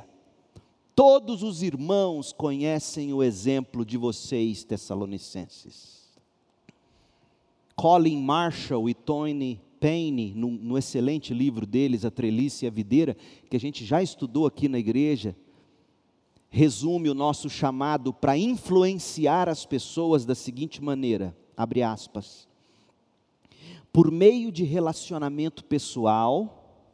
Todos 0.94 1.42
os 1.42 1.62
irmãos 1.62 2.32
conhecem 2.32 3.12
o 3.12 3.22
exemplo 3.22 3.84
de 3.84 3.98
vocês, 3.98 4.64
tessalonicenses. 4.64 5.96
Colin 7.76 8.16
Marshall 8.22 8.88
e 8.88 8.94
Tony 8.94 9.60
Payne, 9.86 10.34
no, 10.34 10.50
no, 10.50 10.76
excelente 10.76 11.32
livro 11.32 11.64
deles, 11.64 12.04
A 12.04 12.10
Trelice 12.10 12.64
e 12.64 12.66
a 12.66 12.72
Videira, 12.72 13.16
que 13.48 13.56
a 13.56 13.60
gente 13.60 13.84
já 13.84 14.02
estudou 14.02 14.44
aqui 14.44 14.68
na 14.68 14.80
igreja, 14.80 15.36
resume 16.50 17.08
o 17.08 17.14
nosso 17.14 17.48
chamado 17.48 18.12
para 18.12 18.36
influenciar 18.36 19.48
as 19.48 19.64
pessoas 19.64 20.24
da 20.24 20.34
seguinte 20.34 20.82
maneira: 20.82 21.36
abre 21.56 21.84
aspas. 21.84 22.48
Por 23.92 24.10
meio 24.10 24.50
de 24.50 24.64
relacionamento 24.64 25.64
pessoal, 25.64 26.84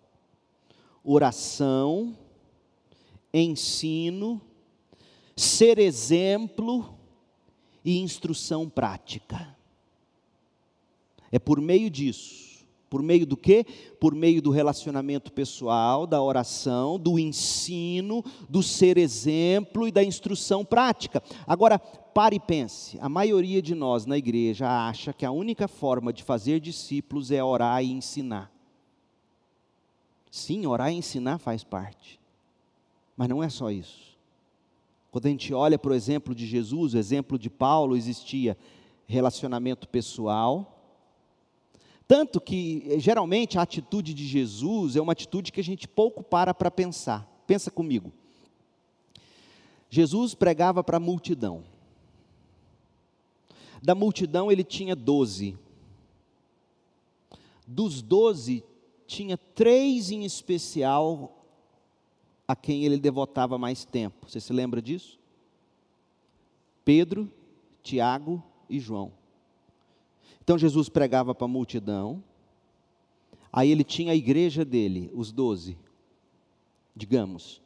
oração, 1.03 2.15
ensino, 3.33 4.39
ser 5.35 5.79
exemplo 5.79 6.95
e 7.83 8.01
instrução 8.01 8.69
prática. 8.69 9.57
É 11.31 11.39
por 11.39 11.59
meio 11.59 11.89
disso 11.89 12.52
por 12.93 13.03
meio 13.03 13.25
do 13.25 13.39
quê? 13.39 13.65
Por 13.99 14.15
meio 14.15 14.43
do 14.43 14.51
relacionamento 14.51 15.33
pessoal, 15.33 16.07
da 16.07 16.21
oração, 16.21 16.99
do 16.99 17.19
ensino, 17.19 18.23
do 18.51 18.63
ser 18.63 18.99
exemplo 18.99 19.89
e 19.89 19.91
da 19.91 20.05
instrução 20.05 20.63
prática. 20.63 21.23
Agora, 21.47 21.79
pare 21.79 22.37
e 22.37 22.41
pense: 22.41 22.99
a 23.01 23.09
maioria 23.09 23.63
de 23.63 23.75
nós 23.75 24.05
na 24.05 24.19
igreja 24.19 24.69
acha 24.69 25.11
que 25.11 25.25
a 25.25 25.31
única 25.31 25.67
forma 25.67 26.13
de 26.13 26.23
fazer 26.23 26.61
discípulos 26.61 27.31
é 27.31 27.43
orar 27.43 27.83
e 27.83 27.91
ensinar. 27.91 28.53
Sim, 30.31 30.67
orar 30.67 30.93
e 30.93 30.97
ensinar 30.97 31.39
faz 31.39 31.65
parte, 31.65 32.21
mas 33.17 33.27
não 33.27 33.43
é 33.43 33.49
só 33.49 33.71
isso. 33.71 34.19
Quando 35.11 35.25
a 35.25 35.31
gente 35.31 35.55
olha 35.55 35.79
para 35.79 35.93
o 35.93 35.95
exemplo 35.95 36.35
de 36.35 36.47
Jesus, 36.47 36.93
o 36.93 36.99
exemplo 36.99 37.39
de 37.39 37.49
Paulo, 37.49 37.97
existia 37.97 38.55
relacionamento 39.07 39.89
pessoal, 39.89 40.72
tanto 42.13 42.43
que, 42.43 42.85
eh, 42.91 43.01
geralmente, 43.01 43.57
a 43.57 43.63
atitude 43.63 44.13
de 44.13 44.27
Jesus 44.27 44.97
é 44.97 45.01
uma 45.01 45.13
atitude 45.13 45.51
que 45.51 45.61
a 45.61 45.65
gente 45.65 45.89
pouco 45.89 46.23
para 46.23 46.53
para 46.53 46.71
pensar. 46.71 47.27
Pensa 47.47 47.71
comigo. 47.71 48.13
Jesus 49.89 50.35
pregava 50.35 50.85
para 50.85 50.99
a 50.99 51.01
multidão. 51.01 51.65
Da 53.83 53.95
multidão 53.95 54.53
ele 54.53 54.63
tinha 54.63 54.95
doze. 54.95 55.57
Dos 57.67 58.03
doze, 58.03 58.63
tinha 59.07 59.39
três 59.39 60.11
em 60.11 60.23
especial 60.27 61.43
a 62.47 62.55
quem 62.55 62.85
ele 62.85 62.99
devotava 62.99 63.57
mais 63.57 63.87
tempo. 63.87 64.29
Você 64.29 64.39
se 64.39 64.53
lembra 64.53 64.83
disso? 64.83 65.19
Pedro, 66.85 67.33
Tiago 67.83 68.45
e 68.69 68.79
João. 68.79 69.22
Então 70.43 70.59
Jesus 70.59 70.89
pregava 70.89 71.35
para 71.35 71.45
a 71.45 71.49
multidão, 71.49 72.23
aí 73.53 73.71
ele 73.71 73.85
tinha 73.85 74.13
a 74.13 74.17
igreja 74.17 74.65
dele, 74.65 75.11
os 75.15 75.31
doze, 75.31 75.79
digamos. 76.95 77.61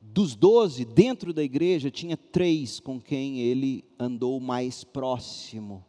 Dos 0.00 0.34
doze, 0.34 0.84
dentro 0.84 1.32
da 1.32 1.42
igreja, 1.42 1.90
tinha 1.90 2.16
três 2.16 2.80
com 2.80 3.00
quem 3.00 3.40
ele 3.40 3.84
andou 3.98 4.40
mais 4.40 4.82
próximo. 4.82 5.84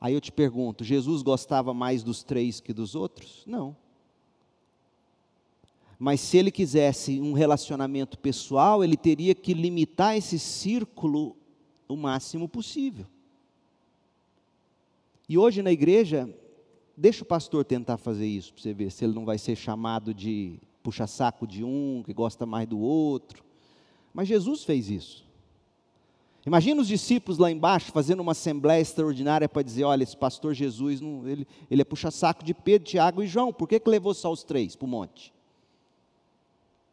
Aí 0.00 0.14
eu 0.14 0.20
te 0.20 0.32
pergunto: 0.32 0.84
Jesus 0.84 1.22
gostava 1.22 1.72
mais 1.72 2.02
dos 2.02 2.22
três 2.22 2.60
que 2.60 2.72
dos 2.72 2.94
outros? 2.94 3.44
Não. 3.46 3.76
Mas 5.96 6.20
se 6.20 6.36
ele 6.36 6.50
quisesse 6.50 7.20
um 7.20 7.32
relacionamento 7.32 8.18
pessoal, 8.18 8.82
ele 8.82 8.96
teria 8.96 9.36
que 9.36 9.54
limitar 9.54 10.16
esse 10.16 10.36
círculo 10.36 11.36
o 11.88 11.96
máximo 11.96 12.48
possível. 12.48 13.06
E 15.28 15.38
hoje 15.38 15.62
na 15.62 15.72
igreja, 15.72 16.28
deixa 16.96 17.22
o 17.22 17.26
pastor 17.26 17.64
tentar 17.64 17.96
fazer 17.96 18.26
isso, 18.26 18.52
para 18.52 18.62
você 18.62 18.74
ver 18.74 18.90
se 18.90 19.04
ele 19.04 19.14
não 19.14 19.24
vai 19.24 19.38
ser 19.38 19.56
chamado 19.56 20.12
de 20.12 20.58
puxa-saco 20.82 21.46
de 21.46 21.62
um, 21.64 22.02
que 22.04 22.12
gosta 22.12 22.44
mais 22.44 22.66
do 22.68 22.78
outro. 22.78 23.44
Mas 24.12 24.28
Jesus 24.28 24.64
fez 24.64 24.90
isso. 24.90 25.24
Imagina 26.44 26.82
os 26.82 26.88
discípulos 26.88 27.38
lá 27.38 27.50
embaixo 27.50 27.92
fazendo 27.92 28.20
uma 28.20 28.32
assembleia 28.32 28.80
extraordinária 28.80 29.48
para 29.48 29.62
dizer: 29.62 29.84
olha, 29.84 30.02
esse 30.02 30.16
pastor 30.16 30.54
Jesus, 30.54 31.00
não, 31.00 31.26
ele, 31.26 31.46
ele 31.70 31.82
é 31.82 31.84
puxa-saco 31.84 32.44
de 32.44 32.52
Pedro, 32.52 32.88
Tiago 32.88 33.22
e 33.22 33.26
João, 33.28 33.52
por 33.52 33.68
que, 33.68 33.78
que 33.78 33.88
levou 33.88 34.12
só 34.12 34.30
os 34.32 34.42
três 34.42 34.74
para 34.74 34.86
o 34.86 34.88
monte? 34.88 35.32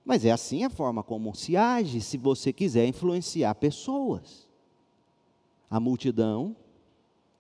Mas 0.06 0.24
é 0.24 0.32
assim 0.32 0.64
a 0.64 0.70
forma 0.70 1.04
como 1.04 1.36
se 1.36 1.58
age 1.58 2.00
se 2.02 2.18
você 2.18 2.54
quiser 2.54 2.88
influenciar 2.88 3.56
pessoas. 3.56 4.48
A 5.70 5.80
multidão 5.80 6.56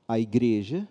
a 0.09 0.19
igreja 0.19 0.87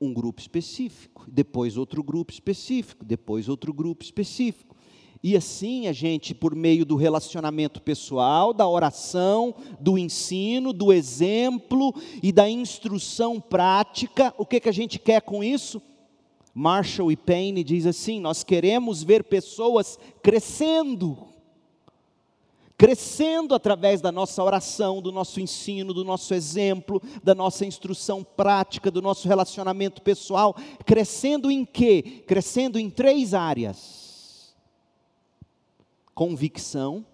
um 0.00 0.14
grupo 0.14 0.40
específico, 0.40 1.26
depois 1.28 1.76
outro 1.76 2.02
grupo 2.02 2.32
específico, 2.32 3.04
depois 3.04 3.50
outro 3.50 3.70
grupo 3.70 4.02
específico. 4.02 4.74
E 5.22 5.36
assim 5.36 5.86
a 5.86 5.92
gente, 5.92 6.34
por 6.34 6.54
meio 6.54 6.86
do 6.86 6.96
relacionamento 6.96 7.82
pessoal, 7.82 8.54
da 8.54 8.66
oração, 8.66 9.54
do 9.78 9.98
ensino, 9.98 10.72
do 10.72 10.90
exemplo 10.90 11.94
e 12.22 12.32
da 12.32 12.48
instrução 12.48 13.38
prática, 13.38 14.34
o 14.38 14.46
que, 14.46 14.58
que 14.58 14.68
a 14.70 14.72
gente 14.72 14.98
quer 14.98 15.20
com 15.20 15.44
isso? 15.44 15.82
Marshall 16.54 17.12
e 17.12 17.16
Payne 17.16 17.62
diz 17.62 17.84
assim: 17.84 18.20
nós 18.20 18.42
queremos 18.42 19.02
ver 19.02 19.24
pessoas 19.24 19.98
crescendo 20.22 21.29
crescendo 22.80 23.54
através 23.54 24.00
da 24.00 24.10
nossa 24.10 24.42
oração, 24.42 25.02
do 25.02 25.12
nosso 25.12 25.38
ensino, 25.38 25.92
do 25.92 26.02
nosso 26.02 26.32
exemplo, 26.32 26.98
da 27.22 27.34
nossa 27.34 27.66
instrução 27.66 28.24
prática, 28.24 28.90
do 28.90 29.02
nosso 29.02 29.28
relacionamento 29.28 30.00
pessoal, 30.00 30.56
crescendo 30.86 31.50
em 31.50 31.62
quê? 31.62 32.24
Crescendo 32.26 32.78
em 32.78 32.88
três 32.88 33.34
áreas: 33.34 34.56
convicção, 36.14 37.04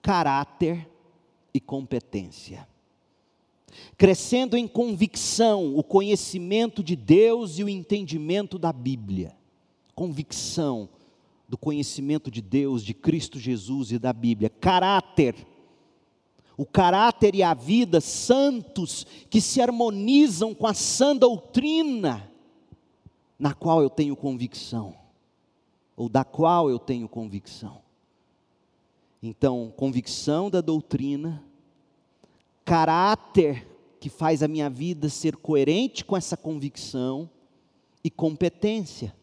caráter 0.00 0.88
e 1.52 1.60
competência. 1.60 2.66
Crescendo 3.98 4.56
em 4.56 4.66
convicção, 4.66 5.76
o 5.76 5.84
conhecimento 5.84 6.82
de 6.82 6.96
Deus 6.96 7.58
e 7.58 7.62
o 7.64 7.68
entendimento 7.68 8.58
da 8.58 8.72
Bíblia. 8.72 9.36
Convicção, 9.94 10.88
do 11.48 11.56
conhecimento 11.56 12.30
de 12.30 12.40
Deus, 12.42 12.82
de 12.82 12.92
Cristo 12.94 13.38
Jesus 13.38 13.92
e 13.92 13.98
da 13.98 14.12
Bíblia. 14.12 14.50
Caráter. 14.50 15.34
O 16.56 16.64
caráter 16.64 17.34
e 17.34 17.42
a 17.42 17.52
vida 17.54 18.00
santos 18.00 19.06
que 19.28 19.40
se 19.40 19.60
harmonizam 19.60 20.54
com 20.54 20.66
a 20.66 20.74
sã 20.74 21.14
doutrina 21.14 22.30
na 23.38 23.52
qual 23.52 23.82
eu 23.82 23.90
tenho 23.90 24.16
convicção. 24.16 24.94
ou 25.96 26.10
da 26.10 26.24
qual 26.24 26.68
eu 26.68 26.78
tenho 26.78 27.08
convicção. 27.08 27.80
Então, 29.22 29.72
convicção 29.74 30.50
da 30.50 30.60
doutrina, 30.60 31.42
caráter 32.64 33.66
que 33.98 34.10
faz 34.10 34.42
a 34.42 34.48
minha 34.48 34.68
vida 34.68 35.08
ser 35.08 35.36
coerente 35.36 36.04
com 36.04 36.16
essa 36.16 36.36
convicção 36.36 37.30
e 38.04 38.10
competência, 38.10 39.16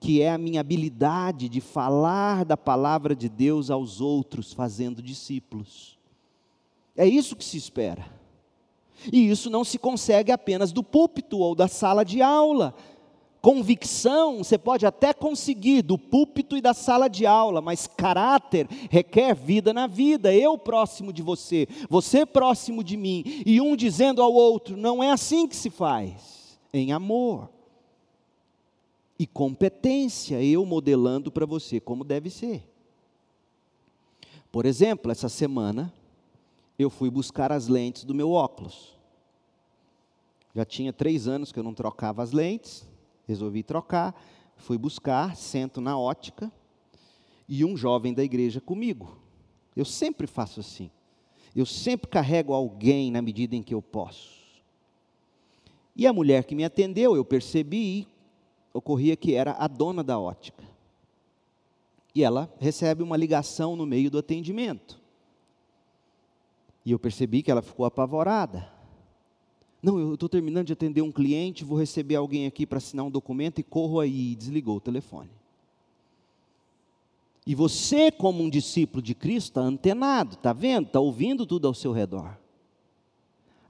que 0.00 0.22
é 0.22 0.30
a 0.30 0.38
minha 0.38 0.60
habilidade 0.60 1.48
de 1.48 1.60
falar 1.60 2.44
da 2.44 2.56
palavra 2.56 3.14
de 3.14 3.28
Deus 3.28 3.70
aos 3.70 4.00
outros, 4.00 4.52
fazendo 4.52 5.02
discípulos. 5.02 5.98
É 6.96 7.06
isso 7.06 7.36
que 7.36 7.44
se 7.44 7.56
espera. 7.56 8.06
E 9.12 9.28
isso 9.30 9.48
não 9.48 9.64
se 9.64 9.78
consegue 9.78 10.32
apenas 10.32 10.72
do 10.72 10.82
púlpito 10.82 11.38
ou 11.38 11.54
da 11.54 11.68
sala 11.68 12.04
de 12.04 12.20
aula. 12.20 12.74
Convicção 13.40 14.38
você 14.38 14.58
pode 14.58 14.84
até 14.84 15.14
conseguir 15.14 15.82
do 15.82 15.96
púlpito 15.96 16.56
e 16.56 16.60
da 16.60 16.74
sala 16.74 17.08
de 17.08 17.24
aula, 17.24 17.60
mas 17.60 17.86
caráter 17.86 18.66
requer 18.90 19.34
vida 19.34 19.72
na 19.72 19.86
vida. 19.86 20.34
Eu 20.34 20.58
próximo 20.58 21.12
de 21.12 21.22
você, 21.22 21.68
você 21.88 22.26
próximo 22.26 22.82
de 22.82 22.96
mim, 22.96 23.22
e 23.46 23.60
um 23.60 23.76
dizendo 23.76 24.22
ao 24.22 24.32
outro: 24.32 24.76
não 24.76 25.02
é 25.02 25.10
assim 25.10 25.46
que 25.46 25.54
se 25.54 25.70
faz, 25.70 26.58
em 26.72 26.92
amor. 26.92 27.48
E 29.18 29.26
competência, 29.26 30.42
eu 30.42 30.64
modelando 30.64 31.32
para 31.32 31.44
você 31.44 31.80
como 31.80 32.04
deve 32.04 32.30
ser. 32.30 32.62
Por 34.52 34.64
exemplo, 34.64 35.10
essa 35.10 35.28
semana, 35.28 35.92
eu 36.78 36.88
fui 36.88 37.10
buscar 37.10 37.50
as 37.50 37.66
lentes 37.68 38.04
do 38.04 38.14
meu 38.14 38.30
óculos. 38.30 38.96
Já 40.54 40.64
tinha 40.64 40.92
três 40.92 41.26
anos 41.26 41.52
que 41.52 41.58
eu 41.58 41.62
não 41.64 41.74
trocava 41.74 42.22
as 42.22 42.32
lentes, 42.32 42.88
resolvi 43.26 43.62
trocar, 43.62 44.14
fui 44.56 44.78
buscar, 44.78 45.36
sento 45.36 45.80
na 45.80 45.98
ótica, 45.98 46.50
e 47.48 47.64
um 47.64 47.76
jovem 47.76 48.14
da 48.14 48.22
igreja 48.22 48.60
comigo. 48.60 49.18
Eu 49.76 49.84
sempre 49.84 50.26
faço 50.26 50.60
assim. 50.60 50.90
Eu 51.54 51.66
sempre 51.66 52.08
carrego 52.08 52.52
alguém 52.52 53.10
na 53.10 53.22
medida 53.22 53.56
em 53.56 53.62
que 53.62 53.74
eu 53.74 53.82
posso. 53.82 54.38
E 55.96 56.06
a 56.06 56.12
mulher 56.12 56.44
que 56.44 56.54
me 56.54 56.64
atendeu, 56.64 57.16
eu 57.16 57.24
percebi, 57.24 58.06
ocorria 58.72 59.16
que 59.16 59.34
era 59.34 59.52
a 59.52 59.66
dona 59.66 60.02
da 60.02 60.18
ótica. 60.18 60.64
E 62.14 62.22
ela 62.22 62.52
recebe 62.58 63.02
uma 63.02 63.16
ligação 63.16 63.76
no 63.76 63.86
meio 63.86 64.10
do 64.10 64.18
atendimento. 64.18 65.00
E 66.84 66.90
eu 66.90 66.98
percebi 66.98 67.42
que 67.42 67.50
ela 67.50 67.62
ficou 67.62 67.84
apavorada. 67.84 68.68
Não, 69.82 69.98
eu 69.98 70.14
estou 70.14 70.28
terminando 70.28 70.66
de 70.66 70.72
atender 70.72 71.02
um 71.02 71.12
cliente, 71.12 71.64
vou 71.64 71.78
receber 71.78 72.16
alguém 72.16 72.46
aqui 72.46 72.66
para 72.66 72.78
assinar 72.78 73.04
um 73.04 73.10
documento 73.10 73.60
e 73.60 73.62
corro 73.62 74.00
aí. 74.00 74.32
E 74.32 74.36
desligou 74.36 74.76
o 74.76 74.80
telefone. 74.80 75.30
E 77.46 77.54
você, 77.54 78.10
como 78.10 78.42
um 78.42 78.50
discípulo 78.50 79.02
de 79.02 79.14
Cristo, 79.14 79.48
está 79.48 79.60
antenado, 79.60 80.34
está 80.34 80.52
vendo, 80.52 80.86
está 80.86 81.00
ouvindo 81.00 81.46
tudo 81.46 81.66
ao 81.66 81.74
seu 81.74 81.92
redor. 81.92 82.36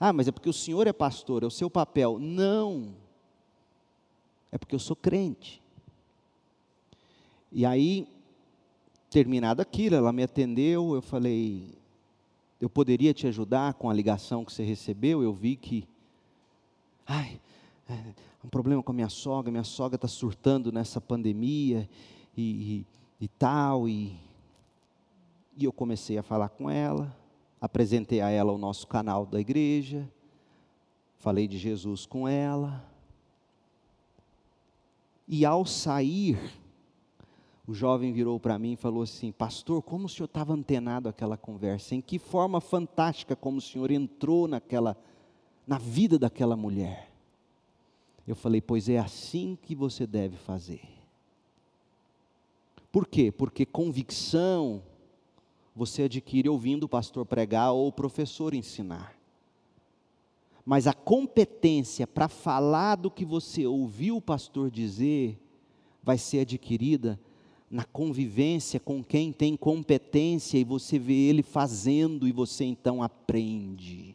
Ah, 0.01 0.13
mas 0.13 0.29
é 0.29 0.33
porque 0.33 0.49
o 0.49 0.53
senhor 0.53 0.87
é 0.87 0.93
pastor, 0.93 1.43
é 1.43 1.47
o 1.47 1.51
seu 1.51 1.69
papel. 1.69 2.19
Não. 2.19 2.95
É 4.51 4.59
porque 4.59 4.75
eu 4.75 4.79
sou 4.79 4.97
crente. 4.97 5.63
E 7.51 7.65
aí, 7.65 8.07
terminado 9.11 9.63
aquilo, 9.63 9.97
ela 9.97 10.13
me 10.13 10.23
atendeu, 10.23 10.95
eu 10.95 11.03
falei, 11.03 11.75
eu 12.61 12.69
poderia 12.69 13.15
te 13.15 13.27
ajudar 13.27 13.75
com 13.75 13.89
a 13.89 13.95
ligação 13.95 14.45
que 14.45 14.53
você 14.53 14.63
recebeu, 14.63 15.23
eu 15.23 15.33
vi 15.33 15.57
que, 15.57 15.89
ai, 17.07 17.41
é 17.89 18.15
um 18.45 18.49
problema 18.49 18.83
com 18.83 18.93
a 18.93 18.95
minha 18.95 19.09
sogra, 19.09 19.51
minha 19.51 19.65
sogra 19.65 19.97
está 19.97 20.09
surtando 20.09 20.71
nessa 20.71 21.01
pandemia 21.01 21.89
e, 22.37 22.43
e, 23.21 23.25
e 23.25 23.29
tal, 23.29 23.89
e, 23.89 24.15
e 25.57 25.65
eu 25.65 25.73
comecei 25.73 26.19
a 26.19 26.23
falar 26.23 26.51
com 26.51 26.69
ela, 26.69 27.17
apresentei 27.61 28.21
a 28.21 28.29
ela 28.29 28.53
o 28.53 28.59
nosso 28.59 28.87
canal 28.87 29.25
da 29.25 29.41
igreja, 29.41 30.09
falei 31.19 31.49
de 31.49 31.57
Jesus 31.57 32.05
com 32.05 32.29
ela, 32.29 32.85
e 35.29 35.45
ao 35.45 35.67
sair, 35.67 36.39
o 37.67 37.75
jovem 37.75 38.15
virou 38.15 38.41
para 38.41 38.59
mim 38.59 38.73
e 38.73 38.77
falou 38.77 39.03
assim: 39.03 39.31
Pastor, 39.31 39.83
como 39.83 40.07
o 40.07 40.09
senhor 40.09 40.25
estava 40.25 40.55
antenado 40.55 41.07
àquela 41.07 41.37
conversa? 41.37 41.95
Em 41.95 42.01
que 42.01 42.19
forma 42.19 42.63
fantástica 42.63 43.37
como 43.37 43.59
o 43.59 43.61
senhor 43.61 43.91
entrou 43.91 44.49
naquela, 44.49 44.97
na 45.67 45.77
vida 45.77 46.19
daquela 46.19 46.57
mulher? 46.57 47.13
Eu 48.27 48.35
falei: 48.35 48.63
Pois 48.63 48.89
é 48.89 48.99
assim 48.99 49.59
que 49.61 49.75
você 49.75 50.07
deve 50.07 50.39
fazer. 50.39 50.81
Por 52.91 53.07
quê? 53.07 53.31
Porque 53.31 53.67
convicção 53.67 54.83
você 55.77 56.05
adquire 56.05 56.49
ouvindo 56.49 56.85
o 56.85 56.89
pastor 56.89 57.27
pregar 57.27 57.73
ou 57.73 57.89
o 57.89 57.93
professor 57.93 58.55
ensinar. 58.55 59.18
Mas 60.69 60.87
a 60.87 60.93
competência 60.93 62.07
para 62.07 62.29
falar 62.29 62.97
do 62.97 63.11
que 63.11 63.25
você 63.25 63.67
ouviu 63.67 64.19
o 64.19 64.21
pastor 64.21 64.71
dizer 64.71 65.41
vai 66.03 66.19
ser 66.19 66.41
adquirida 66.41 67.19
na 67.71 67.85
convivência 67.85 68.79
com 68.79 69.03
quem 69.03 69.33
tem 69.33 69.57
competência 69.57 70.59
e 70.59 70.65
você 70.65 70.99
vê 70.99 71.15
ele 71.15 71.43
fazendo 71.43 72.29
e 72.29 72.33
você 72.33 72.67
então 72.67 73.03
aprende. 73.03 74.15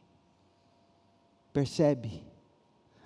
Percebe? 1.51 2.22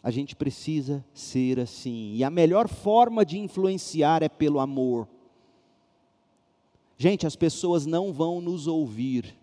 A 0.04 0.12
gente 0.12 0.36
precisa 0.36 1.02
ser 1.14 1.58
assim. 1.58 2.16
E 2.16 2.26
a 2.26 2.30
melhor 2.30 2.68
forma 2.68 3.26
de 3.26 3.40
influenciar 3.40 4.24
é 4.24 4.28
pelo 4.28 4.60
amor. 4.60 5.08
Gente, 6.98 7.26
as 7.26 7.38
pessoas 7.38 7.86
não 7.86 8.12
vão 8.12 8.42
nos 8.42 8.68
ouvir 8.68 9.34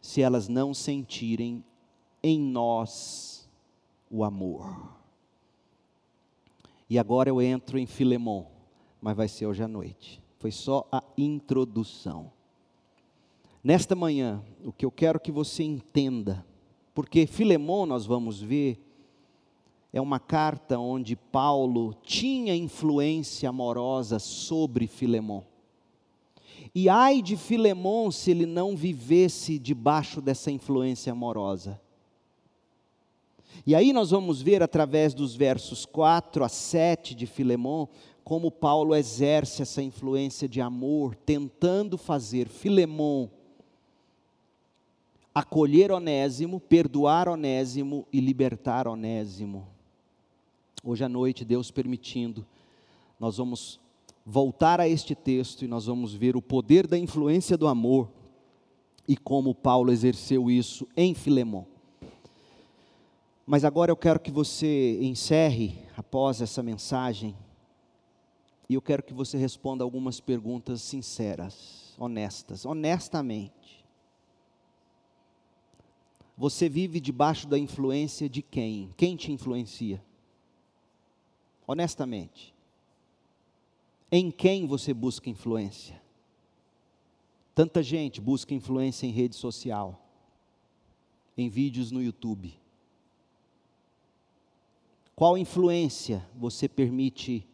se 0.00 0.22
elas 0.22 0.48
não 0.48 0.72
sentirem 0.72 1.62
em 2.22 2.40
nós 2.40 3.48
o 4.10 4.24
amor. 4.24 4.96
E 6.88 6.98
agora 6.98 7.28
eu 7.28 7.40
entro 7.42 7.78
em 7.78 7.86
Filemão 7.86 8.58
mas 9.00 9.16
vai 9.16 9.28
ser 9.28 9.46
hoje 9.46 9.62
à 9.62 9.68
noite. 9.68 10.20
Foi 10.38 10.50
só 10.50 10.86
a 10.90 11.02
introdução. 11.16 12.30
Nesta 13.62 13.94
manhã, 13.94 14.42
o 14.64 14.72
que 14.72 14.84
eu 14.84 14.90
quero 14.90 15.20
que 15.20 15.32
você 15.32 15.62
entenda, 15.62 16.44
porque 16.94 17.26
Filemão 17.26 17.86
nós 17.86 18.06
vamos 18.06 18.40
ver, 18.40 18.80
é 19.92 20.00
uma 20.00 20.20
carta 20.20 20.78
onde 20.78 21.16
Paulo 21.16 21.94
tinha 22.02 22.54
influência 22.54 23.48
amorosa 23.48 24.18
sobre 24.18 24.86
Filemão. 24.86 25.44
E 26.74 26.88
ai 26.88 27.22
de 27.22 27.36
Filemão 27.36 28.10
se 28.10 28.30
ele 28.30 28.46
não 28.46 28.76
vivesse 28.76 29.58
debaixo 29.58 30.20
dessa 30.20 30.50
influência 30.50 31.12
amorosa. 31.12 31.80
E 33.66 33.74
aí 33.74 33.92
nós 33.92 34.10
vamos 34.10 34.40
ver 34.40 34.62
através 34.62 35.14
dos 35.14 35.34
versos 35.34 35.84
4 35.84 36.44
a 36.44 36.48
7 36.48 37.14
de 37.14 37.26
Filemão, 37.26 37.88
como 38.24 38.50
Paulo 38.50 38.94
exerce 38.94 39.62
essa 39.62 39.82
influência 39.82 40.48
de 40.48 40.60
amor, 40.60 41.14
tentando 41.14 41.96
fazer 41.96 42.48
Filemon 42.48 43.28
acolher 45.38 45.92
Onésimo, 45.92 46.58
perdoar 46.58 47.28
Onésimo 47.28 48.04
e 48.12 48.20
libertar 48.20 48.88
Onésimo. 48.88 49.68
Hoje 50.82 51.04
à 51.04 51.08
noite, 51.08 51.44
Deus 51.44 51.70
permitindo, 51.70 52.44
nós 53.20 53.36
vamos 53.36 53.78
voltar 54.26 54.80
a 54.80 54.88
este 54.88 55.14
texto 55.14 55.64
e 55.64 55.68
nós 55.68 55.86
vamos 55.86 56.12
ver 56.12 56.36
o 56.36 56.42
poder 56.42 56.88
da 56.88 56.98
influência 56.98 57.56
do 57.56 57.68
amor 57.68 58.10
e 59.06 59.16
como 59.16 59.54
Paulo 59.54 59.92
exerceu 59.92 60.50
isso 60.50 60.88
em 60.96 61.14
Filemon. 61.14 61.64
Mas 63.50 63.64
agora 63.64 63.90
eu 63.90 63.96
quero 63.96 64.20
que 64.20 64.30
você 64.30 64.98
encerre, 65.00 65.78
após 65.96 66.42
essa 66.42 66.62
mensagem, 66.62 67.34
e 68.68 68.74
eu 68.74 68.82
quero 68.82 69.02
que 69.02 69.14
você 69.14 69.38
responda 69.38 69.82
algumas 69.82 70.20
perguntas 70.20 70.82
sinceras, 70.82 71.94
honestas, 71.98 72.66
honestamente. 72.66 73.82
Você 76.36 76.68
vive 76.68 77.00
debaixo 77.00 77.48
da 77.48 77.58
influência 77.58 78.28
de 78.28 78.42
quem? 78.42 78.92
Quem 78.98 79.16
te 79.16 79.32
influencia? 79.32 80.04
Honestamente. 81.66 82.54
Em 84.12 84.30
quem 84.30 84.66
você 84.66 84.92
busca 84.92 85.30
influência? 85.30 85.98
Tanta 87.54 87.82
gente 87.82 88.20
busca 88.20 88.52
influência 88.52 89.06
em 89.06 89.10
rede 89.10 89.36
social, 89.36 90.06
em 91.34 91.48
vídeos 91.48 91.90
no 91.90 92.02
YouTube. 92.02 92.54
Qual 95.18 95.36
influência 95.36 96.24
você 96.36 96.68
permite 96.68 97.44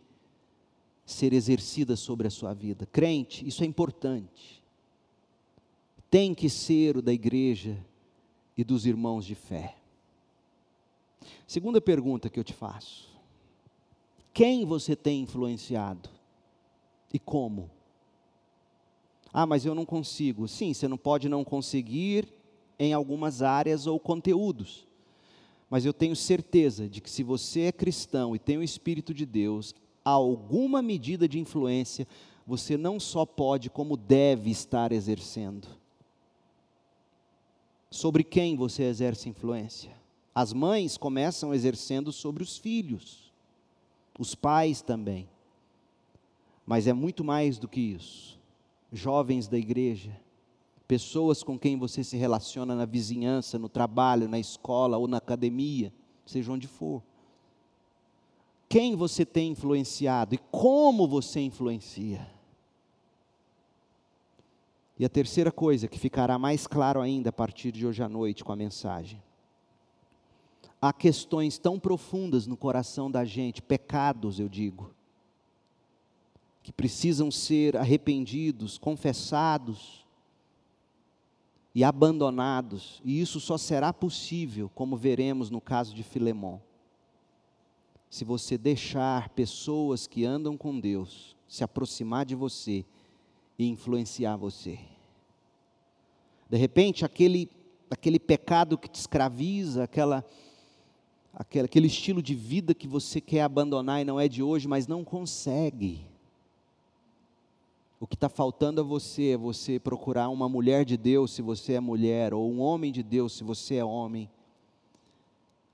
ser 1.06 1.32
exercida 1.32 1.96
sobre 1.96 2.26
a 2.26 2.30
sua 2.30 2.52
vida. 2.52 2.84
Crente, 2.84 3.48
isso 3.48 3.62
é 3.62 3.66
importante. 3.66 4.62
Tem 6.10 6.34
que 6.34 6.50
ser 6.50 6.98
o 6.98 7.00
da 7.00 7.10
igreja 7.10 7.82
e 8.54 8.62
dos 8.62 8.84
irmãos 8.84 9.24
de 9.24 9.34
fé. 9.34 9.78
Segunda 11.46 11.80
pergunta 11.80 12.28
que 12.28 12.38
eu 12.38 12.44
te 12.44 12.52
faço: 12.52 13.08
Quem 14.34 14.66
você 14.66 14.94
tem 14.94 15.22
influenciado? 15.22 16.10
E 17.14 17.18
como? 17.18 17.70
Ah, 19.32 19.46
mas 19.46 19.64
eu 19.64 19.74
não 19.74 19.86
consigo. 19.86 20.46
Sim, 20.46 20.74
você 20.74 20.86
não 20.86 20.98
pode 20.98 21.30
não 21.30 21.42
conseguir 21.42 22.28
em 22.78 22.92
algumas 22.92 23.40
áreas 23.40 23.86
ou 23.86 23.98
conteúdos. 23.98 24.86
Mas 25.74 25.84
eu 25.84 25.92
tenho 25.92 26.14
certeza 26.14 26.88
de 26.88 27.00
que 27.00 27.10
se 27.10 27.24
você 27.24 27.62
é 27.62 27.72
cristão 27.72 28.32
e 28.36 28.38
tem 28.38 28.56
o 28.56 28.62
Espírito 28.62 29.12
de 29.12 29.26
Deus, 29.26 29.74
alguma 30.04 30.80
medida 30.80 31.26
de 31.26 31.40
influência 31.40 32.06
você 32.46 32.76
não 32.76 33.00
só 33.00 33.26
pode, 33.26 33.68
como 33.68 33.96
deve 33.96 34.52
estar 34.52 34.92
exercendo. 34.92 35.66
Sobre 37.90 38.22
quem 38.22 38.54
você 38.54 38.84
exerce 38.84 39.28
influência? 39.28 39.90
As 40.32 40.52
mães 40.52 40.96
começam 40.96 41.52
exercendo 41.52 42.12
sobre 42.12 42.44
os 42.44 42.56
filhos, 42.56 43.32
os 44.16 44.32
pais 44.32 44.80
também. 44.80 45.28
Mas 46.64 46.86
é 46.86 46.92
muito 46.92 47.24
mais 47.24 47.58
do 47.58 47.66
que 47.66 47.80
isso 47.80 48.38
jovens 48.92 49.48
da 49.48 49.58
igreja, 49.58 50.16
pessoas 50.86 51.42
com 51.42 51.58
quem 51.58 51.78
você 51.78 52.04
se 52.04 52.16
relaciona 52.16 52.74
na 52.74 52.84
vizinhança, 52.84 53.58
no 53.58 53.68
trabalho, 53.68 54.28
na 54.28 54.38
escola 54.38 54.98
ou 54.98 55.08
na 55.08 55.16
academia, 55.16 55.92
seja 56.26 56.52
onde 56.52 56.66
for. 56.66 57.02
Quem 58.68 58.94
você 58.96 59.24
tem 59.24 59.52
influenciado 59.52 60.34
e 60.34 60.38
como 60.50 61.06
você 61.06 61.40
influencia. 61.40 62.26
E 64.98 65.04
a 65.04 65.08
terceira 65.08 65.50
coisa 65.50 65.88
que 65.88 65.98
ficará 65.98 66.38
mais 66.38 66.66
claro 66.66 67.00
ainda 67.00 67.30
a 67.30 67.32
partir 67.32 67.72
de 67.72 67.86
hoje 67.86 68.02
à 68.02 68.08
noite 68.08 68.44
com 68.44 68.52
a 68.52 68.56
mensagem. 68.56 69.22
Há 70.80 70.92
questões 70.92 71.58
tão 71.58 71.80
profundas 71.80 72.46
no 72.46 72.56
coração 72.56 73.10
da 73.10 73.24
gente, 73.24 73.62
pecados, 73.62 74.38
eu 74.38 74.48
digo, 74.48 74.94
que 76.62 76.72
precisam 76.72 77.30
ser 77.30 77.76
arrependidos, 77.76 78.76
confessados 78.76 80.03
e 81.74 81.82
abandonados, 81.82 83.02
e 83.04 83.20
isso 83.20 83.40
só 83.40 83.58
será 83.58 83.92
possível, 83.92 84.70
como 84.74 84.96
veremos 84.96 85.50
no 85.50 85.60
caso 85.60 85.94
de 85.94 86.04
Filemão, 86.04 86.62
se 88.08 88.24
você 88.24 88.56
deixar 88.56 89.30
pessoas 89.30 90.06
que 90.06 90.24
andam 90.24 90.56
com 90.56 90.78
Deus 90.78 91.34
se 91.48 91.64
aproximar 91.64 92.24
de 92.24 92.34
você 92.34 92.84
e 93.58 93.66
influenciar 93.66 94.36
você. 94.36 94.78
De 96.48 96.56
repente, 96.56 97.04
aquele, 97.04 97.50
aquele 97.90 98.20
pecado 98.20 98.78
que 98.78 98.88
te 98.88 98.96
escraviza, 98.96 99.82
aquela, 99.82 100.24
aquele, 101.32 101.64
aquele 101.64 101.86
estilo 101.88 102.22
de 102.22 102.34
vida 102.34 102.72
que 102.72 102.86
você 102.86 103.20
quer 103.20 103.42
abandonar 103.42 104.00
e 104.00 104.04
não 104.04 104.20
é 104.20 104.28
de 104.28 104.42
hoje, 104.42 104.68
mas 104.68 104.86
não 104.86 105.02
consegue 105.02 106.06
o 108.04 108.06
que 108.06 108.16
está 108.16 108.28
faltando 108.28 108.82
a 108.82 108.84
você 108.84 109.30
é 109.30 109.36
você 109.38 109.80
procurar 109.80 110.28
uma 110.28 110.46
mulher 110.46 110.84
de 110.84 110.94
Deus, 110.94 111.32
se 111.32 111.40
você 111.40 111.72
é 111.72 111.80
mulher, 111.80 112.34
ou 112.34 112.52
um 112.52 112.60
homem 112.60 112.92
de 112.92 113.02
Deus, 113.02 113.32
se 113.32 113.42
você 113.42 113.76
é 113.76 113.84
homem. 113.84 114.30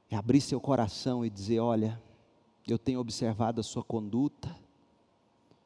É 0.09 0.15
abrir 0.15 0.41
seu 0.41 0.61
coração 0.61 1.27
e 1.27 1.29
dizer: 1.29 1.59
Olha, 1.59 2.01
eu 2.69 2.79
tenho 2.79 3.01
observado 3.01 3.59
a 3.61 3.65
sua 3.65 3.83
conduta, 3.83 4.57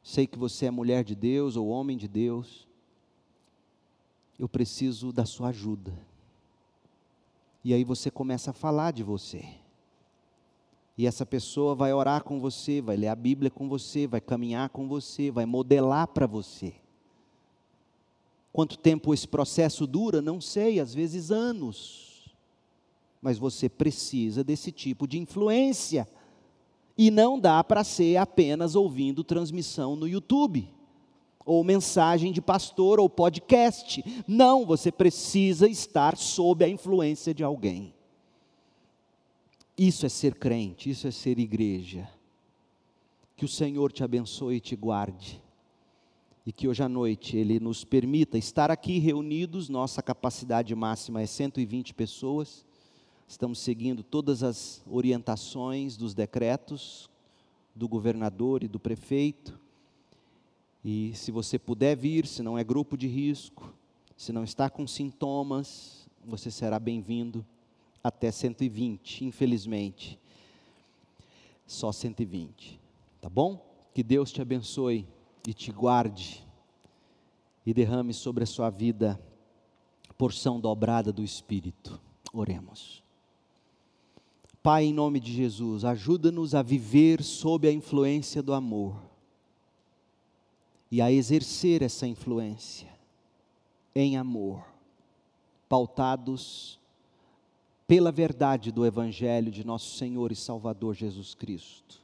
sei 0.03 0.27
que 0.27 0.39
você 0.39 0.65
é 0.65 0.71
mulher 0.71 1.05
de 1.05 1.15
Deus 1.15 1.55
ou 1.55 1.69
homem 1.69 1.99
de 1.99 2.09
Deus, 2.09 2.67
eu 4.39 4.49
preciso 4.49 5.13
da 5.13 5.27
sua 5.27 5.49
ajuda. 5.49 5.93
E 7.63 7.75
aí 7.75 7.85
você 7.85 8.11
começa 8.11 8.53
a 8.53 8.55
falar 8.55 8.91
de 8.91 9.03
você. 9.03 9.45
E 10.97 11.07
essa 11.07 11.27
pessoa 11.27 11.75
vai 11.75 11.93
orar 11.93 12.23
com 12.23 12.39
você, 12.39 12.81
vai 12.81 12.97
ler 12.97 13.09
a 13.09 13.17
Bíblia 13.17 13.51
com 13.51 13.69
você, 13.69 14.07
vai 14.07 14.21
caminhar 14.21 14.69
com 14.69 14.87
você, 14.87 15.31
vai 15.31 15.45
modelar 15.45 16.07
para 16.09 16.27
você. 16.27 16.75
Quanto 18.53 18.79
tempo 18.79 19.13
esse 19.13 19.27
processo 19.27 19.85
dura? 19.85 20.23
Não 20.23 20.41
sei, 20.41 20.79
às 20.79 20.95
vezes 20.95 21.33
anos. 21.33 22.33
Mas 23.21 23.37
você 23.37 23.69
precisa 23.69 24.45
desse 24.45 24.71
tipo 24.71 25.09
de 25.09 25.19
influência. 25.19 26.07
E 26.97 27.11
não 27.11 27.41
dá 27.41 27.65
para 27.65 27.83
ser 27.83 28.17
apenas 28.17 28.77
ouvindo 28.77 29.25
transmissão 29.25 29.97
no 29.97 30.07
YouTube, 30.07 30.71
ou 31.45 31.65
mensagem 31.65 32.31
de 32.31 32.41
pastor, 32.41 33.01
ou 33.01 33.11
podcast. 33.11 34.05
Não, 34.29 34.65
você 34.65 34.93
precisa 34.93 35.69
estar 35.69 36.17
sob 36.17 36.65
a 36.65 36.69
influência 36.69 37.35
de 37.35 37.43
alguém. 37.43 37.93
Isso 39.77 40.07
é 40.07 40.09
ser 40.09 40.37
crente, 40.37 40.89
isso 40.89 41.09
é 41.09 41.11
ser 41.11 41.37
igreja. 41.41 42.09
Que 43.37 43.45
o 43.45 43.49
Senhor 43.49 43.91
te 43.91 44.05
abençoe 44.05 44.57
e 44.57 44.61
te 44.61 44.77
guarde. 44.77 45.43
E 46.47 46.53
que 46.53 46.69
hoje 46.69 46.83
à 46.83 46.89
noite 46.89 47.37
Ele 47.37 47.59
nos 47.59 47.85
permita 47.85 48.39
estar 48.39 48.71
aqui 48.71 49.01
reunidos. 49.01 49.69
Nossa 49.69 50.01
capacidade 50.01 50.73
máxima 50.77 51.21
é 51.21 51.27
120 51.27 51.93
pessoas. 51.93 52.65
Estamos 53.27 53.59
seguindo 53.59 54.05
todas 54.05 54.45
as 54.45 54.81
orientações 54.89 55.97
dos 55.97 56.15
decretos 56.15 57.11
do 57.75 57.89
governador 57.89 58.63
e 58.63 58.69
do 58.69 58.79
prefeito. 58.79 59.59
E 60.85 61.13
se 61.15 61.33
você 61.33 61.59
puder 61.59 61.97
vir, 61.97 62.29
se 62.29 62.45
não 62.45 62.57
é 62.57 62.63
grupo 62.63 62.97
de 62.97 63.09
risco, 63.09 63.75
se 64.17 64.33
não 64.33 64.45
está 64.45 64.71
com 64.71 64.87
sintomas, 64.87 66.09
você 66.25 66.49
será 66.49 66.79
bem-vindo 66.79 67.45
até 68.05 68.31
120, 68.31 69.25
infelizmente. 69.25 70.19
Só 71.67 71.91
120. 71.91 72.79
Tá 73.19 73.31
bom? 73.31 73.67
Que 73.95 74.03
Deus 74.03 74.31
te 74.31 74.43
abençoe 74.43 75.09
e 75.49 75.55
te 75.55 75.73
guarde 75.73 76.47
e 77.65 77.73
derrame 77.73 78.13
sobre 78.13 78.45
a 78.45 78.47
sua 78.47 78.69
vida 78.69 79.19
porção 80.19 80.61
dobrada 80.61 81.11
do 81.11 81.25
Espírito. 81.25 81.99
Oremos. 82.33 83.03
Pai, 84.63 84.85
em 84.85 84.93
nome 84.93 85.21
de 85.21 85.33
Jesus, 85.33 85.85
ajuda-nos 85.85 86.55
a 86.55 86.63
viver 86.63 87.23
sob 87.23 87.67
a 87.67 87.73
influência 87.73 88.43
do 88.43 88.53
amor 88.53 88.97
e 90.91 91.01
a 91.01 91.11
exercer 91.11 91.83
essa 91.83 92.07
influência 92.07 92.89
em 93.95 94.17
amor, 94.17 94.65
pautados 95.69 96.79
pela 97.87 98.11
verdade 98.11 98.73
do 98.73 98.87
Evangelho 98.87 99.51
de 99.51 99.65
nosso 99.65 99.97
Senhor 99.97 100.33
e 100.33 100.37
Salvador 100.37 100.95
Jesus 100.95 101.35
Cristo. 101.35 102.03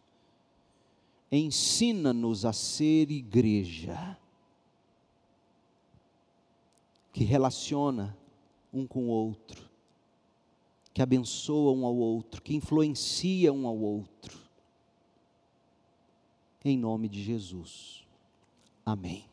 Ensina-nos 1.32 2.44
a 2.44 2.52
ser 2.52 3.10
igreja 3.10 4.16
que 7.12 7.24
relaciona 7.24 8.16
um 8.72 8.86
com 8.86 9.04
o 9.04 9.08
outro, 9.10 9.68
que 10.92 11.00
abençoa 11.00 11.72
um 11.72 11.86
ao 11.86 11.96
outro, 11.96 12.42
que 12.42 12.54
influencia 12.54 13.52
um 13.52 13.66
ao 13.66 13.78
outro. 13.78 14.38
Em 16.64 16.76
nome 16.76 17.08
de 17.08 17.22
Jesus. 17.22 18.04
Amém. 18.84 19.29